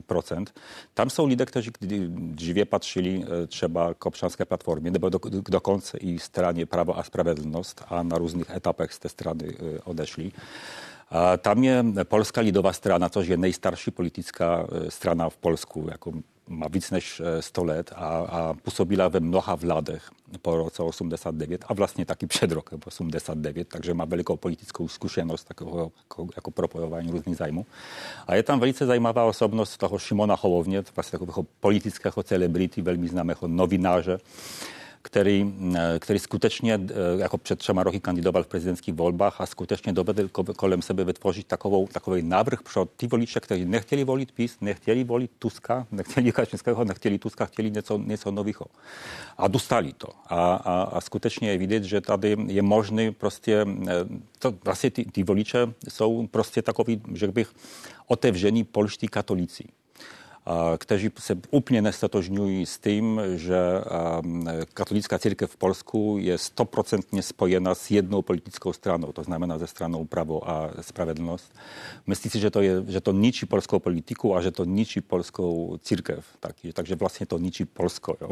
procent. 0.07 0.55
Tam 0.95 1.11
jsou 1.11 1.27
lidé, 1.27 1.47
kteří 1.47 1.71
dříve 2.09 2.65
patrzyli 2.65 3.25
třeba 3.47 3.95
k 3.95 4.07
občanské 4.07 4.45
platformie, 4.45 4.91
nebo 4.91 5.09
do, 5.09 5.19
dokonce 5.51 5.99
i 5.99 6.19
straně 6.19 6.67
Prawo 6.67 6.99
a 6.99 7.03
Sprawiedlność, 7.03 7.77
a 7.89 8.03
na 8.03 8.19
różnych 8.19 8.51
etapach 8.51 8.93
z 8.93 8.99
tej 8.99 9.11
strony 9.11 9.57
odeszli. 9.85 10.33
A 11.11 11.37
tam 11.37 11.65
je 11.65 11.85
Polska 12.05 12.41
Lidowa 12.41 12.73
Strana, 12.73 13.09
což 13.09 13.27
je 13.27 13.37
nejstarší 13.37 13.91
politická 13.91 14.67
strana 14.89 15.29
v 15.31 15.37
Polsku, 15.37 15.89
jako 15.91 16.13
má 16.49 16.69
víc 16.69 16.91
než 16.91 17.23
100 17.41 17.65
let 17.65 17.93
a, 17.95 18.07
a 18.07 18.55
působila 18.55 19.09
ve 19.09 19.21
mnoha 19.21 19.55
vládech 19.55 20.11
po 20.43 20.57
roce 20.57 20.83
89 20.83 21.65
a 21.69 21.75
vlastně 21.75 22.05
taky 22.05 22.27
před 22.27 22.53
rokem 22.53 22.81
89, 22.87 23.69
takže 23.69 23.95
má 23.95 24.05
velikou 24.05 24.37
politickou 24.37 24.89
zkušenost 24.89 25.45
takového 25.45 25.93
jako, 25.99 26.27
jako 26.37 26.51
propojování 26.51 27.11
různých 27.11 27.37
zájmů. 27.37 27.67
A 28.27 28.35
je 28.35 28.43
tam 28.43 28.61
velice 28.61 28.87
zajímavá 28.87 29.25
osobnost 29.25 29.77
toho 29.77 29.99
Šimona 29.99 30.37
Hołowně, 30.41 30.83
vlastně 30.97 31.19
takového 31.19 31.47
politického 31.61 32.23
celebrity, 32.23 32.83
velmi 32.83 33.09
známého 33.09 33.49
novináře, 33.49 34.19
který, 35.03 35.55
který 35.99 36.19
skutečně 36.19 36.81
jako 37.19 37.39
před 37.39 37.59
třema 37.59 37.83
roky 37.83 38.01
kandidoval 38.01 38.43
v 38.43 38.47
prezidentských 38.47 38.95
volbách 38.95 39.41
a 39.41 39.47
skutečně 39.47 39.93
dovedl 39.93 40.29
kolem 40.57 40.83
sebe 40.83 41.05
vytvořit 41.05 41.47
takovou, 41.47 41.87
takový 41.87 42.23
návrh 42.23 42.59
pro 42.73 42.85
ty 42.85 43.07
voliče, 43.07 43.41
kteří 43.41 43.65
nechtěli 43.65 44.05
volit 44.05 44.33
PIS, 44.33 44.57
nechtěli 44.61 45.05
volit 45.05 45.31
Tuska, 45.39 45.87
nechtěli 45.91 46.33
Kačinského, 46.37 46.85
nechtěli 46.85 47.19
Tuska, 47.19 47.47
chtěli 47.47 47.71
něco, 47.71 47.99
něco 47.99 48.31
nového. 48.31 48.67
A 49.39 49.49
dostali 49.49 49.93
to. 49.93 50.09
A, 50.27 50.55
a, 50.55 50.83
a 50.83 51.01
skutečně 51.01 51.51
je 51.51 51.59
vidět, 51.59 51.85
že 51.85 52.01
tady 52.01 52.37
je 52.47 52.63
možný 52.63 53.11
prostě, 53.11 53.67
to 54.39 54.55
vlastně 54.65 54.91
ty, 54.91 55.05
ty 55.05 55.23
voliče 55.23 55.59
jsou 55.89 56.27
prostě 56.27 56.63
takový, 56.63 57.03
že 57.15 57.29
bych, 57.29 57.53
otevření 58.07 58.65
polští 58.65 59.09
katolíci 59.09 59.65
kteří 60.79 61.11
se 61.19 61.39
úplně 61.51 61.83
nestotožňují 61.83 62.67
s 62.67 62.79
tím, 62.79 63.21
že 63.35 63.59
katolická 64.75 65.19
církev 65.19 65.51
v 65.51 65.57
Polsku 65.57 66.17
je 66.21 66.39
stoprocentně 66.39 67.23
spojena 67.23 67.75
s 67.75 67.91
jednou 67.91 68.23
politickou 68.23 68.73
stranou, 68.73 69.13
to 69.13 69.23
znamená 69.23 69.59
ze 69.59 69.67
stranou 69.67 70.05
Prawo 70.05 70.51
a 70.51 70.71
Spravedlnost. 70.81 71.53
Myslí 72.07 72.31
si, 72.31 72.41
že 72.41 72.51
to, 72.51 72.61
je, 72.61 72.83
že 72.89 73.01
to 73.01 73.13
ničí 73.13 73.47
polskou 73.47 73.79
politiku 73.79 74.37
a 74.37 74.41
že 74.41 74.51
to 74.51 74.65
ničí 74.65 75.01
polskou 75.01 75.79
církev. 75.83 76.25
Tak, 76.41 76.57
takže 76.73 76.95
vlastně 76.95 77.27
to 77.27 77.39
ničí 77.39 77.65
Polsko. 77.65 78.17
Jo. 78.21 78.31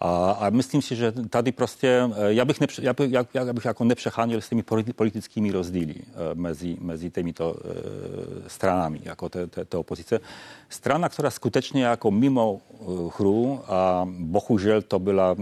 A, 0.00 0.30
a 0.30 0.50
myslím 0.50 0.82
si, 0.82 0.96
že 0.96 1.12
tady 1.12 1.52
prostě, 1.52 2.10
já 2.26 2.44
bych, 2.44 2.60
nepře, 2.60 2.82
já 2.82 2.92
bych, 2.92 3.12
já, 3.34 3.52
bych 3.52 3.64
jako 3.64 3.84
nepřecháněl 3.84 4.40
s 4.40 4.48
těmi 4.48 4.62
politickými 4.96 5.50
rozdíly 5.50 5.94
mezi, 6.34 6.76
mezi 6.80 7.10
těmito 7.10 7.56
stranami, 8.46 9.00
jako 9.02 9.28
té, 9.28 9.46
té, 9.46 9.64
té 9.64 9.76
opozice. 9.76 10.20
Strana, 10.68 11.08
která 11.08 11.30
skutečně 11.30 11.84
jako 11.84 12.10
mimo 12.10 12.60
hru 13.18 13.60
a 13.66 14.08
bohužel 14.18 14.82
to 14.82 14.98
byla 14.98 15.36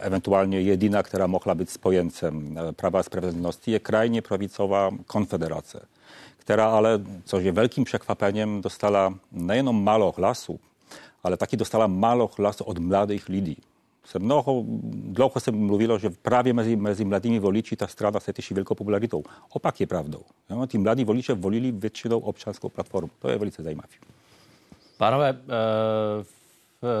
ewentualnie 0.00 0.60
jedyna, 0.60 1.02
která 1.02 1.26
mohla 1.26 1.54
být 1.54 1.70
spojencem 1.70 2.58
Prawa 2.76 3.00
i 3.00 3.04
Sprawiedliwości, 3.04 3.70
je 3.70 3.78
krajnie 3.78 4.22
prawicowa 4.22 4.90
Konfederacja, 5.06 5.80
która 6.38 6.70
ale, 6.70 7.00
což 7.24 7.44
je 7.44 7.52
wielkim 7.52 7.84
przekwapeniem, 7.84 8.60
dostala 8.60 9.14
nejenom 9.32 9.84
málo 9.84 10.14
hlasů, 10.16 10.60
ale 11.22 11.36
taky 11.36 11.56
dostala 11.56 11.86
málo 11.86 12.30
hlasů 12.38 12.64
od 12.64 12.78
mladých 12.78 13.28
lidí 13.28 13.56
se 14.08 14.18
mnoho, 14.18 14.64
dlouho 14.92 15.40
se 15.40 15.50
mluvilo, 15.50 15.98
že 15.98 16.10
právě 16.10 16.52
mezi, 16.52 16.76
mezi 16.76 17.04
mladými 17.04 17.38
voliči 17.38 17.76
ta 17.76 17.86
strana 17.86 18.20
se 18.20 18.32
těší 18.32 18.54
velkou 18.54 18.74
popularitou. 18.74 19.22
Opak 19.52 19.80
je 19.80 19.86
pravdou. 19.86 20.20
Jo? 20.50 20.66
Ti 20.66 20.78
mladí 20.78 21.04
voliče 21.04 21.34
volili 21.34 21.72
většinou 21.72 22.18
občanskou 22.18 22.68
platformu. 22.68 23.10
To 23.18 23.28
je 23.28 23.38
velice 23.38 23.62
zajímavé. 23.62 23.88
Pánové, 24.98 25.32
uh... 25.32 26.24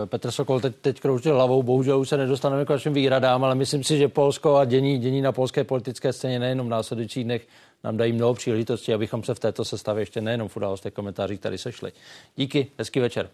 Petr 0.04 0.30
Sokol 0.30 0.60
teď, 0.60 0.76
teď 0.76 1.00
kroužil 1.00 1.34
hlavou, 1.34 1.62
bohužel 1.62 2.00
už 2.00 2.08
se 2.08 2.16
nedostaneme 2.16 2.64
k 2.64 2.68
vašim 2.68 2.92
výhradám, 2.92 3.44
ale 3.44 3.54
myslím 3.54 3.84
si, 3.84 3.98
že 3.98 4.08
Polsko 4.08 4.56
a 4.56 4.64
dění, 4.64 4.98
dění 4.98 5.20
na 5.20 5.32
polské 5.32 5.64
politické 5.64 6.12
scéně 6.12 6.38
nejenom 6.38 6.66
v 6.66 6.70
následujících 6.70 7.24
dnech 7.24 7.46
nám 7.84 7.96
dají 7.96 8.12
mnoho 8.12 8.34
příležitostí, 8.34 8.94
abychom 8.94 9.22
se 9.22 9.34
v 9.34 9.38
této 9.38 9.64
sestavě 9.64 10.02
ještě 10.02 10.20
nejenom 10.20 10.48
v 10.48 10.56
událostech 10.56 10.94
komentářích 10.94 11.40
tady 11.40 11.58
sešli. 11.58 11.92
Díky, 12.36 12.66
hezký 12.78 13.00
večer. 13.00 13.30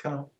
ficaram 0.00 0.30